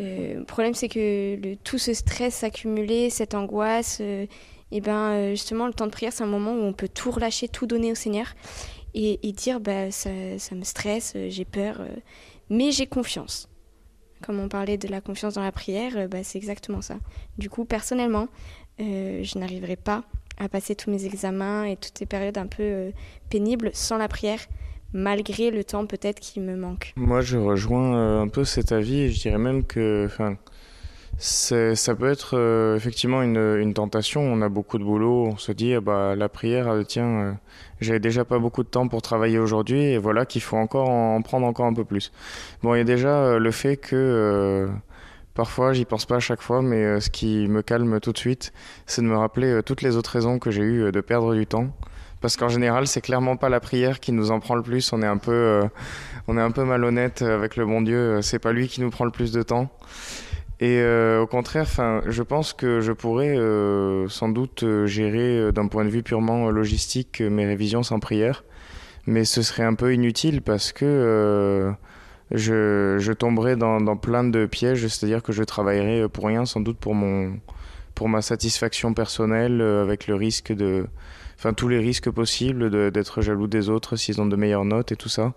Euh, 0.00 0.38
le 0.38 0.44
problème, 0.44 0.74
c'est 0.74 0.88
que 0.88 1.54
tout 1.64 1.78
ce 1.78 1.92
stress 1.92 2.44
accumulé, 2.44 3.10
cette 3.10 3.34
angoisse, 3.34 3.98
euh, 4.00 4.26
et 4.72 4.80
ben 4.80 5.10
euh, 5.10 5.30
justement, 5.30 5.66
le 5.66 5.72
temps 5.72 5.86
de 5.86 5.92
prière, 5.92 6.12
c'est 6.12 6.24
un 6.24 6.26
moment 6.26 6.52
où 6.52 6.62
on 6.62 6.72
peut 6.72 6.88
tout 6.88 7.10
relâcher, 7.10 7.46
tout 7.46 7.66
donner 7.66 7.92
au 7.92 7.94
Seigneur 7.94 8.26
et, 8.94 9.18
dire 9.32 9.60
bah, 9.60 9.90
ça, 9.90 10.10
ça 10.38 10.54
me 10.54 10.64
stresse, 10.64 11.16
j'ai 11.28 11.44
peur, 11.44 11.80
mais 12.50 12.72
j'ai 12.72 12.86
confiance. 12.86 13.48
Comme 14.22 14.38
on 14.38 14.48
parlait 14.48 14.76
de 14.76 14.88
la 14.88 15.00
confiance 15.00 15.34
dans 15.34 15.42
la 15.42 15.52
prière, 15.52 16.08
bah, 16.08 16.18
c'est 16.22 16.36
exactement 16.38 16.82
ça. 16.82 16.96
Du 17.38 17.48
coup, 17.48 17.64
personnellement, 17.64 18.28
je 18.78 19.38
n'arriverai 19.38 19.76
pas 19.76 20.04
à 20.38 20.48
passer 20.50 20.74
tous 20.74 20.90
mes 20.90 21.06
examens 21.06 21.64
et 21.64 21.76
toutes 21.76 21.96
ces 21.96 22.04
périodes 22.04 22.36
un 22.36 22.46
peu 22.46 22.92
pénibles 23.30 23.70
sans 23.72 23.96
la 23.96 24.08
prière 24.08 24.40
malgré 24.92 25.50
le 25.50 25.64
temps 25.64 25.86
peut-être 25.86 26.20
qui 26.20 26.40
me 26.40 26.56
manque. 26.56 26.92
Moi, 26.96 27.20
je 27.20 27.38
rejoins 27.38 27.96
euh, 27.96 28.22
un 28.22 28.28
peu 28.28 28.44
cet 28.44 28.72
avis 28.72 29.00
et 29.00 29.10
je 29.10 29.20
dirais 29.20 29.38
même 29.38 29.64
que 29.64 30.08
ça 31.22 31.94
peut 31.94 32.10
être 32.10 32.36
euh, 32.36 32.76
effectivement 32.76 33.22
une, 33.22 33.74
tentation. 33.74 34.20
On 34.22 34.42
a 34.42 34.48
beaucoup 34.48 34.78
de 34.78 34.84
boulot, 34.84 35.26
on 35.26 35.36
se 35.36 35.52
dit, 35.52 35.74
ah 35.74 35.80
bah, 35.80 36.14
la 36.16 36.28
prière, 36.28 36.68
euh, 36.68 36.82
tiens, 36.82 37.38
j'avais 37.80 38.00
déjà 38.00 38.24
pas 38.24 38.38
beaucoup 38.38 38.64
de 38.64 38.68
temps 38.68 38.88
pour 38.88 39.02
travailler 39.02 39.38
aujourd'hui 39.38 39.80
et 39.82 39.98
voilà 39.98 40.26
qu'il 40.26 40.42
faut 40.42 40.56
encore 40.56 40.88
en, 40.88 41.22
prendre 41.22 41.46
encore 41.46 41.66
un 41.66 41.74
peu 41.74 41.84
plus. 41.84 42.12
Bon, 42.62 42.74
il 42.74 42.78
y 42.78 42.80
a 42.80 42.84
déjà 42.84 43.38
le 43.38 43.50
fait 43.50 43.76
que 43.76 44.68
Parfois, 45.34 45.72
j'y 45.72 45.86
pense 45.86 46.04
pas 46.04 46.16
à 46.16 46.20
chaque 46.20 46.42
fois, 46.42 46.60
mais 46.60 47.00
ce 47.00 47.08
qui 47.08 47.48
me 47.48 47.62
calme 47.62 48.00
tout 48.00 48.12
de 48.12 48.18
suite, 48.18 48.52
c'est 48.84 49.00
de 49.00 49.06
me 49.06 49.16
rappeler 49.16 49.62
toutes 49.64 49.80
les 49.80 49.96
autres 49.96 50.10
raisons 50.10 50.38
que 50.38 50.50
j'ai 50.50 50.60
eues 50.60 50.92
de 50.92 51.00
perdre 51.00 51.34
du 51.34 51.46
temps 51.46 51.68
parce 52.22 52.36
qu'en 52.36 52.48
général, 52.48 52.86
c'est 52.86 53.00
clairement 53.00 53.36
pas 53.36 53.48
la 53.48 53.60
prière 53.60 54.00
qui 54.00 54.12
nous 54.12 54.30
en 54.30 54.38
prend 54.38 54.54
le 54.54 54.62
plus. 54.62 54.92
On 54.92 55.02
est 55.02 55.06
un 55.06 55.18
peu, 55.18 55.32
euh, 55.32 55.64
on 56.28 56.38
est 56.38 56.40
un 56.40 56.52
peu 56.52 56.64
malhonnête 56.64 57.20
avec 57.20 57.56
le 57.56 57.66
bon 57.66 57.82
Dieu. 57.82 58.22
C'est 58.22 58.38
pas 58.38 58.52
lui 58.52 58.68
qui 58.68 58.80
nous 58.80 58.90
prend 58.90 59.04
le 59.04 59.10
plus 59.10 59.32
de 59.32 59.42
temps. 59.42 59.68
Et 60.62 60.78
euh, 60.78 61.20
au 61.20 61.26
contraire, 61.26 61.66
je 62.06 62.22
pense 62.22 62.52
que 62.52 62.80
je 62.80 62.92
pourrais 62.92 63.36
euh, 63.36 64.08
sans 64.08 64.28
doute 64.28 64.64
gérer 64.86 65.50
d'un 65.50 65.66
point 65.66 65.84
de 65.84 65.90
vue 65.90 66.04
purement 66.04 66.50
logistique 66.50 67.20
mes 67.20 67.44
révisions 67.44 67.82
sans 67.82 67.98
prière, 67.98 68.44
mais 69.06 69.24
ce 69.24 69.42
serait 69.42 69.64
un 69.64 69.74
peu 69.74 69.92
inutile 69.92 70.40
parce 70.40 70.72
que 70.72 71.74
je, 72.30 72.96
je, 73.00 73.12
tomberais 73.12 73.56
dans, 73.56 73.80
dans, 73.80 73.96
plein 73.96 74.22
de 74.22 74.46
pièges, 74.46 74.86
c'est-à-dire 74.86 75.24
que 75.24 75.32
je 75.32 75.42
travaillerais 75.42 76.08
pour 76.08 76.26
rien, 76.26 76.46
sans 76.46 76.60
doute 76.60 76.78
pour 76.78 76.94
mon, 76.94 77.40
pour 77.96 78.08
ma 78.08 78.22
satisfaction 78.22 78.94
personnelle, 78.94 79.60
avec 79.60 80.06
le 80.06 80.14
risque 80.14 80.52
de 80.52 80.86
enfin 81.42 81.54
tous 81.54 81.66
les 81.66 81.80
risques 81.80 82.08
possibles 82.08 82.92
d'être 82.92 83.20
jaloux 83.20 83.48
des 83.48 83.68
autres 83.68 83.96
s'ils 83.96 84.20
ont 84.20 84.26
de 84.26 84.36
meilleures 84.36 84.64
notes 84.64 84.92
et 84.92 84.96
tout 84.96 85.08
ça. 85.08 85.32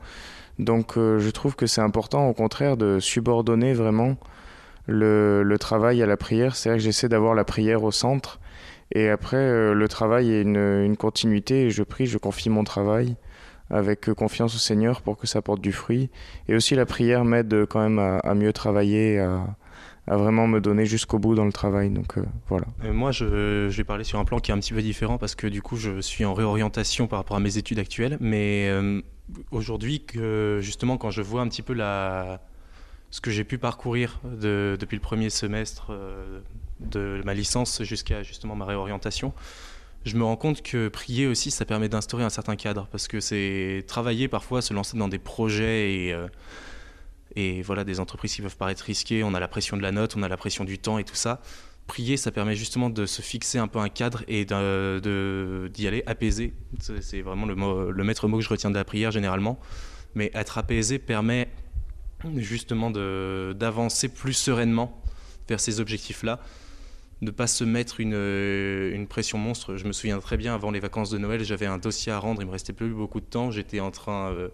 Donc 0.60 0.98
euh, 0.98 1.20
je 1.20 1.30
trouve 1.32 1.56
que 1.56 1.66
c'est 1.66 1.82
important 1.82 2.30
au 2.30 2.34
contraire 2.34 2.78
de 2.78 3.00
subordonner 3.00 3.74
vraiment 3.74 4.18
le, 4.88 5.56
travail 5.60 6.02
à 6.02 6.06
la 6.06 6.18
prière. 6.18 6.56
C'est-à-dire 6.56 6.78
que 6.78 6.84
j'essaie 6.84 7.10
d'avoir 7.10 7.36
la 7.36 7.44
prière 7.44 7.84
au 7.84 7.92
centre 7.92 8.40
et 8.92 9.10
après 9.10 9.38
euh, 9.38 9.74
le 9.74 9.88
travail 9.88 10.32
est 10.32 10.42
une, 10.42 10.96
continuité 10.98 11.64
et 11.64 11.70
je 11.70 11.84
prie, 11.84 12.06
je 12.06 12.18
confie 12.18 12.50
mon 12.50 12.64
travail 12.64 13.16
avec 13.72 14.14
confiance 14.14 14.54
au 14.54 14.60
Seigneur 14.60 15.02
pour 15.02 15.18
que 15.18 15.26
ça 15.26 15.42
porte 15.42 15.60
du 15.60 15.72
fruit. 15.72 16.12
Et 16.48 16.56
aussi 16.56 16.76
la 16.76 16.86
prière 16.86 17.26
m'aide 17.26 17.66
quand 17.66 17.82
même 17.82 17.98
à, 17.98 18.36
mieux 18.36 18.54
travailler, 18.54 19.18
à, 19.18 19.56
vraiment 20.08 20.46
me 20.46 20.62
donner 20.62 20.86
jusqu'au 20.86 21.18
bout 21.18 21.34
dans 21.34 21.46
le 21.46 21.52
travail. 21.52 21.90
Donc 21.90 22.20
euh, 22.20 22.26
voilà. 22.48 22.68
moi, 22.92 23.12
je, 23.12 23.68
vais 23.68 23.84
parler 23.84 24.04
sur 24.04 24.20
un 24.20 24.26
plan 24.26 24.38
qui 24.38 24.52
est 24.52 24.54
un 24.54 24.60
petit 24.60 24.74
peu 24.74 24.84
différent 24.84 25.18
parce 25.18 25.34
que 25.34 25.48
du 25.48 25.64
coup, 25.64 25.78
je 25.78 26.00
suis 26.00 26.26
en 26.26 26.36
réorientation 26.36 27.08
par 27.08 27.18
rapport 27.18 27.38
à 27.38 27.40
mes 27.40 27.58
études 27.58 27.80
actuelles. 27.80 28.18
Mais 28.20 28.70
euh, 28.70 29.02
aujourd'hui, 29.50 30.06
que 30.06 30.60
justement, 30.62 30.98
quand 30.98 31.10
je 31.10 31.24
vois 31.24 31.42
un 31.42 31.48
petit 31.48 31.64
peu 31.64 31.74
la, 31.74 32.42
ce 33.16 33.22
que 33.22 33.32
j'ai 33.32 33.46
pu 33.46 33.58
parcourir 33.58 34.20
de, 34.26 34.76
depuis 34.78 34.96
le 34.96 35.02
premier 35.02 35.30
semestre 35.30 35.88
euh, 35.92 36.42
de 36.82 37.22
ma 37.24 37.34
licence 37.34 37.82
jusqu'à 37.82 38.24
justement 38.24 38.58
ma 38.58 38.66
réorientation, 38.66 39.34
je 40.04 40.18
me 40.18 40.26
rends 40.26 40.36
compte 40.36 40.62
que 40.62 40.90
prier 40.90 41.26
aussi, 41.26 41.50
ça 41.50 41.64
permet 41.64 41.88
d'instaurer 41.88 42.26
un 42.26 42.30
certain 42.30 42.58
cadre 42.58 42.90
parce 42.92 43.08
que 43.08 43.22
c'est 43.22 43.86
travailler 43.88 44.28
parfois, 44.28 44.62
se 44.62 44.74
lancer 44.74 44.98
dans 44.98 45.08
des 45.08 45.18
projets 45.18 45.94
et 45.94 46.16
et 47.38 47.62
voilà, 47.62 47.86
des 47.86 48.02
entreprises 48.02 48.36
qui 48.36 48.42
peuvent 48.42 48.58
paraître 48.58 48.84
risquées, 48.84 49.24
on 49.24 49.34
a 49.34 49.40
la 49.40 49.48
pression 49.48 49.78
de 49.78 49.82
la 49.82 49.94
note, 49.94 50.16
on 50.18 50.24
a 50.24 50.28
la 50.28 50.38
pression 50.38 50.66
du 50.66 50.78
temps 50.78 50.98
et 50.98 51.06
tout 51.06 51.16
ça. 51.16 51.42
Prier, 51.88 52.18
ça 52.18 52.32
permet 52.32 52.56
justement 52.56 52.90
de 52.90 53.06
se 53.06 53.22
fixer 53.22 53.60
un 53.60 53.68
peu 53.70 53.80
un 53.80 53.90
cadre 53.90 54.24
et 54.28 54.44
d'y 54.44 55.88
aller 55.88 56.04
apaisé. 56.06 56.54
C'est 56.80 57.22
vraiment 57.22 57.46
le 57.46 58.04
maître 58.04 58.28
mot 58.28 58.38
que 58.40 58.44
je 58.44 58.50
retiens 58.50 58.72
de 58.72 58.76
la 58.76 58.84
prière 58.84 59.12
généralement. 59.12 59.58
Mais 60.16 60.32
être 60.34 60.58
apaisé 60.58 61.00
permet 61.00 61.50
justement 62.38 62.92
d'avancer 62.92 64.10
plus 64.10 64.34
sereinement 64.34 65.02
vers 65.48 65.60
ces 65.60 65.80
objectifs-là, 65.80 66.40
de 67.22 67.28
ne 67.28 67.32
pas 67.32 67.48
se 67.48 67.64
mettre 67.64 68.00
une, 68.00 68.14
une, 68.14 69.08
pression 69.08 69.38
monstre. 69.38 69.76
Je 69.78 69.86
me 69.86 69.94
souviens 69.94 70.20
très 70.20 70.38
bien, 70.38 70.54
avant 70.54 70.72
les 70.72 70.80
vacances 70.80 71.10
de 71.10 71.18
Noël, 71.18 71.44
j'avais 71.44 71.66
un 71.66 71.78
dossier 71.78 72.12
à 72.12 72.20
rendre, 72.20 72.42
il 72.42 72.46
me 72.48 72.52
restait 72.52 72.74
plus 72.74 72.90
beaucoup 72.90 73.20
de 73.20 73.26
temps, 73.26 73.52
j'étais 73.52 73.80
en 73.80 73.92
train... 73.92 74.32
Euh, 74.32 74.50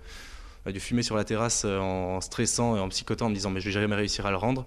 du 0.70 0.80
fumer 0.80 1.02
sur 1.02 1.16
la 1.16 1.24
terrasse 1.24 1.64
euh, 1.66 1.80
en 1.80 2.22
stressant 2.22 2.78
et 2.78 2.80
en 2.80 2.90
psychotant 2.90 3.26
en 3.26 3.30
me 3.30 3.34
disant 3.34 3.50
mais 3.50 3.60
je 3.60 3.66
vais 3.66 3.72
jamais 3.72 3.96
réussir 3.96 4.28
à 4.28 4.32
le 4.32 4.38
rendre. 4.38 4.66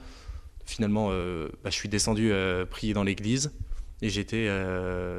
Finalement, 0.67 1.11
euh, 1.13 1.49
bah, 1.63 1.71
je 1.71 1.77
suis 1.77 1.89
descendu 1.89 2.33
euh, 2.33 2.67
prier 2.67 2.95
dans 2.95 3.05
l'église 3.05 3.53
et 4.03 4.09
j'étais 4.09 4.49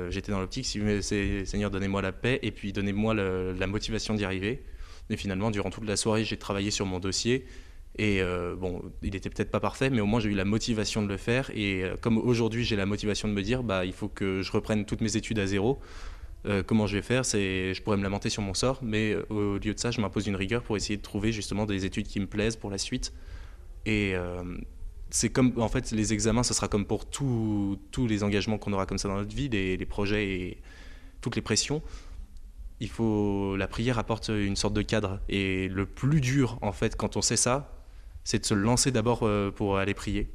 j'étais 0.10 0.32
dans 0.32 0.40
l'optique 0.40 0.66
Seigneur 0.66 1.72
donnez-moi 1.72 2.02
la 2.02 2.12
paix 2.12 2.40
et 2.44 2.52
puis 2.52 2.74
donnez-moi 2.74 3.14
la 3.14 3.68
motivation 3.68 4.14
d'y 4.14 4.26
arriver. 4.26 4.64
Et 5.10 5.18
finalement, 5.18 5.50
durant 5.50 5.70
toute 5.70 5.88
la 5.88 5.96
soirée, 5.96 6.24
j'ai 6.24 6.38
travaillé 6.38 6.72
sur 6.72 6.86
mon 6.86 7.00
dossier. 7.00 7.46
Et 7.98 8.22
bon, 8.60 8.82
il 9.04 9.12
n'était 9.12 9.30
peut-être 9.30 9.52
pas 9.52 9.62
parfait, 9.62 9.90
mais 9.90 10.02
au 10.02 10.06
moins 10.06 10.20
j'ai 10.20 10.30
eu 10.30 10.36
la 10.36 10.44
motivation 10.44 11.02
de 11.02 11.08
le 11.08 11.16
faire. 11.16 11.50
Et 11.56 11.84
comme 12.02 12.18
aujourd'hui 12.18 12.66
j'ai 12.66 12.76
la 12.76 12.86
motivation 12.86 13.28
de 13.28 13.34
me 13.34 13.42
dire, 13.42 13.64
bah, 13.64 13.86
il 13.86 13.94
faut 13.94 14.10
que 14.10 14.42
je 14.42 14.52
reprenne 14.52 14.86
toutes 14.86 15.02
mes 15.02 15.16
études 15.16 15.40
à 15.40 15.48
zéro, 15.48 15.80
euh, 16.48 16.62
comment 16.64 16.86
je 16.86 16.96
vais 16.98 17.02
faire? 17.02 17.24
Je 17.24 17.82
pourrais 17.82 17.98
me 17.98 18.04
lamenter 18.04 18.30
sur 18.30 18.42
mon 18.42 18.54
sort, 18.54 18.80
mais 18.84 19.14
euh, 19.14 19.26
au 19.30 19.58
lieu 19.58 19.74
de 19.74 19.80
ça, 19.80 19.92
je 19.92 20.00
m'impose 20.00 20.28
une 20.28 20.36
rigueur 20.36 20.62
pour 20.62 20.78
essayer 20.78 20.98
de 20.98 21.02
trouver 21.02 21.32
justement 21.32 21.66
des 21.66 21.86
études 21.86 22.08
qui 22.08 22.20
me 22.20 22.28
plaisent 22.28 22.56
pour 22.56 22.70
la 22.70 22.78
suite. 22.78 23.14
Et 23.86 24.14
euh, 24.16 24.44
c'est 25.10 25.30
comme, 25.30 25.54
en 25.58 25.70
fait, 25.70 25.92
les 25.92 26.14
examens, 26.14 26.44
ce 26.44 26.54
sera 26.54 26.68
comme 26.68 26.86
pour 26.86 27.06
tous 27.06 27.80
les 27.98 28.24
engagements 28.24 28.58
qu'on 28.58 28.74
aura 28.74 28.86
comme 28.86 28.98
ça 28.98 29.08
dans 29.08 29.16
notre 29.16 29.36
vie, 29.36 29.50
les, 29.50 29.78
les, 29.78 29.86
projets 29.86 30.30
et 30.30 30.62
toutes 31.22 31.36
les 31.36 31.42
pressions. 31.42 31.82
Il 32.80 32.90
faut, 32.90 33.56
la 33.58 33.68
prière 33.68 33.98
apporte 33.98 34.30
une 34.30 34.56
sorte 34.56 34.74
de 34.74 34.82
cadre. 34.82 35.20
Et 35.30 35.68
le 35.70 35.86
plus 35.86 36.22
dur, 36.22 36.60
en 36.62 36.74
fait, 36.74 36.96
quand 36.96 37.18
on 37.18 37.22
sait 37.22 37.38
ça, 37.38 37.75
c'est 38.26 38.40
de 38.40 38.46
se 38.46 38.54
lancer 38.54 38.92
d'abord 38.92 39.26
pour 39.56 39.78
aller 39.78 39.94
prier. 39.94 40.28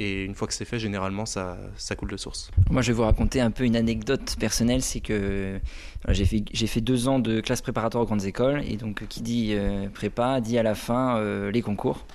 Et 0.00 0.24
une 0.24 0.34
fois 0.34 0.46
que 0.46 0.54
c'est 0.54 0.64
fait, 0.64 0.78
généralement, 0.78 1.26
ça, 1.26 1.58
ça, 1.76 1.96
coule 1.96 2.10
de 2.10 2.16
source. 2.16 2.52
Moi, 2.70 2.82
je 2.82 2.88
vais 2.88 2.92
vous 2.92 3.02
raconter 3.02 3.40
un 3.40 3.50
peu 3.50 3.64
une 3.64 3.74
anecdote 3.74 4.36
personnelle. 4.38 4.80
C'est 4.80 5.00
que 5.00 5.58
j'ai 6.08 6.24
fait, 6.24 6.44
fait, 6.54 6.80
deux 6.80 7.08
ans 7.08 7.18
de 7.18 7.40
classe 7.40 7.62
préparatoire 7.62 8.04
aux 8.04 8.06
grandes 8.06 8.24
écoles. 8.24 8.62
Et 8.68 8.76
donc, 8.76 9.04
qui 9.08 9.22
dit 9.22 9.54
euh, 9.54 9.88
prépa, 9.88 10.40
dit 10.40 10.56
à 10.56 10.62
la 10.62 10.76
fin 10.76 11.16
euh, 11.16 11.50
les 11.50 11.62
concours. 11.62 12.06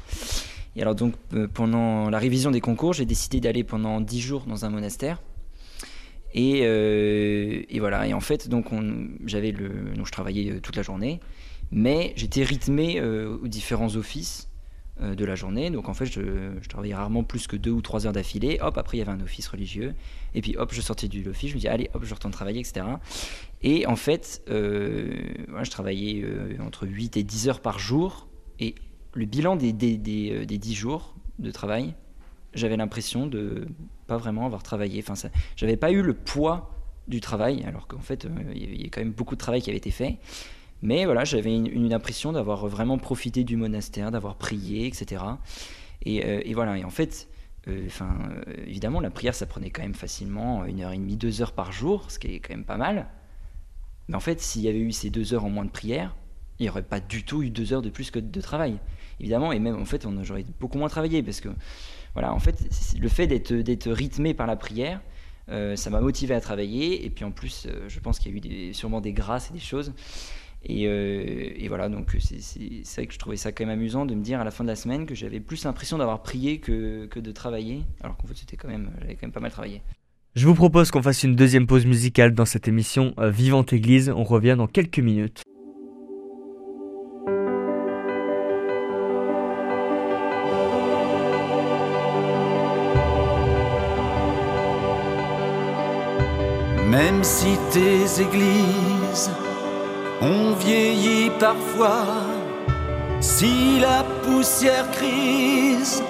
Et 0.77 0.81
alors, 0.81 0.95
donc, 0.95 1.13
euh, 1.33 1.49
pendant 1.53 2.09
la 2.09 2.19
révision 2.19 2.51
des 2.51 2.61
concours, 2.61 2.93
j'ai 2.93 3.05
décidé 3.05 3.41
d'aller 3.41 3.65
pendant 3.65 3.99
dix 3.99 4.21
jours 4.21 4.45
dans 4.47 4.63
un 4.63 4.69
monastère. 4.69 5.21
Et, 6.33 6.59
et, 6.61 7.79
voilà. 7.79 8.07
Et 8.07 8.13
en 8.13 8.21
fait, 8.21 8.47
donc, 8.47 8.67
j'avais 9.25 9.51
le, 9.51 9.93
donc, 9.93 10.07
je 10.07 10.11
travaillais 10.11 10.61
toute 10.61 10.77
la 10.77 10.83
journée. 10.83 11.19
Mais 11.69 12.13
j'étais 12.15 12.43
rythmé 12.43 13.01
aux 13.01 13.47
différents 13.47 13.95
offices. 13.97 14.47
Euh, 15.01 15.15
de 15.15 15.25
la 15.25 15.33
journée. 15.33 15.71
Donc 15.71 15.89
en 15.89 15.95
fait, 15.95 16.05
je, 16.05 16.59
travaillais 16.69 16.93
rarement 16.93 17.23
plus 17.23 17.47
que 17.47 17.55
deux 17.55 17.71
ou 17.71 17.81
trois 17.81 18.05
heures 18.05 18.13
d'affilée. 18.13 18.59
Hop, 18.61 18.77
après 18.77 18.97
il 18.97 18.99
y 18.99 19.01
avait 19.01 19.11
un 19.11 19.21
office 19.21 19.47
religieux. 19.47 19.95
Et 20.35 20.41
puis 20.41 20.55
hop, 20.55 20.71
je 20.71 20.81
sortais 20.81 21.07
du 21.07 21.27
office, 21.27 21.49
je 21.49 21.55
me 21.55 21.59
dis 21.59 21.67
allez, 21.67 21.89
hop, 21.95 22.03
je 22.05 22.13
retourne 22.13 22.31
travailler, 22.31 22.59
etc. 22.59 22.85
Et 23.63 23.87
en 23.87 23.95
fait, 23.95 24.43
euh, 24.49 25.19
je 25.63 25.69
travaillais 25.71 26.21
euh, 26.23 26.57
entre 26.63 26.85
8 26.85 27.17
et 27.17 27.23
10 27.23 27.49
heures 27.49 27.59
par 27.59 27.79
jour. 27.79 28.27
Et 28.59 28.75
le 29.15 29.25
bilan 29.25 29.55
des, 29.55 29.73
des, 29.73 29.97
des, 29.97 30.45
10 30.45 30.75
jours 30.75 31.15
de 31.39 31.49
travail, 31.49 31.95
j'avais 32.53 32.77
l'impression 32.77 33.25
de 33.25 33.65
pas 34.05 34.17
vraiment 34.17 34.45
avoir 34.45 34.61
travaillé. 34.61 35.03
Enfin, 35.03 35.15
j'avais 35.55 35.77
pas 35.77 35.91
eu 35.91 36.03
le 36.03 36.13
poids 36.13 36.69
du 37.07 37.19
travail, 37.19 37.63
alors 37.63 37.87
qu'en 37.87 37.99
fait, 37.99 38.27
il 38.53 38.79
y 38.79 38.85
a 38.85 38.89
quand 38.89 39.01
même 39.01 39.11
beaucoup 39.11 39.33
de 39.33 39.39
travail 39.39 39.63
qui 39.63 39.71
avait 39.71 39.77
été 39.77 39.91
fait. 39.91 40.19
Mais 40.83 41.05
voilà, 41.05 41.23
j'avais 41.23 41.55
une, 41.55 41.93
impression 41.93 42.33
d'avoir 42.33 42.67
vraiment 42.67 42.97
profité 42.97 43.45
du 43.45 43.55
monastère, 43.55 44.11
d'avoir 44.11 44.35
prié, 44.35 44.85
etc. 44.85 45.23
Euh, 46.05 46.41
et, 46.43 46.53
voilà, 46.53 46.77
et 46.77 46.83
en 46.83 46.89
fait, 46.89 47.29
euh, 47.69 47.87
euh, 48.01 48.43
évidemment, 48.67 48.99
la 48.99 49.09
prière, 49.09 49.33
ça 49.33 49.45
prenait 49.45 49.69
quand 49.69 49.81
même 49.81 49.93
facilement 49.93 50.65
une 50.65 50.81
heure 50.81 50.91
et 50.91 50.97
demie, 50.97 51.15
deux 51.15 51.41
heures 51.41 51.53
par 51.53 51.71
jour, 51.71 52.11
ce 52.11 52.19
qui 52.19 52.35
est 52.35 52.39
quand 52.41 52.53
même 52.53 52.65
pas 52.65 52.75
mal. 52.75 53.07
Mais 54.09 54.15
en 54.15 54.19
fait, 54.19 54.41
s'il 54.41 54.61
y 54.61 54.67
avait 54.67 54.79
eu 54.79 54.91
ces 54.91 55.09
deux 55.09 55.33
heures 55.33 55.45
en 55.45 55.49
moins 55.49 55.63
de 55.63 55.69
prière, 55.69 56.17
il 56.59 56.63
n'y 56.63 56.69
aurait 56.69 56.83
pas 56.83 56.99
du 56.99 57.23
tout 57.23 57.43
eu 57.43 57.49
deux 57.49 57.71
heures 57.71 57.81
de 57.81 57.89
plus 57.89 58.11
que 58.11 58.19
de 58.19 58.41
travail. 58.41 58.77
Évidemment, 59.21 59.53
et 59.53 59.59
même 59.59 59.81
en 59.81 59.85
fait, 59.85 60.05
on 60.05 60.17
aurait 60.17 60.45
beaucoup 60.59 60.77
moins 60.77 60.89
travaillé 60.89 61.23
parce 61.23 61.39
que, 61.39 61.47
voilà, 62.11 62.33
en 62.33 62.39
fait, 62.39 62.61
le 62.99 63.07
fait 63.07 63.27
d'être 63.27 63.89
rythmé 63.89 64.33
par 64.33 64.47
la 64.47 64.57
prière, 64.57 64.99
ça 65.47 65.89
m'a 65.89 66.01
motivé 66.01 66.35
à 66.35 66.41
travailler. 66.41 67.05
Et 67.05 67.09
puis 67.09 67.23
en 67.23 67.31
plus, 67.31 67.69
je 67.87 67.99
pense 68.01 68.19
qu'il 68.19 68.37
y 68.37 68.49
a 68.49 68.69
eu 68.69 68.73
sûrement 68.73 68.99
des 68.99 69.13
grâces 69.13 69.49
et 69.49 69.53
des 69.53 69.61
choses. 69.61 69.93
Et, 70.65 70.87
euh, 70.87 71.67
voilà, 71.67 71.89
donc 71.89 72.15
c'est 72.19 72.95
vrai 72.95 73.07
que 73.07 73.13
je 73.13 73.19
trouvais 73.19 73.35
ça 73.35 73.51
quand 73.51 73.65
même 73.65 73.77
amusant 73.77 74.05
de 74.05 74.15
me 74.15 74.23
dire 74.23 74.39
à 74.39 74.43
la 74.43 74.51
fin 74.51 74.63
de 74.63 74.69
la 74.69 74.75
semaine 74.75 75.05
que 75.05 75.15
j'avais 75.15 75.39
plus 75.39 75.65
l'impression 75.65 75.97
d'avoir 75.97 76.21
prié 76.21 76.59
que, 76.59 77.05
que, 77.07 77.19
de 77.19 77.31
travailler, 77.31 77.83
alors 78.01 78.15
qu'en 78.15 78.27
fait 78.27 78.35
c'était 78.35 78.55
quand 78.55 78.69
même, 78.69 78.91
j'avais 79.01 79.15
quand 79.15 79.23
même 79.23 79.31
pas 79.31 79.41
mal 79.41 79.51
travaillé. 79.51 79.81
Je 80.35 80.47
vous 80.47 80.55
propose 80.55 80.89
qu'on 80.89 81.03
fasse 81.03 81.23
une 81.23 81.35
deuxième 81.35 81.67
pause 81.67 81.85
musicale 81.85 82.33
dans 82.33 82.45
cette 82.45 82.67
émission 82.67 83.13
Vivante 83.19 83.71
Église. 83.71 84.09
On 84.09 84.23
revient 84.23 84.55
dans 84.57 84.67
quelques 84.67 84.99
minutes. 84.99 85.43
Même 96.89 97.23
si 97.23 97.57
tes 97.71 98.21
églises 98.21 99.29
ont 100.23 100.53
vieilli 100.53 101.29
parfois, 101.39 102.05
si 103.19 103.79
la 103.79 104.03
poussière 104.23 104.87
grise 104.97 106.01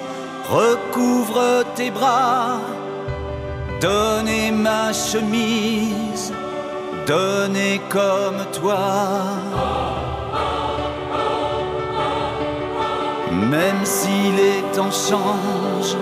recouvre 0.50 1.64
tes 1.74 1.90
bras, 1.90 2.60
donnez 3.80 4.50
ma 4.52 4.92
chemise, 4.92 6.32
donnez 7.06 7.80
comme 7.88 8.42
toi. 8.58 8.86
Même 13.50 13.84
si 13.84 14.16
les 14.38 14.60
temps 14.74 14.96
changent, 15.08 15.96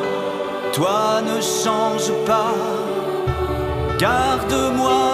toi 0.73 1.21
ne 1.23 1.41
change 1.41 2.11
pas 2.27 2.55
Garde-moi 3.99 5.12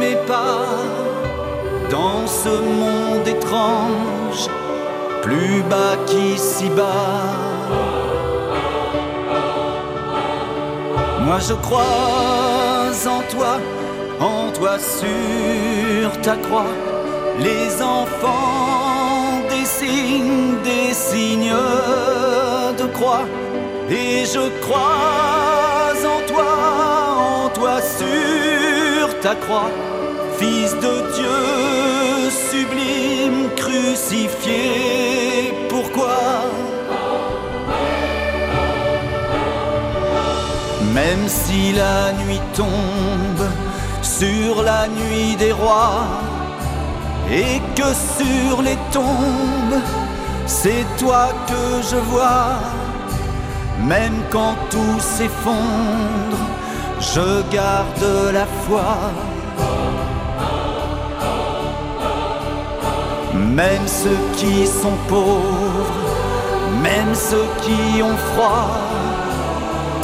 mes 0.00 0.16
pas 0.26 0.64
dans 1.90 2.26
ce 2.26 2.48
monde 2.48 3.26
étrange, 3.36 4.42
plus 5.22 5.62
bas 5.72 5.96
qu'ici-bas. 6.06 7.30
Moi 11.26 11.38
je 11.48 11.54
crois 11.66 11.80
en 13.16 13.22
toi, 13.32 13.54
en 14.20 14.50
toi 14.58 14.74
sur 15.00 16.08
ta 16.22 16.36
croix. 16.44 16.72
Les 17.46 17.82
enfants 17.82 19.42
dessinent 19.48 20.56
des 20.70 20.92
signes 20.92 21.62
de 22.80 22.86
croix 22.96 23.26
et 23.90 24.24
je 24.34 24.44
crois 24.62 25.92
en 26.14 26.20
toi, 26.30 26.50
en 27.44 27.48
toi 27.58 27.74
sur 27.98 29.20
ta 29.20 29.34
croix, 29.34 29.70
Fils 30.40 30.72
de 30.86 30.94
Dieu 31.16 32.30
sublime, 32.30 33.50
crucifié. 33.56 34.62
Pourquoi? 35.68 36.18
Même 40.94 41.28
si 41.28 41.72
la 41.72 42.12
nuit 42.24 42.40
tombe 42.54 43.46
sur 44.00 44.62
la 44.62 44.88
nuit 44.88 45.36
des 45.36 45.52
rois, 45.52 46.06
et 47.30 47.60
que 47.76 47.88
sur 48.16 48.62
les 48.62 48.78
tombes, 48.92 49.80
c'est 50.46 50.86
toi 50.98 51.28
que 51.46 51.82
je 51.90 51.96
vois 51.96 52.56
même 53.86 54.22
quand 54.30 54.56
tout 54.70 55.00
s'effondre, 55.00 56.38
je 57.00 57.42
garde 57.50 58.32
la 58.32 58.46
foi. 58.66 58.86
Même 63.54 63.86
ceux 63.86 64.18
qui 64.36 64.64
sont 64.66 64.96
pauvres, 65.08 65.92
même 66.82 67.14
ceux 67.14 67.48
qui 67.62 68.00
ont 68.02 68.16
froid, 68.32 68.70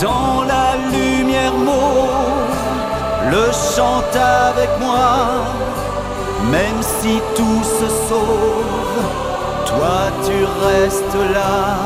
dans 0.03 0.43
la 0.43 0.75
lumière 0.91 1.55
mauve, 1.55 2.57
le 3.31 3.47
chantent 3.53 4.17
avec 4.17 4.71
moi. 4.81 5.45
Même 6.51 6.83
si 6.83 7.21
tout 7.37 7.63
se 7.63 7.89
sauve, 8.09 9.05
toi 9.65 10.11
tu 10.25 10.45
restes 10.67 11.33
là. 11.33 11.77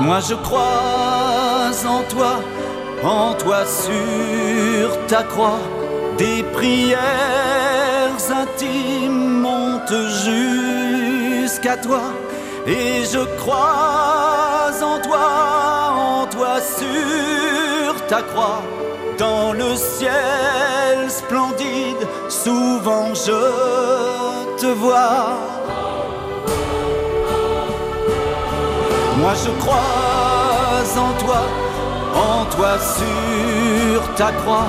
Moi 0.00 0.20
je 0.26 0.34
crois 0.34 0.88
en 1.86 2.02
toi, 2.12 2.40
en 3.04 3.34
toi 3.34 3.58
sur 3.66 5.06
ta 5.06 5.22
croix. 5.22 5.60
Des 6.16 6.42
prières 6.52 7.57
intimes 8.32 9.40
montent 9.40 10.02
jusqu'à 10.24 11.76
toi. 11.76 12.02
Et 12.66 13.04
je 13.04 13.20
crois 13.36 14.70
en 14.82 14.98
toi, 15.00 15.28
en 15.94 16.26
toi 16.26 16.60
sur 16.60 18.06
ta 18.06 18.22
croix. 18.22 18.62
Dans 19.18 19.52
le 19.52 19.74
ciel 19.74 21.08
splendide, 21.08 22.06
souvent 22.28 23.14
je 23.14 24.56
te 24.60 24.66
vois. 24.66 25.38
Moi 29.18 29.32
je 29.44 29.50
crois 29.62 29.98
en 30.96 31.12
toi, 31.24 31.42
en 32.14 32.44
toi 32.54 32.78
sur 32.78 34.14
ta 34.14 34.30
croix. 34.32 34.68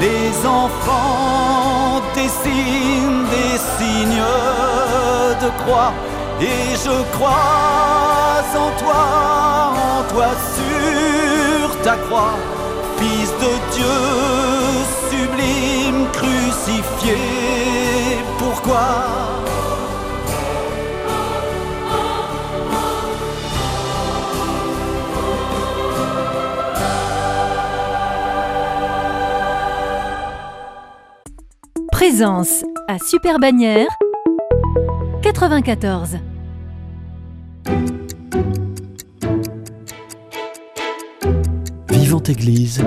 Les 0.00 0.46
enfants 0.46 1.79
dessinent 2.22 3.24
des 3.36 3.56
signes 3.76 4.24
de 5.42 5.48
croix. 5.62 5.92
Et 6.40 6.70
je 6.84 6.96
crois 7.14 8.42
en 8.64 8.70
toi, 8.82 9.02
en 9.88 10.02
toi 10.12 10.30
sur 10.56 11.82
ta 11.82 11.96
croix. 12.04 12.36
Fils 12.98 13.30
de 13.44 13.52
Dieu 13.74 13.98
sublime 15.08 16.02
crucifié. 16.18 17.18
Pourquoi? 18.38 18.88
Présence 32.10 32.64
à 32.88 32.98
Super 32.98 33.38
Bagnères 33.38 33.86
94. 35.22 36.16
Vivante 41.88 42.28
Église, 42.28 42.82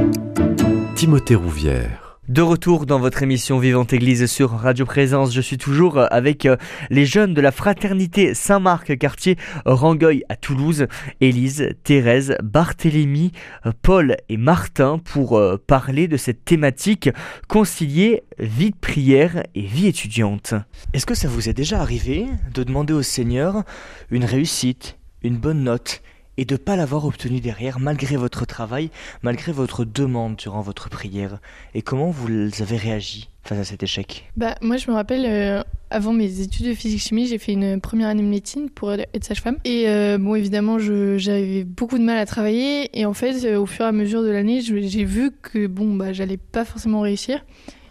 Timothée 0.98 1.36
Rouvière. 1.36 2.03
De 2.30 2.42
retour 2.42 2.86
dans 2.86 3.00
votre 3.00 3.22
émission 3.22 3.60
Vivante 3.60 3.92
Église 3.92 4.28
sur 4.28 4.52
Radio 4.52 4.86
Présence, 4.86 5.34
je 5.34 5.42
suis 5.42 5.58
toujours 5.58 6.00
avec 6.10 6.46
euh, 6.46 6.56
les 6.90 7.06
jeunes 7.06 7.34
de 7.34 7.42
la 7.42 7.52
fraternité 7.52 8.34
Saint-Marc, 8.34 8.98
quartier 8.98 9.36
Rangueil 9.66 10.24
à 10.30 10.38
Toulouse, 10.38 10.88
Élise, 11.20 11.72
Thérèse, 11.84 12.38
Barthélemy, 12.42 13.34
euh, 13.66 13.74
Paul 13.82 14.16
et 14.30 14.38
Martin 14.38 15.00
pour 15.04 15.38
euh, 15.38 15.58
parler 15.68 16.08
de 16.08 16.16
cette 16.16 16.46
thématique 16.46 17.10
concilier 17.50 18.24
vie 18.40 18.72
de 18.72 18.78
prière 18.78 19.44
et 19.54 19.64
vie 19.64 19.88
étudiante. 19.88 20.54
Est-ce 20.94 21.06
que 21.06 21.16
ça 21.16 21.28
vous 21.28 21.50
est 21.50 21.54
déjà 21.54 21.82
arrivé 21.82 22.28
de 22.54 22.64
demander 22.64 22.94
au 22.94 23.04
Seigneur 23.04 23.64
une 24.12 24.24
réussite, 24.24 24.98
une 25.24 25.36
bonne 25.36 25.66
note 25.66 26.02
et 26.38 26.46
de 26.46 26.54
ne 26.54 26.58
pas 26.58 26.76
l'avoir 26.76 27.06
obtenu 27.06 27.40
derrière, 27.40 27.80
malgré 27.80 28.16
votre 28.16 28.46
travail, 28.46 28.90
malgré 29.22 29.52
votre 29.52 29.86
demande 29.86 30.36
durant 30.36 30.62
votre 30.62 30.90
prière. 30.90 31.40
Et 31.76 31.82
comment 31.82 32.10
vous 32.10 32.28
avez 32.62 32.78
réagi 32.78 33.30
face 33.44 33.60
à 33.60 33.64
cet 33.64 33.84
échec? 33.84 34.30
Bah, 34.38 34.56
Moi, 34.62 34.78
je 34.78 34.90
me 34.90 34.96
rappelle, 34.96 35.26
euh, 35.26 35.64
avant 35.90 36.14
mes 36.14 36.42
études 36.42 36.66
de 36.68 36.74
physique-chimie, 36.74 37.28
j'ai 37.28 37.38
fait 37.38 37.54
une 37.54 37.80
première 37.80 38.08
année 38.08 38.24
de 38.24 38.28
médecine 38.28 38.70
pour 38.70 38.92
être 38.94 39.24
sage-femme. 39.24 39.58
Et 39.66 39.88
euh, 39.88 40.18
bon, 40.18 40.36
évidemment, 40.36 40.80
j'avais 40.80 41.64
beaucoup 41.64 41.98
de 41.98 42.04
mal 42.04 42.18
à 42.18 42.26
travailler. 42.26 42.90
Et 43.00 43.06
en 43.06 43.14
fait, 43.14 43.46
euh, 43.46 43.60
au 43.60 43.66
fur 43.66 43.86
et 43.86 43.90
à 43.90 43.92
mesure 43.92 44.24
de 44.24 44.30
l'année, 44.30 44.62
j'ai 44.62 45.04
vu 45.04 45.32
que 45.42 45.68
bon, 45.68 45.96
bah, 45.96 46.14
j'allais 46.14 46.38
pas 46.38 46.66
forcément 46.66 47.02
réussir. 47.02 47.46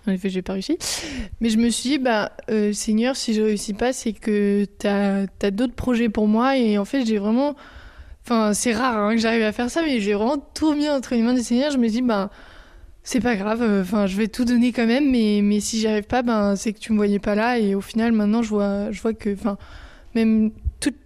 En 0.09 0.11
effet, 0.11 0.31
j'ai 0.31 0.43
pas 0.43 0.55
réussi. 0.55 0.79
Mais 1.41 1.49
je 1.49 1.59
me 1.59 1.69
suis 1.69 1.91
dit, 1.91 1.99
bah, 1.99 2.33
Seigneur, 2.73 3.15
si 3.15 3.35
je 3.35 3.43
réussis 3.43 3.73
pas, 3.73 3.93
c'est 3.93 4.13
que 4.13 4.67
tu 4.81 4.87
as 4.89 5.51
d'autres 5.53 5.75
projets 5.75 6.09
pour 6.09 6.27
moi. 6.27 6.57
Et 6.57 6.77
en 6.77 6.85
fait, 6.85 7.07
j'ai 7.07 7.19
vraiment 7.19 7.55
Enfin, 8.25 8.55
c'est 8.55 8.73
rare 8.73 8.99
hein, 8.99 9.15
que 9.15 9.21
j'arrive 9.21 9.43
à 9.43 9.53
faire 9.53 9.71
ça, 9.71 9.83
mais 9.83 10.01
j'ai 10.01 10.15
vraiment 10.15 10.39
tout 10.55 10.75
mis 10.75 10.89
entre 10.89 11.15
les 11.15 11.23
mains 11.23 11.35
du 11.35 11.43
Seigneur. 11.43 11.71
Je 11.71 11.79
me 11.79 11.89
dis, 11.89 12.03
ben, 12.03 12.31
c'est 13.03 13.21
pas 13.21 13.35
grave, 13.37 13.63
enfin, 13.81 14.07
je 14.07 14.17
vais 14.17 14.29
tout 14.29 14.45
donner 14.45 14.73
quand 14.73 14.87
même, 14.87 15.11
mais, 15.11 15.41
mais 15.43 15.61
si 15.61 15.81
j'y 15.81 15.89
arrive 15.89 16.05
pas, 16.05 16.23
ben, 16.23 16.55
c'est 16.55 16.73
que 16.73 16.79
tu 16.79 16.93
me 16.93 16.97
voyais 16.97 17.19
pas 17.19 17.35
là. 17.35 17.59
Et 17.59 17.75
au 17.75 17.81
final, 17.81 18.13
maintenant, 18.13 18.43
je 18.43 18.49
vois, 18.51 18.93
je 18.93 19.01
vois 19.03 19.13
que, 19.13 19.33
enfin, 19.35 19.59
même 20.15 20.53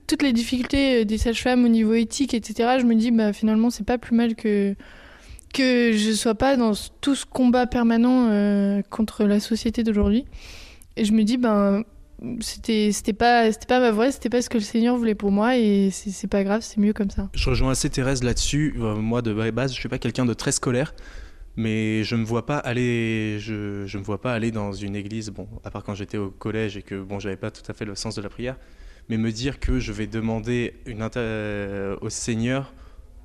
toutes 0.07 0.23
les 0.23 0.33
difficultés 0.33 1.05
des 1.05 1.19
sages-femmes 1.19 1.65
au 1.65 1.69
niveau 1.69 1.95
éthique, 1.95 2.35
etc., 2.35 2.77
je 2.81 2.85
me 2.85 2.95
dis, 2.95 3.11
bah, 3.11 3.33
finalement, 3.33 3.71
c'est 3.71 3.85
pas 3.85 3.99
plus 3.99 4.15
mal 4.15 4.35
que, 4.35 4.75
que 5.53 5.93
je 5.93 6.13
sois 6.13 6.35
pas 6.35 6.57
dans 6.57 6.73
tout 7.01 7.15
ce 7.15 7.25
combat 7.27 7.67
permanent 7.67 8.29
euh, 8.31 8.83
contre 8.91 9.25
la 9.25 9.41
société 9.41 9.83
d'aujourd'hui. 9.83 10.27
Et 10.97 11.05
je 11.05 11.13
me 11.13 11.25
dis, 11.25 11.39
ben, 11.39 11.83
c'était 12.41 12.93
c'était 12.93 13.13
pas 13.13 13.53
c'était 13.53 13.67
pas 13.67 13.81
ma 13.81 13.91
voix 13.91 14.11
c'était 14.11 14.31
pas 14.31 14.41
ce 14.41 14.49
que 14.49 14.57
le 14.57 14.63
Seigneur 14.63 14.97
voulait 14.97 15.15
pour 15.15 15.31
moi 15.31 15.57
et 15.57 15.91
c'est 15.91 16.29
pas 16.29 16.45
grave 16.45 16.63
c'est 16.63 16.79
mieux 16.79 16.93
comme 16.93 17.11
ça. 17.11 17.29
Je 17.35 17.51
rejoins 17.51 17.73
assez 17.73 17.91
Thérèse 17.91 18.23
là-dessus. 18.23 18.75
Euh, 18.79 18.97
moi 18.97 19.23
de 19.23 19.33
base 19.51 19.73
je 19.75 19.79
suis 19.79 19.89
pas 19.89 19.99
quelqu'un 19.99 20.25
de 20.25 20.35
très 20.35 20.53
scolaire 20.53 20.95
mais 21.57 22.05
je 22.05 22.17
me 22.17 22.25
vois 22.25 22.47
pas 22.47 22.59
aller 22.59 23.39
je, 23.41 23.85
je 23.87 23.99
me 23.99 24.03
vois 24.03 24.21
pas 24.21 24.33
aller 24.33 24.51
dans 24.51 24.73
une 24.73 24.97
église 24.97 25.31
bon 25.31 25.49
à 25.65 25.71
part 25.71 25.85
quand 25.85 25.95
j'étais 25.95 26.19
au 26.19 26.31
collège 26.31 26.77
et 26.77 26.83
que 26.83 27.01
bon 27.01 27.19
j'avais 27.19 27.37
pas 27.37 27.51
tout 27.51 27.71
à 27.71 27.75
fait 27.75 27.85
le 27.85 27.95
sens 27.95 28.15
de 28.15 28.23
la 28.23 28.29
prière 28.29 28.57
mais 29.09 29.19
me 29.19 29.31
dire 29.31 29.61
que 29.61 29.79
je 29.79 29.93
vais 29.93 30.07
demander 30.07 30.75
une 30.87 31.07
euh, 31.17 31.97
au 32.01 32.09
Seigneur 32.09 32.73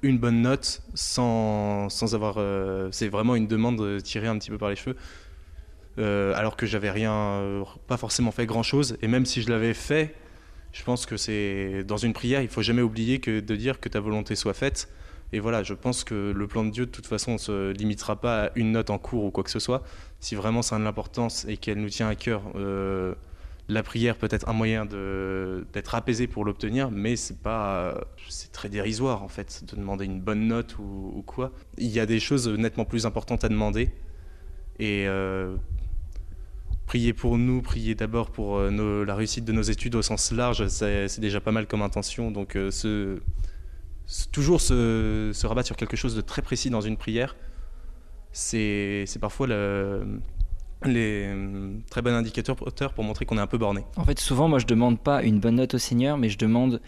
une 0.02 0.18
bonne 0.18 0.42
note 0.42 0.82
sans, 0.96 1.90
sans 1.90 2.16
avoir 2.16 2.36
euh, 2.38 2.90
c'est 2.92 3.08
vraiment 3.08 3.36
une 3.36 3.48
demande 3.48 4.02
tirée 4.04 4.28
un 4.28 4.38
petit 4.38 4.50
peu 4.50 4.58
par 4.58 4.70
les 4.70 4.76
cheveux 4.76 4.96
euh, 5.98 6.34
alors 6.36 6.56
que 6.56 6.66
j'avais 6.66 6.90
rien, 6.90 7.14
euh, 7.14 7.64
pas 7.88 7.98
forcément 7.98 8.32
fait 8.32 8.46
grand 8.46 8.64
chose. 8.64 8.98
Et 9.02 9.08
même 9.08 9.26
si 9.26 9.42
je 9.42 9.50
l'avais 9.50 9.74
fait, 9.74 10.16
je 10.72 10.84
pense 10.84 11.06
que 11.06 11.18
c'est 11.18 11.84
dans 11.84 11.98
une 11.98 12.14
prière, 12.14 12.42
il 12.42 12.48
faut 12.48 12.62
jamais 12.62 12.82
oublier 12.82 13.20
que 13.20 13.40
de 13.40 13.56
dire 13.56 13.80
que 13.80 13.90
ta 13.90 14.00
volonté 14.00 14.36
soit 14.36 14.54
faite. 14.54 14.90
Et 15.34 15.40
voilà, 15.40 15.64
je 15.64 15.74
pense 15.74 16.04
que 16.04 16.32
le 16.36 16.48
plan 16.48 16.64
de 16.66 16.72
Dieu, 16.72 16.86
de 16.86 16.92
toute 16.92 17.08
façon, 17.08 17.34
ne 17.34 17.38
se 17.38 17.72
limitera 17.72 18.20
pas 18.20 18.46
à 18.46 18.50
une 18.56 18.74
note 18.74 18.90
en 18.90 18.98
cours 18.98 19.26
ou 19.26 19.32
quoi 19.32 19.44
que 19.44 19.50
ce 19.50 19.60
soit. 19.60 19.84
Si 20.20 20.36
vraiment 20.36 20.62
ça 20.62 20.76
a 20.76 20.80
de 20.80 20.84
l'importance 20.84 21.46
et 21.48 21.58
qu'elle 21.58 21.80
nous 21.80 21.90
tient 21.90 22.10
à 22.10 22.16
cœur, 22.16 22.42
euh, 22.56 23.16
la 23.70 23.84
prière 23.84 24.18
peut 24.18 24.28
être 24.30 24.50
un 24.50 24.54
moyen 24.54 24.86
d'être 24.86 25.96
apaisé 25.96 26.28
pour 26.28 26.44
l'obtenir, 26.44 26.92
mais 26.92 27.16
c'est 27.16 27.42
pas, 27.42 28.06
c'est 28.28 28.52
très 28.52 28.68
dérisoire 28.68 29.24
en 29.24 29.30
fait 29.30 29.64
de 29.70 29.78
demander 29.78 30.04
une 30.04 30.20
bonne 30.20 30.48
note 30.48 30.78
ou, 30.80 31.14
ou, 31.16 31.22
quoi. 31.22 31.52
Il 31.78 31.90
y 31.90 32.02
a 32.02 32.06
des 32.06 32.20
choses 32.20 32.50
nettement 32.50 32.86
plus 32.86 33.06
importantes 33.06 33.46
à 33.46 33.50
demander. 33.50 33.90
Et 34.80 35.06
prier 36.92 37.14
pour 37.14 37.38
nous, 37.38 37.62
prier 37.62 37.96
d'abord 37.96 38.32
pour 38.32 38.58
euh, 38.58 39.06
la 39.06 39.16
réussite 39.16 39.46
de 39.46 39.54
nos 39.54 39.62
études 39.62 39.96
au 39.96 40.02
sens 40.02 40.34
large, 40.34 40.68
c'est 40.68 41.22
déjà 41.22 41.40
pas 41.40 41.54
mal 41.54 41.66
comme 41.66 41.84
intention. 41.84 42.32
Donc 42.32 42.58
euh, 42.58 42.70
toujours 44.34 44.60
se, 44.60 45.48
rabattre 45.48 45.68
sur 45.68 45.78
quelque 45.78 45.96
chose 45.96 46.18
de 46.18 46.20
très 46.20 46.42
précis 46.42 46.70
dans 46.70 46.82
une 46.82 46.98
prière, 46.98 47.38
c'est 48.34 49.06
parfois 49.22 49.48
le, 49.48 50.20
les 50.84 51.28
euh, 51.28 51.78
très 51.90 52.02
bons 52.02 52.14
indicateurs 52.14 52.58
pour 52.58 53.06
montrer 53.06 53.26
qu'on 53.26 53.38
est 53.38 53.42
un 53.42 53.48
peu 53.48 53.58
borné. 53.58 53.86
En 53.96 54.04
fait, 54.04 54.20
souvent, 54.20 54.50
moi, 54.50 54.60
je 54.60 54.66
demande 54.66 55.00
pas 55.00 55.24
une 55.24 55.40
bonne 55.40 55.56
note 55.56 55.76
au 55.76 55.78
Seigneur, 55.78 56.18
mais 56.18 56.28
je 56.28 56.38
demande 56.38 56.82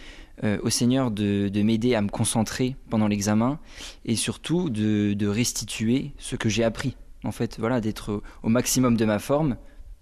au 0.43 0.69
Seigneur 0.69 1.11
de, 1.11 1.49
m'aider 1.63 1.95
à 1.95 2.01
me 2.01 2.09
concentrer 2.09 2.75
pendant 2.89 3.07
l'examen 3.07 3.57
et 4.03 4.17
surtout 4.17 4.69
de, 4.69 5.13
de, 5.13 5.27
restituer 5.27 6.11
ce 6.17 6.35
que 6.35 6.49
j'ai 6.49 6.65
appris. 6.65 6.97
En 7.23 7.31
fait, 7.31 7.57
voilà, 7.57 7.79
d'être 7.79 8.21
au 8.41 8.49
maximum 8.49 8.97
de 8.97 9.05
ma 9.05 9.19
forme 9.19 9.55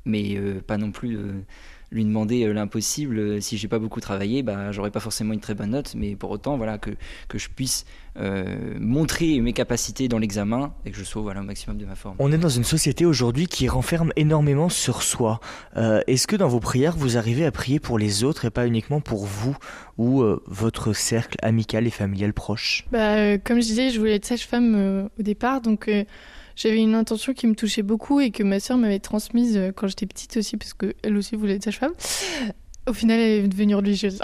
mais 0.05 0.35
euh, 0.35 0.61
pas 0.65 0.77
non 0.77 0.91
plus 0.91 1.17
euh, 1.17 1.43
lui 1.91 2.05
demander 2.05 2.43
euh, 2.43 2.53
l'impossible. 2.53 3.41
Si 3.41 3.57
j'ai 3.57 3.67
pas 3.67 3.79
beaucoup 3.79 3.99
travaillé, 3.99 4.43
bah, 4.43 4.71
j'aurais 4.71 4.91
pas 4.91 4.99
forcément 4.99 5.33
une 5.33 5.39
très 5.39 5.53
bonne 5.53 5.71
note, 5.71 5.93
mais 5.95 6.15
pour 6.15 6.31
autant, 6.31 6.57
voilà, 6.57 6.77
que, 6.77 6.91
que 7.27 7.37
je 7.37 7.49
puisse 7.49 7.85
montrer 8.77 9.39
mes 9.39 9.53
capacités 9.53 10.09
dans 10.09 10.19
l'examen 10.19 10.73
et 10.85 10.91
que 10.91 10.97
je 10.97 11.03
sois 11.05 11.21
voilà, 11.21 11.39
au 11.39 11.45
maximum 11.45 11.77
de 11.77 11.85
ma 11.85 11.95
forme. 11.95 12.17
On 12.19 12.29
est 12.33 12.37
dans 12.37 12.49
une 12.49 12.65
société 12.65 13.05
aujourd'hui 13.05 13.47
qui 13.47 13.69
renferme 13.69 14.11
énormément 14.17 14.67
sur 14.67 15.01
soi. 15.01 15.39
Est-ce 15.77 16.27
que 16.27 16.35
dans 16.35 16.49
vos 16.49 16.59
prières, 16.59 16.97
vous 16.97 17.17
arrivez 17.17 17.45
à 17.45 17.51
prier 17.51 17.79
pour 17.79 17.97
les 17.97 18.25
autres 18.25 18.43
et 18.43 18.49
pas 18.49 18.67
uniquement 18.67 18.99
pour 18.99 19.25
vous 19.25 19.55
ou 19.97 20.25
votre 20.45 20.91
cercle 20.91 21.37
amical 21.41 21.87
et 21.87 21.89
familial 21.89 22.33
proche? 22.33 22.85
Bah, 22.91 23.37
Comme 23.37 23.61
je 23.61 23.67
disais, 23.67 23.91
je 23.91 23.99
voulais 23.99 24.15
être 24.15 24.25
sage-femme 24.25 25.07
au 25.17 25.23
départ, 25.23 25.61
donc 25.61 25.89
j'avais 26.55 26.81
une 26.81 26.95
intention 26.95 27.33
qui 27.33 27.47
me 27.47 27.55
touchait 27.55 27.83
beaucoup 27.83 28.19
et 28.19 28.31
que 28.31 28.43
ma 28.43 28.59
sœur 28.59 28.77
m'avait 28.77 28.99
transmise 28.99 29.57
euh, 29.57 29.71
quand 29.71 29.87
j'étais 29.87 30.05
petite 30.05 30.37
aussi, 30.37 30.57
parce 30.57 30.73
qu'elle 30.73 31.17
aussi 31.17 31.35
voulait 31.35 31.55
être 31.55 31.63
sage-femme. 31.63 31.93
Au 32.87 32.93
final, 32.93 33.19
elle 33.19 33.45
est 33.45 33.47
devenue 33.47 33.75
religieuse. 33.75 34.19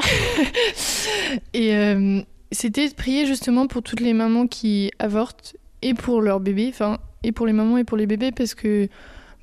et 1.54 1.76
euh, 1.76 2.22
c'était 2.52 2.88
de 2.88 2.94
prier 2.94 3.26
justement 3.26 3.68
pour 3.68 3.84
toutes 3.84 4.00
les 4.00 4.14
mamans 4.14 4.48
qui 4.48 4.92
avortent 5.00 5.56
et 5.82 5.94
pour 5.94 6.22
leurs 6.22 6.40
bébés, 6.40 6.68
enfin, 6.70 6.98
et 7.24 7.32
pour 7.32 7.46
les 7.46 7.54
mamans 7.54 7.78
et 7.78 7.84
pour 7.84 7.98
les 7.98 8.08
bébés, 8.08 8.32
parce 8.32 8.56
que, 8.56 8.90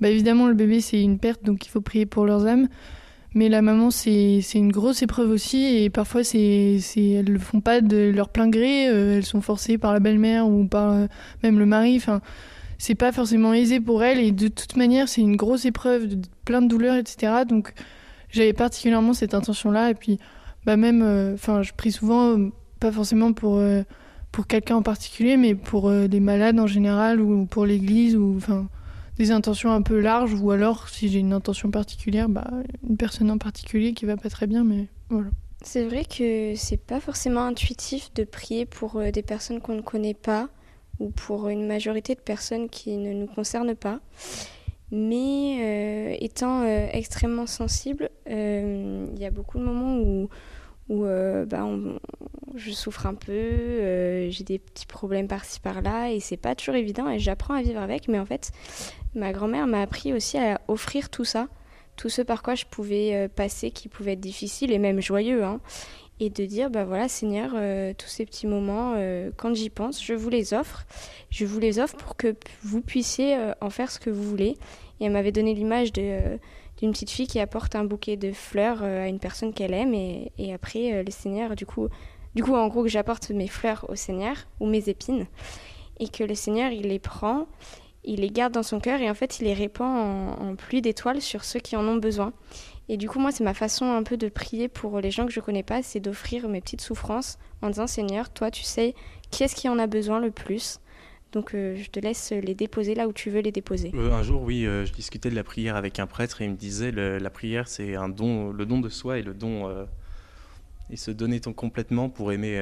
bah, 0.00 0.08
évidemment, 0.08 0.48
le 0.48 0.54
bébé, 0.54 0.80
c'est 0.80 1.00
une 1.00 1.18
perte, 1.18 1.44
donc 1.44 1.64
il 1.66 1.68
faut 1.68 1.80
prier 1.80 2.06
pour 2.06 2.26
leurs 2.26 2.46
âmes. 2.46 2.68
Mais 3.36 3.48
la 3.48 3.62
maman, 3.62 3.90
c'est 3.90 4.44
une 4.54 4.70
grosse 4.70 5.02
épreuve 5.02 5.30
aussi, 5.30 5.64
et 5.64 5.90
parfois, 5.90 6.22
c'est 6.22 6.78
elles 6.96 7.24
le 7.24 7.38
font 7.40 7.60
pas 7.60 7.80
de 7.80 8.12
leur 8.14 8.28
plein 8.28 8.48
gré, 8.48 8.88
euh, 8.88 9.16
elles 9.16 9.24
sont 9.24 9.40
forcées 9.40 9.76
par 9.76 9.92
la 9.92 9.98
belle-mère 9.98 10.48
ou 10.48 10.64
par 10.66 11.08
même 11.42 11.58
le 11.58 11.66
mari, 11.66 11.96
enfin 11.96 12.20
c'est 12.84 12.94
pas 12.94 13.12
forcément 13.12 13.54
aisé 13.54 13.80
pour 13.80 14.04
elle 14.04 14.18
et 14.18 14.30
de 14.30 14.48
toute 14.48 14.76
manière 14.76 15.08
c'est 15.08 15.22
une 15.22 15.36
grosse 15.36 15.64
épreuve 15.64 16.06
de 16.06 16.28
plein 16.44 16.60
de 16.60 16.68
douleurs 16.68 16.96
etc 16.96 17.32
donc 17.48 17.72
j'avais 18.28 18.52
particulièrement 18.52 19.14
cette 19.14 19.32
intention 19.32 19.70
là 19.70 19.88
et 19.88 19.94
puis 19.94 20.18
bah 20.66 20.76
même 20.76 21.00
euh, 21.00 21.32
enfin 21.32 21.62
je 21.62 21.72
prie 21.72 21.92
souvent 21.92 22.50
pas 22.80 22.92
forcément 22.92 23.32
pour 23.32 23.56
euh, 23.56 23.84
pour 24.32 24.46
quelqu'un 24.46 24.76
en 24.76 24.82
particulier 24.82 25.38
mais 25.38 25.54
pour 25.54 25.88
euh, 25.88 26.08
des 26.08 26.20
malades 26.20 26.60
en 26.60 26.66
général 26.66 27.22
ou 27.22 27.46
pour 27.46 27.64
l'église 27.64 28.16
ou 28.16 28.34
enfin 28.36 28.68
des 29.16 29.30
intentions 29.30 29.72
un 29.72 29.80
peu 29.80 29.98
larges 29.98 30.34
ou 30.34 30.50
alors 30.50 30.90
si 30.90 31.08
j'ai 31.08 31.20
une 31.20 31.32
intention 31.32 31.70
particulière 31.70 32.28
bah 32.28 32.50
une 32.86 32.98
personne 32.98 33.30
en 33.30 33.38
particulier 33.38 33.94
qui 33.94 34.04
va 34.04 34.18
pas 34.18 34.28
très 34.28 34.46
bien 34.46 34.62
mais 34.62 34.88
voilà. 35.08 35.30
C'est 35.62 35.84
vrai 35.84 36.04
que 36.04 36.54
c'est 36.54 36.76
pas 36.76 37.00
forcément 37.00 37.46
intuitif 37.46 38.12
de 38.12 38.24
prier 38.24 38.66
pour 38.66 39.00
des 39.00 39.22
personnes 39.22 39.62
qu'on 39.62 39.76
ne 39.76 39.80
connaît 39.80 40.12
pas 40.12 40.50
ou 41.00 41.10
pour 41.10 41.48
une 41.48 41.66
majorité 41.66 42.14
de 42.14 42.20
personnes 42.20 42.68
qui 42.68 42.96
ne 42.96 43.12
nous 43.12 43.26
concernent 43.26 43.74
pas. 43.74 44.00
Mais 44.90 45.58
euh, 45.60 46.16
étant 46.20 46.62
euh, 46.62 46.86
extrêmement 46.92 47.46
sensible, 47.46 48.10
euh, 48.30 49.06
il 49.14 49.20
y 49.20 49.24
a 49.24 49.30
beaucoup 49.30 49.58
de 49.58 49.64
moments 49.64 49.96
où, 49.98 50.28
bah, 51.46 51.66
je 52.54 52.70
souffre 52.70 53.06
un 53.06 53.14
peu, 53.14 54.30
j'ai 54.30 54.44
des 54.44 54.58
petits 54.58 54.86
problèmes 54.86 55.26
par-ci 55.26 55.58
par-là 55.58 56.12
et 56.12 56.20
c'est 56.20 56.36
pas 56.36 56.54
toujours 56.54 56.76
évident 56.76 57.08
et 57.08 57.18
j'apprends 57.18 57.54
à 57.54 57.62
vivre 57.62 57.80
avec. 57.80 58.06
Mais 58.06 58.18
en 58.18 58.26
fait, 58.26 58.52
ma 59.14 59.32
grand-mère 59.32 59.66
m'a 59.66 59.80
appris 59.80 60.12
aussi 60.12 60.38
à 60.38 60.60
offrir 60.68 61.08
tout 61.08 61.24
ça, 61.24 61.48
tout 61.96 62.08
ce 62.08 62.22
par 62.22 62.42
quoi 62.42 62.54
je 62.54 62.66
pouvais 62.66 63.28
passer 63.34 63.70
qui 63.70 63.88
pouvait 63.88 64.12
être 64.12 64.20
difficile 64.20 64.70
et 64.70 64.78
même 64.78 65.00
joyeux. 65.00 65.42
Hein 65.42 65.60
et 66.20 66.30
de 66.30 66.44
dire 66.44 66.70
bah 66.70 66.84
voilà 66.84 67.08
Seigneur 67.08 67.52
euh, 67.54 67.92
tous 67.96 68.08
ces 68.08 68.24
petits 68.24 68.46
moments 68.46 68.94
euh, 68.96 69.30
quand 69.36 69.54
j'y 69.54 69.70
pense 69.70 70.02
je 70.02 70.14
vous 70.14 70.30
les 70.30 70.54
offre. 70.54 70.86
Je 71.30 71.44
vous 71.44 71.58
les 71.58 71.78
offre 71.78 71.96
pour 71.96 72.16
que 72.16 72.34
vous 72.62 72.80
puissiez 72.80 73.36
euh, 73.36 73.52
en 73.60 73.70
faire 73.70 73.90
ce 73.90 73.98
que 73.98 74.10
vous 74.10 74.22
voulez. 74.22 74.56
Et 75.00 75.06
elle 75.06 75.12
m'avait 75.12 75.32
donné 75.32 75.54
l'image 75.54 75.92
de 75.92 76.38
d'une 76.78 76.90
petite 76.90 77.10
fille 77.10 77.26
qui 77.28 77.38
apporte 77.38 77.76
un 77.76 77.84
bouquet 77.84 78.16
de 78.16 78.32
fleurs 78.32 78.82
à 78.82 79.06
une 79.06 79.20
personne 79.20 79.52
qu'elle 79.52 79.74
aime. 79.74 79.94
Et, 79.94 80.52
après 80.52 81.02
le 81.02 81.10
Seigneur 81.10 81.56
du 81.56 81.66
coup 81.66 81.88
du 82.34 82.42
coup 82.42 82.54
en 82.54 82.68
gros 82.68 82.82
que 82.82 82.88
j'apporte 82.88 83.30
mes 83.30 83.48
fleurs 83.48 83.86
au 83.88 83.96
Seigneur 83.96 84.36
ou 84.60 84.66
mes 84.66 84.88
épines. 84.88 85.26
Et 86.00 86.08
que 86.08 86.24
le 86.24 86.34
Seigneur 86.34 86.70
il 86.70 86.88
les 86.88 86.98
prend 86.98 87.46
il 88.06 88.20
les 88.20 88.30
garde 88.30 88.52
dans 88.52 88.62
son 88.62 88.80
cœur 88.80 89.00
et 89.00 89.08
en 89.08 89.14
fait 89.14 89.40
il 89.40 89.44
les 89.44 89.54
répand 89.54 89.88
en, 89.88 90.50
en 90.50 90.54
pluie 90.56 90.82
d'étoiles 90.82 91.22
sur 91.22 91.42
ceux 91.42 91.60
qui 91.60 91.74
en 91.74 91.84
ont 91.88 91.96
besoin 91.96 92.32
et 92.88 92.96
du 92.96 93.08
coup, 93.08 93.18
moi, 93.18 93.32
c'est 93.32 93.44
ma 93.44 93.54
façon 93.54 93.86
un 93.86 94.02
peu 94.02 94.16
de 94.16 94.28
prier 94.28 94.68
pour 94.68 95.00
les 95.00 95.10
gens 95.10 95.26
que 95.26 95.32
je 95.32 95.40
connais 95.40 95.62
pas, 95.62 95.82
c'est 95.82 96.00
d'offrir 96.00 96.48
mes 96.48 96.60
petites 96.60 96.82
souffrances 96.82 97.38
en 97.62 97.68
disant 97.68 97.86
Seigneur, 97.86 98.30
toi, 98.30 98.50
tu 98.50 98.62
sais 98.62 98.94
qui 99.30 99.42
est-ce 99.42 99.56
qui 99.56 99.68
en 99.68 99.78
a 99.78 99.86
besoin 99.86 100.20
le 100.20 100.30
plus. 100.30 100.80
Donc, 101.32 101.54
euh, 101.54 101.76
je 101.76 101.90
te 101.90 101.98
laisse 101.98 102.30
les 102.30 102.54
déposer 102.54 102.94
là 102.94 103.08
où 103.08 103.12
tu 103.12 103.30
veux 103.30 103.40
les 103.40 103.50
déposer. 103.50 103.90
Euh, 103.94 104.12
un 104.12 104.22
jour, 104.22 104.42
oui, 104.42 104.66
euh, 104.66 104.84
je 104.84 104.92
discutais 104.92 105.30
de 105.30 105.34
la 105.34 105.42
prière 105.42 105.74
avec 105.74 105.98
un 105.98 106.06
prêtre 106.06 106.42
et 106.42 106.44
il 106.44 106.52
me 106.52 106.56
disait 106.56 106.92
la 106.92 107.30
prière, 107.30 107.66
c'est 107.66 107.96
un 107.96 108.08
don, 108.08 108.52
le 108.52 108.66
don 108.66 108.80
de 108.80 108.88
soi 108.88 109.18
et 109.18 109.22
le 109.22 109.34
don 109.34 109.68
et 110.90 110.96
se 110.96 111.10
donner 111.10 111.40
ton 111.40 111.52
complètement 111.54 112.10
pour 112.10 112.30
aimer 112.30 112.60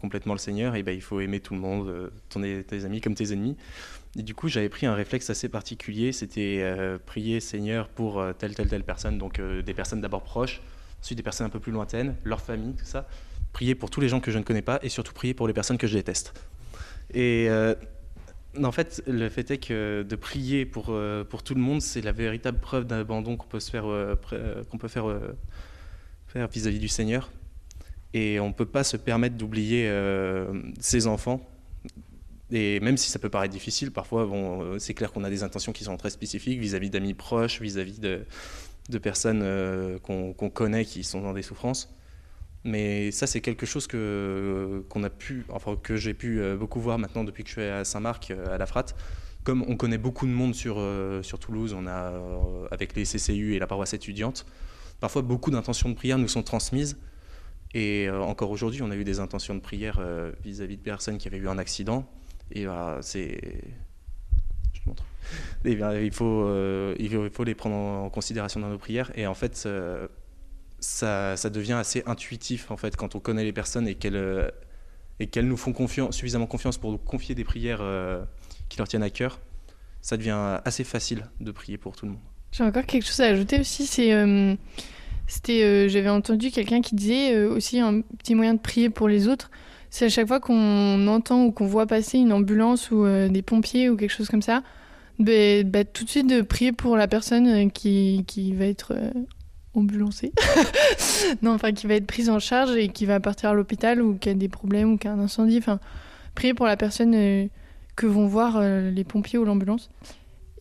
complètement 0.00 0.32
le 0.32 0.38
Seigneur. 0.38 0.74
Et 0.74 0.82
ben, 0.82 0.92
il 0.92 1.02
faut 1.02 1.20
aimer 1.20 1.38
tout 1.38 1.54
le 1.54 1.60
monde, 1.60 2.10
ton, 2.28 2.40
tes 2.40 2.84
amis 2.84 3.00
comme 3.00 3.14
tes 3.14 3.32
ennemis. 3.32 3.56
Du 4.16 4.34
coup, 4.34 4.48
j'avais 4.48 4.68
pris 4.68 4.86
un 4.86 4.94
réflexe 4.94 5.28
assez 5.30 5.48
particulier, 5.48 6.12
c'était 6.12 6.60
euh, 6.62 6.98
prier 6.98 7.40
Seigneur 7.40 7.88
pour 7.88 8.20
euh, 8.20 8.32
telle, 8.32 8.54
telle, 8.54 8.68
telle 8.68 8.82
personne, 8.82 9.18
donc 9.18 9.38
euh, 9.38 9.62
des 9.62 9.74
personnes 9.74 10.00
d'abord 10.00 10.22
proches, 10.22 10.62
ensuite 11.00 11.18
des 11.18 11.22
personnes 11.22 11.46
un 11.46 11.50
peu 11.50 11.60
plus 11.60 11.72
lointaines, 11.72 12.16
leur 12.24 12.40
famille, 12.40 12.74
tout 12.74 12.86
ça. 12.86 13.06
Prier 13.52 13.74
pour 13.74 13.90
tous 13.90 14.00
les 14.00 14.08
gens 14.08 14.20
que 14.20 14.30
je 14.30 14.38
ne 14.38 14.44
connais 14.44 14.62
pas 14.62 14.78
et 14.82 14.88
surtout 14.88 15.12
prier 15.12 15.34
pour 15.34 15.46
les 15.46 15.52
personnes 15.52 15.78
que 15.78 15.86
je 15.86 15.94
déteste. 15.94 16.34
Et 17.12 17.48
en 18.62 18.72
fait, 18.72 19.02
le 19.06 19.28
fait 19.30 19.50
est 19.50 19.58
que 19.58 20.04
de 20.06 20.16
prier 20.16 20.66
pour, 20.66 20.94
pour 21.30 21.42
tout 21.42 21.54
le 21.54 21.60
monde, 21.60 21.80
c'est 21.80 22.02
la 22.02 22.12
véritable 22.12 22.58
preuve 22.60 22.84
d'abandon 22.84 23.38
qu'on 23.38 23.46
peut, 23.46 23.60
se 23.60 23.70
faire, 23.70 23.86
qu'on 24.70 24.76
peut 24.76 24.88
faire 24.88 25.06
vis-à-vis 26.52 26.78
du 26.78 26.88
Seigneur. 26.88 27.30
Et 28.12 28.38
on 28.38 28.48
ne 28.48 28.52
peut 28.52 28.66
pas 28.66 28.84
se 28.84 28.98
permettre 28.98 29.36
d'oublier 29.36 29.90
ses 30.78 31.06
enfants. 31.06 31.40
Et 32.50 32.80
même 32.80 32.96
si 32.96 33.10
ça 33.10 33.18
peut 33.18 33.28
paraître 33.28 33.52
difficile, 33.52 33.90
parfois, 33.90 34.26
bon, 34.26 34.78
c'est 34.78 34.94
clair 34.94 35.12
qu'on 35.12 35.24
a 35.24 35.30
des 35.30 35.42
intentions 35.42 35.72
qui 35.72 35.84
sont 35.84 35.96
très 35.96 36.10
spécifiques 36.10 36.58
vis-à-vis 36.60 36.90
d'amis 36.90 37.14
proches, 37.14 37.60
vis-à-vis 37.60 38.00
de, 38.00 38.24
personnes 38.98 39.44
qu'on 40.02 40.50
connaît 40.50 40.84
qui 40.86 41.04
sont 41.04 41.20
dans 41.20 41.34
des 41.34 41.42
souffrances. 41.42 41.94
Mais 42.64 43.10
ça, 43.12 43.26
c'est 43.26 43.40
quelque 43.40 43.66
chose 43.66 43.86
que, 43.86 44.84
qu'on 44.88 45.02
a 45.04 45.10
pu, 45.10 45.44
enfin, 45.50 45.76
que 45.76 45.96
j'ai 45.96 46.14
pu 46.14 46.40
euh, 46.40 46.56
beaucoup 46.56 46.80
voir 46.80 46.98
maintenant 46.98 47.24
depuis 47.24 47.44
que 47.44 47.48
je 47.48 47.54
suis 47.54 47.62
à 47.62 47.84
Saint-Marc, 47.84 48.30
euh, 48.30 48.54
à 48.54 48.58
la 48.58 48.66
Frate. 48.66 48.96
Comme 49.44 49.64
on 49.68 49.76
connaît 49.76 49.98
beaucoup 49.98 50.26
de 50.26 50.32
monde 50.32 50.54
sur, 50.54 50.76
euh, 50.78 51.22
sur 51.22 51.38
Toulouse, 51.38 51.74
on 51.76 51.86
a, 51.86 52.12
avec 52.70 52.94
les 52.94 53.04
CCU 53.04 53.54
et 53.54 53.58
la 53.58 53.66
paroisse 53.66 53.94
étudiante, 53.94 54.44
parfois 55.00 55.22
beaucoup 55.22 55.50
d'intentions 55.50 55.88
de 55.88 55.94
prière 55.94 56.18
nous 56.18 56.28
sont 56.28 56.42
transmises. 56.42 56.98
Et 57.74 58.08
encore 58.10 58.50
aujourd'hui, 58.50 58.82
on 58.82 58.90
a 58.90 58.96
eu 58.96 59.04
des 59.04 59.20
intentions 59.20 59.54
de 59.54 59.60
prière 59.60 60.00
vis-à-vis 60.42 60.78
de 60.78 60.82
personnes 60.82 61.18
qui 61.18 61.28
avaient 61.28 61.36
eu 61.36 61.48
un 61.48 61.58
accident. 61.58 62.10
Et 62.52 62.66
voilà, 62.66 62.98
c'est. 63.02 63.40
Je 64.74 64.80
te 64.80 64.88
montre. 64.88 65.04
Et 65.64 65.72
il, 65.72 66.12
faut, 66.12 66.94
il 66.98 67.30
faut 67.30 67.44
les 67.44 67.54
prendre 67.54 67.76
en 67.76 68.10
considération 68.10 68.60
dans 68.60 68.68
nos 68.68 68.78
prières. 68.78 69.10
Et 69.14 69.26
en 69.26 69.34
fait, 69.34 69.66
ça, 70.80 71.50
devient 71.50 71.72
assez 71.74 72.02
intuitif 72.06 72.70
en 72.70 72.76
fait 72.76 72.96
quand 72.96 73.14
on 73.14 73.20
connaît 73.20 73.44
les 73.44 73.52
personnes 73.52 73.88
et 73.88 73.94
qu'elles 73.94 74.16
euh, 74.16 74.48
et 75.20 75.26
qu'elles 75.26 75.48
nous 75.48 75.56
font 75.56 75.74
suffisamment 76.12 76.46
confiance 76.46 76.78
pour 76.78 76.92
nous 76.92 76.98
confier 76.98 77.34
des 77.34 77.42
prières 77.42 77.80
euh, 77.80 78.22
qui 78.68 78.78
leur 78.78 78.86
tiennent 78.86 79.02
à 79.02 79.10
cœur, 79.10 79.40
ça 80.00 80.16
devient 80.16 80.60
assez 80.64 80.84
facile 80.84 81.26
de 81.40 81.50
prier 81.50 81.76
pour 81.76 81.96
tout 81.96 82.06
le 82.06 82.12
monde. 82.12 82.20
J'ai 82.52 82.62
encore 82.62 82.86
quelque 82.86 83.04
chose 83.04 83.20
à 83.20 83.24
ajouter 83.24 83.58
aussi, 83.58 83.84
c'est 83.84 84.12
euh, 84.12 84.54
c'était 85.26 85.88
j'avais 85.88 86.08
entendu 86.08 86.52
quelqu'un 86.52 86.80
qui 86.80 86.94
disait 86.94 87.44
aussi 87.46 87.80
un 87.80 88.00
petit 88.00 88.36
moyen 88.36 88.54
de 88.54 88.60
prier 88.60 88.90
pour 88.90 89.08
les 89.08 89.26
autres, 89.26 89.50
c'est 89.90 90.06
à 90.06 90.08
chaque 90.08 90.28
fois 90.28 90.40
qu'on 90.40 91.06
entend 91.06 91.44
ou 91.44 91.52
qu'on 91.52 91.66
voit 91.66 91.86
passer 91.86 92.18
une 92.18 92.32
ambulance 92.32 92.90
ou 92.90 93.06
des 93.28 93.42
pompiers 93.42 93.88
ou 93.90 93.96
quelque 93.96 94.12
chose 94.12 94.28
comme 94.28 94.42
ça, 94.42 94.62
bah, 95.18 95.62
bah, 95.64 95.84
tout 95.84 96.04
de 96.04 96.10
suite 96.10 96.28
de 96.28 96.42
prier 96.42 96.72
pour 96.72 96.96
la 96.96 97.08
personne 97.08 97.70
qui, 97.70 98.24
qui 98.26 98.52
va 98.52 98.66
être 98.66 98.94
ambulancée. 99.74 100.32
non, 101.42 101.52
enfin, 101.52 101.72
qui 101.72 101.86
va 101.86 101.94
être 101.94 102.06
prise 102.06 102.28
en 102.28 102.38
charge 102.38 102.76
et 102.76 102.88
qui 102.88 103.06
va 103.06 103.20
partir 103.20 103.50
à 103.50 103.54
l'hôpital 103.54 104.02
ou 104.02 104.14
qui 104.14 104.28
a 104.28 104.34
des 104.34 104.48
problèmes 104.48 104.92
ou 104.92 104.98
qui 104.98 105.08
a 105.08 105.12
un 105.12 105.20
incendie. 105.20 105.58
Enfin, 105.58 105.78
prier 106.34 106.54
pour 106.54 106.66
la 106.66 106.76
personne 106.76 107.14
euh, 107.14 107.46
que 107.96 108.06
vont 108.06 108.26
voir 108.26 108.56
euh, 108.56 108.90
les 108.90 109.04
pompiers 109.04 109.38
ou 109.38 109.44
l'ambulance. 109.44 109.90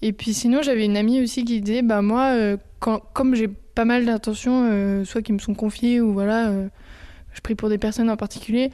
Et 0.02 0.14
puis 0.14 0.34
sinon, 0.34 0.62
j'avais 0.62 0.86
une 0.86 0.98
amie 0.98 1.22
aussi 1.22 1.44
qui 1.44 1.62
disait, 1.62 1.82
bah 1.82 2.02
moi, 2.02 2.32
euh, 2.34 2.58
comme 2.80 3.36
j'ai 3.36 3.48
pas 3.48 3.86
mal 3.86 4.06
d'intentions, 4.06 5.04
soit 5.06 5.22
qui 5.22 5.34
me 5.34 5.40
sont 5.40 5.54
confiées 5.54 6.02
ou 6.02 6.14
voilà, 6.14 6.52
je 7.34 7.42
prie 7.42 7.56
pour 7.56 7.70
des 7.70 7.78
personnes 7.78 8.10
en 8.10 8.18
particulier, 8.18 8.72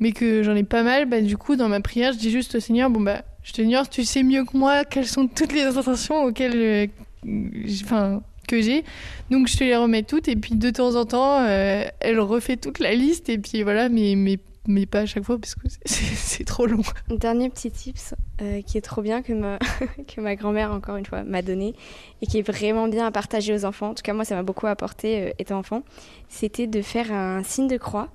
mais 0.00 0.12
que 0.12 0.42
j'en 0.42 0.54
ai 0.54 0.64
pas 0.64 0.82
mal, 0.82 1.06
bah 1.06 1.20
du 1.20 1.36
coup, 1.36 1.56
dans 1.56 1.68
ma 1.68 1.80
prière, 1.80 2.12
je 2.12 2.18
dis 2.18 2.30
juste 2.30 2.54
au 2.54 2.60
Seigneur, 2.60 2.90
bon 2.90 3.00
bah, 3.00 3.22
je 3.42 3.52
te 3.52 3.56
Seigneur, 3.56 3.88
tu 3.88 4.04
sais 4.04 4.22
mieux 4.22 4.44
que 4.44 4.56
moi 4.56 4.84
quelles 4.84 5.06
sont 5.06 5.28
toutes 5.28 5.52
les 5.52 5.62
intentions 5.62 6.24
auxquelles, 6.24 6.90
enfin, 7.82 8.22
que 8.46 8.60
j'ai. 8.60 8.84
Donc 9.30 9.48
je 9.48 9.56
te 9.56 9.64
les 9.64 9.76
remets 9.76 10.02
toutes 10.02 10.28
et 10.28 10.36
puis 10.36 10.54
de 10.54 10.70
temps 10.70 10.94
en 10.94 11.04
temps, 11.04 11.40
euh, 11.40 11.84
elle 12.00 12.20
refait 12.20 12.56
toute 12.56 12.78
la 12.78 12.94
liste 12.94 13.28
et 13.28 13.38
puis 13.38 13.62
voilà, 13.62 13.88
mais, 13.88 14.14
mais, 14.16 14.38
mais 14.66 14.86
pas 14.86 15.00
à 15.00 15.06
chaque 15.06 15.24
fois 15.24 15.38
parce 15.38 15.54
que 15.54 15.66
c'est 15.84 16.44
trop 16.44 16.66
long. 16.66 16.82
Dernier 17.08 17.50
petit 17.50 17.70
tips 17.70 18.14
euh, 18.40 18.62
qui 18.62 18.78
est 18.78 18.82
trop 18.82 19.02
bien 19.02 19.22
que 19.22 19.32
ma, 19.32 19.58
que 20.08 20.20
ma 20.20 20.36
grand-mère, 20.36 20.72
encore 20.72 20.96
une 20.96 21.06
fois, 21.06 21.24
m'a 21.24 21.42
donné 21.42 21.74
et 22.22 22.26
qui 22.26 22.38
est 22.38 22.46
vraiment 22.46 22.88
bien 22.88 23.06
à 23.06 23.10
partager 23.10 23.54
aux 23.54 23.64
enfants. 23.64 23.90
En 23.90 23.94
tout 23.94 24.02
cas, 24.02 24.12
moi, 24.12 24.24
ça 24.24 24.34
m'a 24.34 24.42
beaucoup 24.42 24.66
apporté 24.66 25.22
euh, 25.22 25.30
étant 25.38 25.58
enfant. 25.58 25.82
C'était 26.28 26.66
de 26.66 26.82
faire 26.82 27.12
un 27.12 27.42
signe 27.42 27.68
de 27.68 27.76
croix 27.76 28.08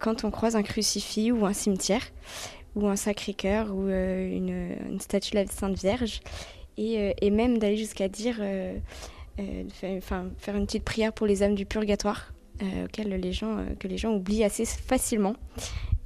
quand 0.00 0.24
on 0.24 0.30
croise 0.30 0.56
un 0.56 0.62
crucifix 0.62 1.30
ou 1.30 1.44
un 1.44 1.52
cimetière 1.52 2.00
ou 2.74 2.86
un 2.86 2.96
Sacré-Cœur 2.96 3.74
ou 3.74 3.88
une, 3.88 4.76
statue 4.98 5.32
de 5.32 5.36
la 5.36 5.46
Sainte 5.46 5.76
Vierge. 5.76 6.20
Et, 6.78 7.14
et 7.20 7.30
même 7.30 7.58
d'aller 7.58 7.76
jusqu'à 7.76 8.08
dire 8.08 8.40
euh, 9.40 9.64
enfin, 9.98 10.30
faire 10.38 10.54
une 10.54 10.66
petite 10.66 10.84
prière 10.84 11.12
pour 11.12 11.26
les 11.26 11.42
âmes 11.42 11.56
du 11.56 11.66
purgatoire, 11.66 12.32
euh, 12.62 12.84
auxquelles 12.84 13.08
les 13.08 13.32
gens, 13.32 13.58
euh, 13.58 13.64
que 13.78 13.88
les 13.88 13.98
gens 13.98 14.12
oublient 14.12 14.44
assez 14.44 14.64
facilement. 14.64 15.36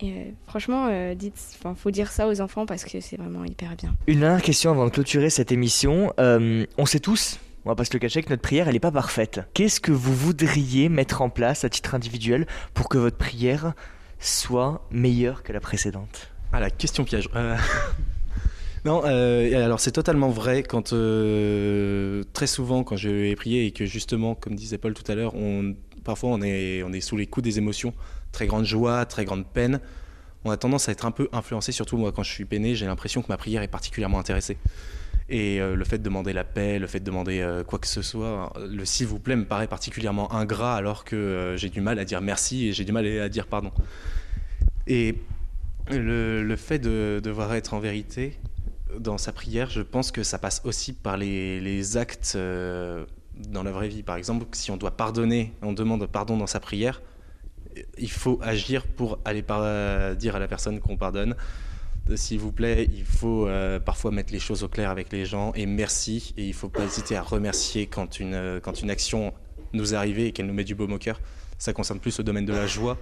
Et 0.01 0.33
franchement, 0.47 1.13
dites, 1.17 1.59
faut 1.75 1.91
dire 1.91 2.13
ça 2.13 2.29
aux 2.29 2.41
enfants 2.41 2.67
parce 2.67 2.85
que 2.85 3.01
c'est 3.01 3.17
vraiment 3.17 3.45
hyper 3.45 3.75
bien. 3.75 3.97
Une 4.07 4.21
dernière 4.21 4.43
question 4.43 4.71
avant 4.71 4.85
de 4.85 4.91
clôturer 4.91 5.29
cette 5.29 5.51
émission. 5.51 6.13
on 6.19 6.87
sait 6.87 7.01
tous, 7.01 7.41
on 7.65 7.69
va 7.69 7.75
pas 7.75 7.85
se 7.85 7.93
le 7.93 7.99
cacher, 7.99 8.23
que 8.23 8.31
notre 8.31 8.43
prière, 8.43 8.69
elle 8.69 8.75
n'est 8.75 8.81
pas 8.81 8.93
parfaite. 8.93 9.41
Qu'est-ce 9.55 9.81
que 9.81 9.91
vous 9.91 10.15
voudriez 10.15 10.89
mettre 10.89 11.21
en 11.21 11.31
place 11.31 11.65
à 11.65 11.69
titre 11.69 11.97
individuel 11.97 12.47
pour 12.75 12.89
que 12.89 12.97
votre 12.97 13.17
prière 13.17 13.75
soit 14.21 14.87
meilleure 14.93 15.43
que 15.43 15.53
la 15.53 15.59
précédente? 15.59 16.31
Ah, 16.53 16.61
la 16.61 16.71
question 16.71 17.03
piège. 17.03 17.29
Non, 18.85 19.03
euh, 19.05 19.65
alors 19.65 19.81
c'est 19.81 19.93
totalement 19.93 20.31
vrai 20.31 20.63
quand 20.63 20.93
euh, 20.93 22.23
très 22.33 22.47
souvent 22.47 22.85
quand 22.85 22.97
je 22.97 23.09
vais 23.09 23.35
prier 23.37 23.67
et 23.67 23.71
que 23.71 23.85
justement, 23.85 24.35
comme 24.35 24.55
disait 24.55 24.79
Paul 24.79 24.95
tout 24.95 25.11
à 25.11 25.15
l'heure, 25.15 25.35
on, 25.35 25.75
parfois 26.09 26.31
on 26.31 26.41
est, 26.43 27.01
sous 27.01 27.17
les 27.17 27.27
coups 27.27 27.45
des 27.45 27.59
émotions, 27.59 27.93
très 28.33 28.47
grande 28.47 28.65
joie, 28.65 29.05
très 29.05 29.25
grande 29.25 29.47
peine. 29.47 29.81
On 30.45 30.51
a 30.51 30.57
tendance 30.57 30.89
à 30.89 30.93
être 30.93 31.05
un 31.05 31.11
peu 31.11 31.29
influencé, 31.33 31.71
surtout 31.71 31.99
moi 31.99 32.13
quand 32.13 32.23
je 32.23 32.33
suis 32.33 32.47
peiné, 32.47 32.75
j'ai 32.75 32.87
l'impression 32.87 33.21
que 33.21 33.29
ma 33.29 33.37
prière 33.37 33.63
est 33.63 33.69
particulièrement 33.69 34.19
intéressée. 34.19 34.57
Et 35.29 35.61
euh, 35.61 35.77
le 35.77 35.85
fait 35.85 35.99
de 35.99 36.03
demander 36.03 36.33
la 36.33 36.45
paix, 36.45 36.79
le 36.79 36.87
fait 36.87 37.01
de 37.01 37.05
demander 37.05 37.47
quoi 37.67 37.79
que 37.79 37.87
ce 37.87 38.01
soit, 38.01 38.53
le 38.67 38.87
s'il 38.87 39.07
vous 39.07 39.19
plaît 39.19 39.37
me 39.37 39.45
paraît 39.45 39.67
particulièrement 39.67 40.33
ingrat 40.33 40.77
alors 40.77 41.05
que 41.05 41.55
j'ai 41.59 41.69
du 41.69 41.83
mal 41.83 41.99
à 41.99 42.07
dire 42.07 42.23
merci 42.23 42.69
et 42.69 42.73
j'ai 42.73 42.85
du 42.85 42.93
mal 42.93 43.07
à 43.07 43.29
dire 43.29 43.47
pardon. 43.47 43.71
Et 44.87 45.17
le, 45.91 46.57
fait 46.57 46.79
de 46.79 47.21
devoir 47.23 47.55
être 47.55 47.75
en 47.75 47.81
vérité, 47.81 48.39
dans 48.99 49.19
sa 49.19 49.33
prière, 49.33 49.69
je 49.69 49.83
pense 49.83 50.11
que 50.11 50.23
ça 50.23 50.39
passe 50.39 50.63
aussi 50.65 50.95
par 50.95 51.19
les, 51.19 51.97
actes 51.99 52.33
euh, 52.37 53.05
dans 53.39 53.63
la 53.63 53.71
vraie 53.71 53.89
vie. 53.89 54.03
Par 54.03 54.17
exemple, 54.17 54.47
si 54.53 54.71
on 54.71 54.77
doit 54.77 54.97
pardonner, 54.97 55.53
on 55.63 55.73
demande 55.73 56.07
pardon 56.07 56.37
dans 56.37 56.47
sa 56.47 56.61
prière, 56.61 57.03
il 57.97 58.11
faut 58.11 58.39
agir 58.43 58.87
pour 58.87 59.19
aller 59.25 59.45
dire 60.17 60.37
à 60.37 60.39
la 60.39 60.49
personne 60.49 60.81
qu'on 60.81 60.97
pardonne. 60.97 61.37
S'il 62.15 62.39
vous 62.39 62.53
plaît, 62.53 62.89
il 62.91 63.05
faut 63.05 63.47
euh, 63.47 63.79
parfois 63.79 64.11
mettre 64.11 64.33
les 64.33 64.39
choses 64.39 64.65
au 64.65 64.69
clair 64.69 64.91
avec 64.91 65.13
les 65.13 65.27
gens 65.27 65.53
et 65.55 65.67
merci. 65.67 66.33
Et 66.39 66.45
il 66.45 66.49
ne 66.49 66.55
faut 66.55 66.71
pas 66.71 66.83
hésiter 66.83 67.17
à 67.17 67.23
remercier 67.23 67.87
quand 67.87 68.19
une, 68.19 68.61
quand 68.63 68.81
une 68.81 68.91
action 68.91 69.35
nous 69.75 69.93
est 69.93 69.97
arrivée 69.97 70.27
et 70.27 70.33
qu'elle 70.33 70.47
nous 70.47 70.55
met 70.55 70.65
du 70.65 70.75
baume 70.75 70.93
au 70.93 70.99
cœur. 70.99 71.21
Ça 71.59 71.75
concerne 71.75 72.01
plus 72.01 72.17
le 72.17 72.25
domaine 72.25 72.47
de 72.47 72.55
la 72.55 72.67
joie 72.67 72.97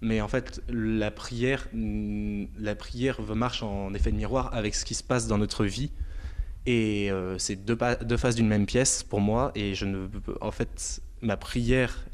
mais 0.00 0.20
en 0.20 0.28
fait, 0.28 0.62
la 0.68 1.10
prière, 1.10 1.68
mm, 1.72 2.44
la 2.58 2.74
prière 2.74 3.20
marche 3.22 3.62
en 3.62 3.94
effet 3.94 4.12
de 4.12 4.16
miroir 4.16 4.54
avec 4.54 4.74
ce 4.74 4.84
qui 4.84 4.94
se 4.94 5.02
passe 5.02 5.26
dans 5.26 5.38
notre 5.38 5.64
vie. 5.64 5.90
Et 6.66 7.10
euh, 7.10 7.38
c'est 7.38 7.56
deux, 7.64 7.76
faces 8.16 8.34
d'une 8.34 8.48
même 8.48 8.66
pièce 8.66 9.02
pour 9.02 9.20
moi. 9.20 9.52
Et 9.54 9.74
je 9.74 9.84
ne, 9.84 10.08
en 10.40 10.50
fait, 10.50 11.00
ma 11.22 11.36
prière 11.36 12.04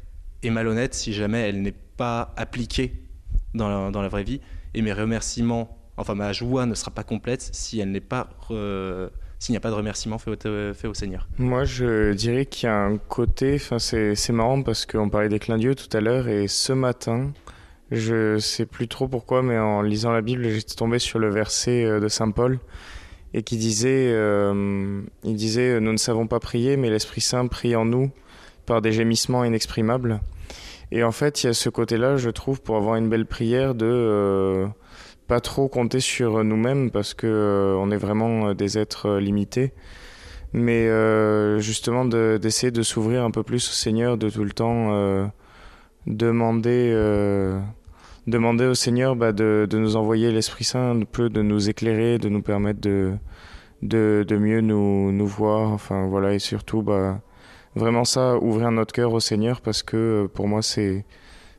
est 0.43 0.49
malhonnête 0.49 0.93
si 0.93 1.13
jamais 1.13 1.49
elle 1.49 1.61
n'est 1.61 1.75
pas 1.97 2.33
appliquée 2.37 2.93
dans 3.53 3.67
la, 3.69 3.91
dans 3.91 4.01
la, 4.01 4.09
vraie 4.09 4.23
vie. 4.23 4.41
Et 4.73 4.81
mes 4.81 4.93
remerciements, 4.93 5.77
enfin 5.97 6.15
ma 6.15 6.33
joie 6.33 6.65
ne 6.65 6.75
sera 6.75 6.91
pas 6.91 7.03
complète 7.03 7.49
si 7.53 7.79
elle 7.79 7.91
n'est 7.91 8.01
pas 8.01 8.29
s'il 9.43 9.51
n'y 9.51 9.57
a 9.57 9.59
pas 9.59 9.71
de 9.71 9.75
remerciement 9.75 10.17
fait 10.19 10.87
au 10.87 10.93
Seigneur. 10.93 11.27
Moi, 11.37 11.65
je 11.65 12.13
dirais 12.13 12.45
qu'il 12.45 12.67
y 12.67 12.69
a 12.69 12.77
un 12.77 12.97
côté, 12.97 13.55
enfin 13.55 13.77
c'est 13.77 14.29
marrant 14.31 14.61
parce 14.63 14.85
qu'on 14.85 15.09
parlait 15.09 15.27
des 15.27 15.39
clins 15.39 15.57
d'yeux 15.57 15.75
tout 15.75 15.89
à 15.95 15.99
l'heure 15.99 16.29
et 16.29 16.47
ce 16.47 16.71
matin, 16.71 17.33
je 17.91 18.39
sais 18.39 18.65
plus 18.65 18.87
trop 18.87 19.09
pourquoi, 19.09 19.43
mais 19.43 19.59
en 19.59 19.81
lisant 19.81 20.13
la 20.13 20.21
Bible, 20.21 20.47
j'étais 20.47 20.75
tombé 20.75 20.97
sur 20.97 21.19
le 21.19 21.29
verset 21.29 21.83
euh, 21.83 21.99
de 21.99 22.07
Saint 22.07 22.31
Paul 22.31 22.57
et 23.33 23.43
qui 23.43 23.57
disait, 23.57 24.09
euh, 24.11 25.01
il 25.23 25.35
disait, 25.35 25.79
nous 25.79 25.91
ne 25.91 25.97
savons 25.97 26.27
pas 26.27 26.39
prier, 26.39 26.77
mais 26.77 26.89
l'Esprit 26.89 27.21
Saint 27.21 27.47
prie 27.47 27.75
en 27.75 27.85
nous 27.85 28.11
par 28.65 28.81
des 28.81 28.91
gémissements 28.91 29.43
inexprimables. 29.43 30.21
Et 30.91 31.03
en 31.03 31.11
fait, 31.11 31.43
il 31.43 31.47
y 31.47 31.49
a 31.49 31.53
ce 31.53 31.69
côté-là, 31.69 32.17
je 32.17 32.29
trouve, 32.29 32.61
pour 32.61 32.77
avoir 32.77 32.95
une 32.95 33.09
belle 33.09 33.25
prière, 33.25 33.73
de 33.73 33.87
euh, 33.87 34.67
pas 35.27 35.39
trop 35.39 35.67
compter 35.67 35.99
sur 35.99 36.43
nous-mêmes 36.43 36.91
parce 36.91 37.13
que 37.13 37.75
on 37.79 37.89
est 37.89 37.97
vraiment 37.97 38.53
des 38.53 38.77
êtres 38.77 39.17
limités, 39.17 39.71
mais 40.51 40.87
justement 41.59 42.05
d'essayer 42.05 42.71
de, 42.71 42.83
s'ouvrir 42.83 43.23
un 43.23 43.31
peu 43.31 43.41
plus 43.41 43.67
au 43.67 43.73
Seigneur, 43.73 44.17
de 44.17 44.29
tout 44.29 44.43
le 44.43 44.51
temps 44.51 45.31
demander 46.05 46.93
demander 48.27 48.65
au 48.65 48.73
Seigneur 48.73 49.15
bah, 49.15 49.31
de, 49.31 49.67
de, 49.69 49.77
nous 49.77 49.95
envoyer 49.95 50.31
l'Esprit 50.31 50.63
Saint, 50.63 50.95
de 50.95 51.41
nous 51.41 51.69
éclairer, 51.69 52.17
de 52.17 52.29
nous 52.29 52.41
permettre 52.41 52.81
de, 52.81 53.13
de, 53.81 54.25
de 54.27 54.37
mieux 54.37 54.61
nous, 54.61 55.11
nous, 55.11 55.27
voir. 55.27 55.71
Enfin 55.71 56.07
voilà, 56.07 56.33
et 56.33 56.39
surtout, 56.39 56.81
bah, 56.81 57.21
vraiment 57.75 58.05
ça, 58.05 58.37
ouvrir 58.37 58.71
notre 58.71 58.93
cœur 58.93 59.13
au 59.13 59.19
Seigneur 59.19 59.61
parce 59.61 59.83
que 59.83 59.97
euh, 59.97 60.27
pour 60.27 60.47
moi, 60.47 60.61
c'est. 60.61 61.05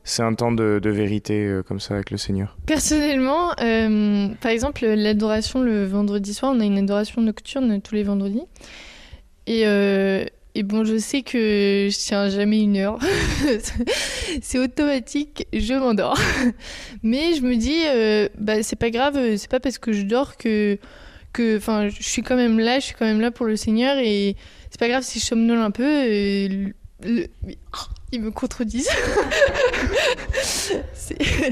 C'est 0.07 0.21
un 0.21 0.35
temps 0.35 0.51
de, 0.51 0.79
de 0.79 0.89
vérité 0.91 1.47
euh, 1.47 1.63
comme 1.63 1.79
ça 1.79 1.95
avec 1.95 2.11
le 2.11 2.17
Seigneur. 2.17 2.55
Personnellement, 2.67 3.53
euh, 3.59 4.27
par 4.39 4.51
exemple, 4.51 4.85
l'adoration 4.85 5.63
le 5.63 5.83
vendredi 5.83 6.31
soir, 6.35 6.53
on 6.55 6.59
a 6.59 6.63
une 6.63 6.77
adoration 6.77 7.23
nocturne 7.23 7.81
tous 7.81 7.95
les 7.95 8.03
vendredis. 8.03 8.43
Et 9.47 9.63
et 10.55 10.63
bon, 10.63 10.85
je 10.85 10.97
sais 10.97 11.21
que 11.21 11.89
je 11.91 11.97
tiens 11.97 12.29
jamais 12.29 12.61
une 12.61 12.77
heure. 12.77 12.97
c'est 14.41 14.57
automatique, 14.57 15.47
je 15.51 15.73
m'endors. 15.73 16.17
Mais 17.03 17.33
je 17.35 17.41
me 17.41 17.55
dis, 17.55 17.83
euh, 17.85 18.29
bah, 18.37 18.63
c'est 18.63 18.77
pas 18.77 18.89
grave, 18.89 19.35
c'est 19.35 19.51
pas 19.51 19.59
parce 19.59 19.77
que 19.77 19.91
je 19.91 20.03
dors 20.03 20.37
que. 20.37 20.79
enfin, 21.57 21.89
je 21.89 22.01
suis 22.01 22.23
quand 22.23 22.37
même 22.37 22.57
là, 22.57 22.79
je 22.79 22.85
suis 22.85 22.95
quand 22.95 23.05
même 23.05 23.19
là 23.19 23.31
pour 23.31 23.45
le 23.45 23.57
Seigneur 23.57 23.97
et 23.99 24.37
c'est 24.71 24.79
pas 24.79 24.87
grave 24.87 25.03
si 25.03 25.19
je 25.19 25.25
somnole 25.25 25.59
un 25.59 25.71
peu. 25.71 26.05
Et 26.05 26.73
le, 27.03 27.27
ils 28.13 28.21
me 28.21 28.31
contredisent. 28.31 28.89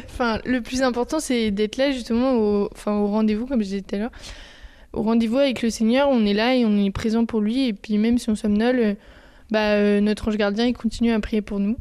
enfin, 0.06 0.40
le 0.46 0.62
plus 0.62 0.82
important, 0.82 1.20
c'est 1.20 1.52
d'être 1.52 1.76
là 1.76 1.92
justement 1.92 2.36
au, 2.36 2.70
au 2.86 3.08
rendez-vous, 3.08 3.48
comme 3.48 3.60
je 3.60 3.66
disais 3.66 3.82
tout 3.82 3.96
à 3.96 4.00
l'heure. 4.00 4.12
Au 4.94 5.02
rendez-vous 5.02 5.38
avec 5.38 5.62
le 5.62 5.70
Seigneur, 5.70 6.10
on 6.10 6.26
est 6.26 6.34
là 6.34 6.56
et 6.56 6.66
on 6.66 6.78
est 6.78 6.92
présent 6.92 7.26
pour 7.26 7.42
lui. 7.42 7.68
Et 7.68 7.74
puis 7.74 7.98
même 7.98 8.18
si 8.18 8.30
on 8.30 8.36
somnole, 8.36 8.96
bah, 9.52 9.74
euh, 9.74 10.00
notre 10.02 10.28
ange 10.30 10.38
gardien, 10.38 10.66
il 10.66 10.74
continue 10.74 11.12
à 11.12 11.20
prier 11.20 11.42
pour 11.42 11.60
nous. 11.60 11.78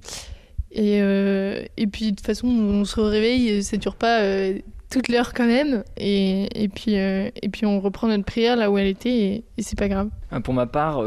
Et, 0.71 1.03
euh, 1.03 1.65
et 1.77 1.87
puis 1.87 2.13
de 2.13 2.17
toute 2.17 2.27
façon, 2.27 2.49
on 2.49 2.85
se 2.85 2.99
réveille, 2.99 3.63
ça 3.63 3.77
dure 3.77 3.97
pas 3.97 4.21
euh, 4.21 4.59
toute 4.91 5.09
l'heure 5.09 5.35
quand 5.35 5.47
même. 5.47 5.85
Et, 5.99 6.65
et 6.65 6.69
puis, 6.69 6.95
et 6.95 7.49
puis 7.53 7.67
on 7.67 7.81
reprend 7.81 8.09
notre 8.09 8.25
prière 8.25 8.57
là 8.57 8.71
où 8.71 8.79
elle 8.79 8.87
était 8.87 9.15
et, 9.15 9.45
et 9.59 9.63
c'est 9.63 9.79
pas 9.79 9.89
grave. 9.89 10.09
Pour 10.43 10.55
ma 10.55 10.67
part, 10.67 11.05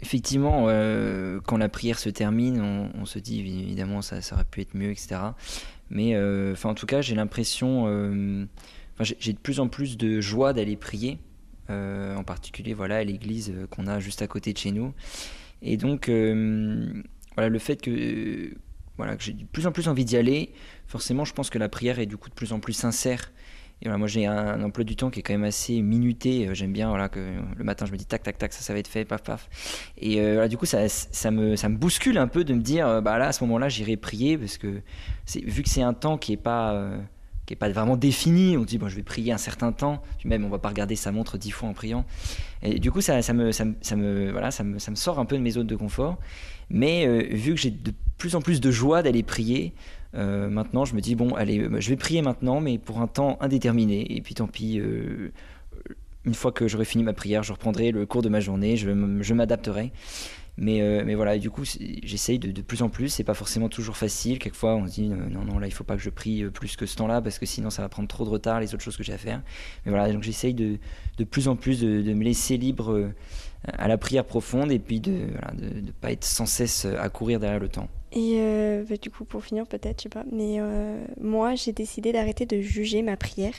effectivement, 0.00 0.66
euh, 0.68 1.40
quand 1.44 1.56
la 1.56 1.68
prière 1.68 1.98
se 1.98 2.08
termine, 2.08 2.60
on, 2.94 3.04
se 3.04 3.18
dit 3.18 3.40
évidemment 3.40 4.02
ça, 4.02 4.20
ça, 4.20 4.36
aurait 4.36 4.44
pu 4.44 4.60
être 4.60 4.74
mieux, 4.74 4.90
etc. 4.90 5.16
Mais 5.90 6.14
euh, 6.14 6.54
en 6.64 6.74
tout 6.74 6.86
cas, 6.86 7.00
j'ai 7.00 7.14
l'impression, 7.14 7.86
euh, 9.00 9.04
j'ai 9.18 9.32
de 9.32 9.38
plus 9.38 9.60
en 9.60 9.68
plus 9.68 9.96
de 9.96 10.20
joie 10.20 10.52
d'aller 10.52 10.76
prier, 10.76 11.18
en 11.68 12.24
particulier 12.24 12.72
voilà 12.72 12.96
à 12.96 13.04
l'église 13.04 13.52
qu'on 13.70 13.86
a 13.86 14.00
juste 14.00 14.22
à 14.22 14.26
côté 14.26 14.52
de 14.52 14.58
chez 14.58 14.72
nous. 14.72 14.94
Et 15.60 15.76
donc 15.76 16.08
voilà 16.08 17.48
le 17.48 17.58
fait 17.58 17.80
que 17.82 18.54
voilà 18.96 19.16
que 19.16 19.22
j'ai 19.22 19.32
de 19.32 19.44
plus 19.44 19.66
en 19.66 19.72
plus 19.72 19.88
envie 19.88 20.04
d'y 20.04 20.16
aller, 20.16 20.52
forcément, 20.86 21.24
je 21.24 21.32
pense 21.32 21.50
que 21.50 21.58
la 21.58 21.68
prière 21.68 21.98
est 21.98 22.06
du 22.06 22.16
coup 22.16 22.30
de 22.30 22.34
plus 22.34 22.52
en 22.52 22.60
plus 22.60 22.72
sincère 22.72 23.30
et 23.80 23.84
voilà, 23.84 23.98
moi 23.98 24.08
j'ai 24.08 24.26
un, 24.26 24.60
emploi 24.62 24.82
du 24.82 24.96
temps 24.96 25.08
qui 25.08 25.20
est 25.20 25.22
quand 25.22 25.32
même 25.32 25.44
assez 25.44 25.80
minuté. 25.82 26.48
Euh, 26.48 26.54
j'aime 26.54 26.72
bien 26.72 26.88
voilà, 26.88 27.08
que 27.08 27.20
le 27.56 27.64
matin 27.64 27.86
je 27.86 27.92
me 27.92 27.96
dis 27.96 28.06
tac 28.06 28.24
tac 28.24 28.36
tac, 28.36 28.52
ça, 28.52 28.60
ça 28.60 28.72
va 28.72 28.80
être 28.80 28.88
fait, 28.88 29.04
paf 29.04 29.22
paf. 29.22 29.48
Et 29.96 30.20
euh, 30.20 30.32
voilà, 30.34 30.48
du 30.48 30.56
coup 30.56 30.66
ça, 30.66 30.88
ça, 30.88 31.30
me, 31.30 31.54
ça 31.54 31.68
me 31.68 31.76
bouscule 31.76 32.18
un 32.18 32.26
peu 32.26 32.42
de 32.42 32.54
me 32.54 32.60
dire, 32.60 32.88
euh, 32.88 33.00
bah 33.00 33.18
là 33.18 33.28
à 33.28 33.32
ce 33.32 33.44
moment-là 33.44 33.68
j'irai 33.68 33.96
prier 33.96 34.36
parce 34.36 34.58
que 34.58 34.80
vu 35.44 35.62
que 35.62 35.68
c'est 35.68 35.82
un 35.82 35.94
temps 35.94 36.18
qui 36.18 36.32
est 36.32 36.38
pas. 36.38 36.90
Qui 37.48 37.54
est 37.54 37.56
pas 37.56 37.70
vraiment 37.70 37.96
défini, 37.96 38.56
on 38.56 38.62
dit 38.62 38.78
bon 38.78 38.88
je 38.88 38.94
vais 38.94 39.02
prier 39.02 39.32
un 39.32 39.38
certain 39.38 39.72
temps, 39.72 40.02
même 40.24 40.44
on 40.44 40.50
va 40.50 40.58
pas 40.58 40.68
regarder 40.68 40.94
sa 40.94 41.10
montre 41.10 41.38
dix 41.38 41.50
fois 41.50 41.68
en 41.68 41.72
priant. 41.72 42.04
Et 42.62 42.78
du 42.78 42.92
coup 42.92 43.00
ça, 43.00 43.22
ça 43.22 43.32
me, 43.32 43.50
ça, 43.52 43.64
me, 43.64 44.30
voilà, 44.30 44.50
ça 44.50 44.62
me, 44.62 44.78
ça 44.78 44.90
me 44.90 44.96
sort 44.96 45.18
un 45.18 45.24
peu 45.24 45.36
de 45.36 45.42
mes 45.42 45.52
zones 45.52 45.66
de 45.66 45.76
confort. 45.76 46.18
Mais 46.70 47.06
vu 47.34 47.54
que 47.54 47.60
j'ai 47.60 47.70
de 47.70 47.94
plus 48.18 48.34
en 48.34 48.42
plus 48.42 48.60
de 48.60 48.70
joie 48.70 49.02
d'aller 49.02 49.22
prier, 49.22 49.72
euh, 50.14 50.48
maintenant, 50.48 50.84
je 50.84 50.94
me 50.94 51.00
dis, 51.00 51.14
bon, 51.14 51.34
allez, 51.34 51.60
euh, 51.60 51.80
je 51.80 51.90
vais 51.90 51.96
prier 51.96 52.22
maintenant, 52.22 52.60
mais 52.60 52.78
pour 52.78 53.00
un 53.00 53.06
temps 53.06 53.36
indéterminé. 53.40 54.16
Et 54.16 54.20
puis 54.20 54.34
tant 54.34 54.46
pis, 54.46 54.78
euh, 54.80 55.32
une 56.24 56.34
fois 56.34 56.52
que 56.52 56.68
j'aurai 56.68 56.84
fini 56.84 57.04
ma 57.04 57.12
prière, 57.12 57.42
je 57.42 57.52
reprendrai 57.52 57.90
le 57.90 58.06
cours 58.06 58.22
de 58.22 58.28
ma 58.28 58.40
journée, 58.40 58.76
je, 58.76 59.34
m'adapterai. 59.34 59.92
Mais, 60.60 61.04
mais 61.04 61.14
voilà, 61.14 61.38
du 61.38 61.50
coup, 61.50 61.62
j'essaye 62.02 62.38
de, 62.38 62.62
plus 62.62 62.82
en 62.82 62.88
plus. 62.88 63.08
C'est 63.08 63.24
pas 63.24 63.34
forcément 63.34 63.68
toujours 63.68 63.96
facile. 63.96 64.38
Quelquefois, 64.38 64.74
on 64.74 64.86
se 64.86 64.92
dit 64.92 65.08
non, 65.08 65.44
non, 65.44 65.58
là, 65.58 65.66
il 65.68 65.72
faut 65.72 65.84
pas 65.84 65.96
que 65.96 66.02
je 66.02 66.10
prie 66.10 66.44
plus 66.50 66.76
que 66.76 66.84
ce 66.84 66.96
temps-là 66.96 67.22
parce 67.22 67.38
que 67.38 67.46
sinon, 67.46 67.70
ça 67.70 67.82
va 67.82 67.88
prendre 67.88 68.08
trop 68.08 68.24
de 68.24 68.30
retard 68.30 68.60
les 68.60 68.74
autres 68.74 68.82
choses 68.82 68.96
que 68.96 69.04
j'ai 69.04 69.12
à 69.12 69.18
faire. 69.18 69.40
Mais 69.86 69.90
voilà, 69.90 70.12
donc 70.12 70.22
j'essaye 70.24 70.54
de, 70.54 70.78
de, 71.16 71.24
plus 71.24 71.46
en 71.46 71.54
plus 71.54 71.80
de, 71.80 72.12
me 72.12 72.24
laisser 72.24 72.56
libre 72.56 73.10
à 73.64 73.86
la 73.86 73.98
prière 73.98 74.24
profonde 74.24 74.72
et 74.72 74.78
puis 74.80 75.00
de 75.00 75.12
ne 75.12 75.90
pas 76.00 76.10
être 76.10 76.24
sans 76.24 76.46
cesse 76.46 76.86
à 76.86 77.08
courir 77.08 77.38
derrière 77.38 77.60
le 77.60 77.68
temps. 77.68 77.88
Et 78.12 78.36
euh, 78.38 78.84
bah, 78.88 78.96
du 78.96 79.10
coup, 79.10 79.24
pour 79.24 79.44
finir, 79.44 79.66
peut-être, 79.66 79.98
je 79.98 80.02
sais 80.04 80.08
pas, 80.08 80.24
mais 80.32 80.56
euh, 80.60 81.04
moi, 81.20 81.54
j'ai 81.54 81.72
décidé 81.72 82.12
d'arrêter 82.12 82.46
de 82.46 82.60
juger 82.60 83.02
ma 83.02 83.16
prière 83.16 83.54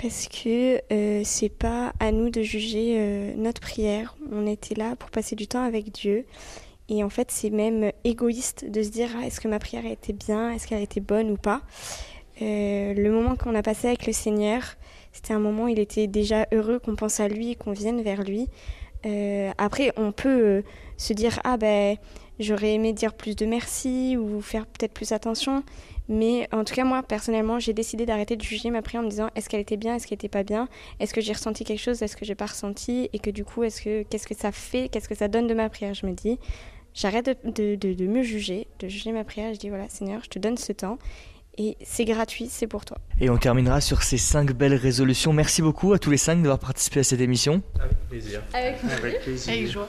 parce 0.00 0.28
que 0.28 0.80
euh, 0.92 1.22
c'est 1.24 1.48
pas 1.48 1.92
à 2.00 2.12
nous 2.12 2.30
de 2.30 2.42
juger 2.42 3.34
notre 3.36 3.60
prière. 3.60 4.16
On 4.32 4.46
était 4.46 4.74
là 4.74 4.96
pour 4.96 5.10
passer 5.10 5.36
du 5.36 5.46
temps 5.46 5.62
avec 5.62 5.92
Dieu. 5.92 6.24
Et 6.88 7.04
en 7.04 7.10
fait, 7.10 7.30
c'est 7.30 7.50
même 7.50 7.92
égoïste 8.04 8.64
de 8.70 8.82
se 8.82 8.88
dire 8.88 9.10
est-ce 9.22 9.40
que 9.40 9.48
ma 9.48 9.58
prière 9.58 9.84
a 9.84 9.90
été 9.90 10.12
bien, 10.12 10.52
est-ce 10.52 10.66
qu'elle 10.66 10.78
a 10.78 10.82
été 10.82 11.00
bonne 11.00 11.30
ou 11.30 11.36
pas? 11.36 11.62
le 12.40 13.10
moment 13.10 13.34
qu'on 13.34 13.56
a 13.56 13.62
passé 13.62 13.88
avec 13.88 14.06
le 14.06 14.12
Seigneur, 14.12 14.62
c'était 15.12 15.34
un 15.34 15.40
moment 15.40 15.64
où 15.64 15.68
il 15.68 15.80
était 15.80 16.06
déjà 16.06 16.46
heureux 16.52 16.78
qu'on 16.78 16.94
pense 16.94 17.18
à 17.18 17.26
lui, 17.26 17.56
qu'on 17.56 17.72
vienne 17.72 18.00
vers 18.00 18.22
lui. 18.22 18.46
après, 19.58 19.92
on 19.96 20.12
peut 20.12 20.62
se 20.96 21.12
dire 21.12 21.40
ah 21.42 21.56
ben 21.56 21.96
J'aurais 22.38 22.74
aimé 22.74 22.92
dire 22.92 23.14
plus 23.14 23.34
de 23.34 23.46
merci 23.46 24.16
ou 24.16 24.40
faire 24.40 24.66
peut-être 24.66 24.92
plus 24.92 25.10
attention. 25.10 25.64
Mais 26.08 26.48
en 26.52 26.64
tout 26.64 26.74
cas, 26.74 26.84
moi, 26.84 27.02
personnellement, 27.02 27.58
j'ai 27.58 27.72
décidé 27.74 28.06
d'arrêter 28.06 28.36
de 28.36 28.42
juger 28.42 28.70
ma 28.70 28.82
prière 28.82 29.02
en 29.02 29.04
me 29.04 29.10
disant 29.10 29.28
est-ce 29.34 29.48
qu'elle 29.48 29.60
était 29.60 29.76
bien, 29.76 29.94
est-ce 29.94 30.06
qu'elle 30.06 30.16
n'était 30.16 30.28
pas 30.28 30.42
bien, 30.42 30.68
est-ce 31.00 31.12
que 31.12 31.20
j'ai 31.20 31.32
ressenti 31.32 31.64
quelque 31.64 31.80
chose, 31.80 32.02
est-ce 32.02 32.16
que 32.16 32.24
j'ai 32.24 32.34
pas 32.34 32.46
ressenti, 32.46 33.10
et 33.12 33.18
que 33.18 33.30
du 33.30 33.44
coup, 33.44 33.62
est-ce 33.62 33.82
que 33.82 34.02
qu'est-ce 34.04 34.26
que 34.26 34.34
ça 34.34 34.52
fait, 34.52 34.88
qu'est-ce 34.88 35.08
que 35.08 35.14
ça 35.14 35.28
donne 35.28 35.46
de 35.46 35.54
ma 35.54 35.68
prière? 35.68 35.94
Je 35.94 36.06
me 36.06 36.12
dis, 36.12 36.38
j'arrête 36.94 37.26
de, 37.44 37.74
de, 37.76 37.94
de, 37.94 38.06
me 38.06 38.22
juger, 38.22 38.66
de 38.78 38.88
juger 38.88 39.12
ma 39.12 39.24
prière. 39.24 39.52
Je 39.52 39.58
dis 39.58 39.68
voilà, 39.68 39.88
Seigneur, 39.88 40.20
je 40.24 40.30
te 40.30 40.38
donne 40.38 40.56
ce 40.56 40.72
temps. 40.72 40.98
Et 41.60 41.76
c'est 41.82 42.04
gratuit, 42.04 42.46
c'est 42.48 42.68
pour 42.68 42.84
toi. 42.84 42.98
Et 43.20 43.30
on 43.30 43.36
terminera 43.36 43.80
sur 43.80 44.04
ces 44.04 44.16
cinq 44.16 44.52
belles 44.52 44.76
résolutions. 44.76 45.32
Merci 45.32 45.60
beaucoup 45.60 45.92
à 45.92 45.98
tous 45.98 46.10
les 46.10 46.16
cinq 46.16 46.36
d'avoir 46.36 46.60
participé 46.60 47.00
à 47.00 47.02
cette 47.02 47.20
émission. 47.20 47.62
Avec 47.80 47.98
plaisir. 48.08 48.42
Avec, 48.54 48.76
Avec 48.84 49.20
plaisir. 49.22 49.52
Avec 49.52 49.66
joie. 49.66 49.88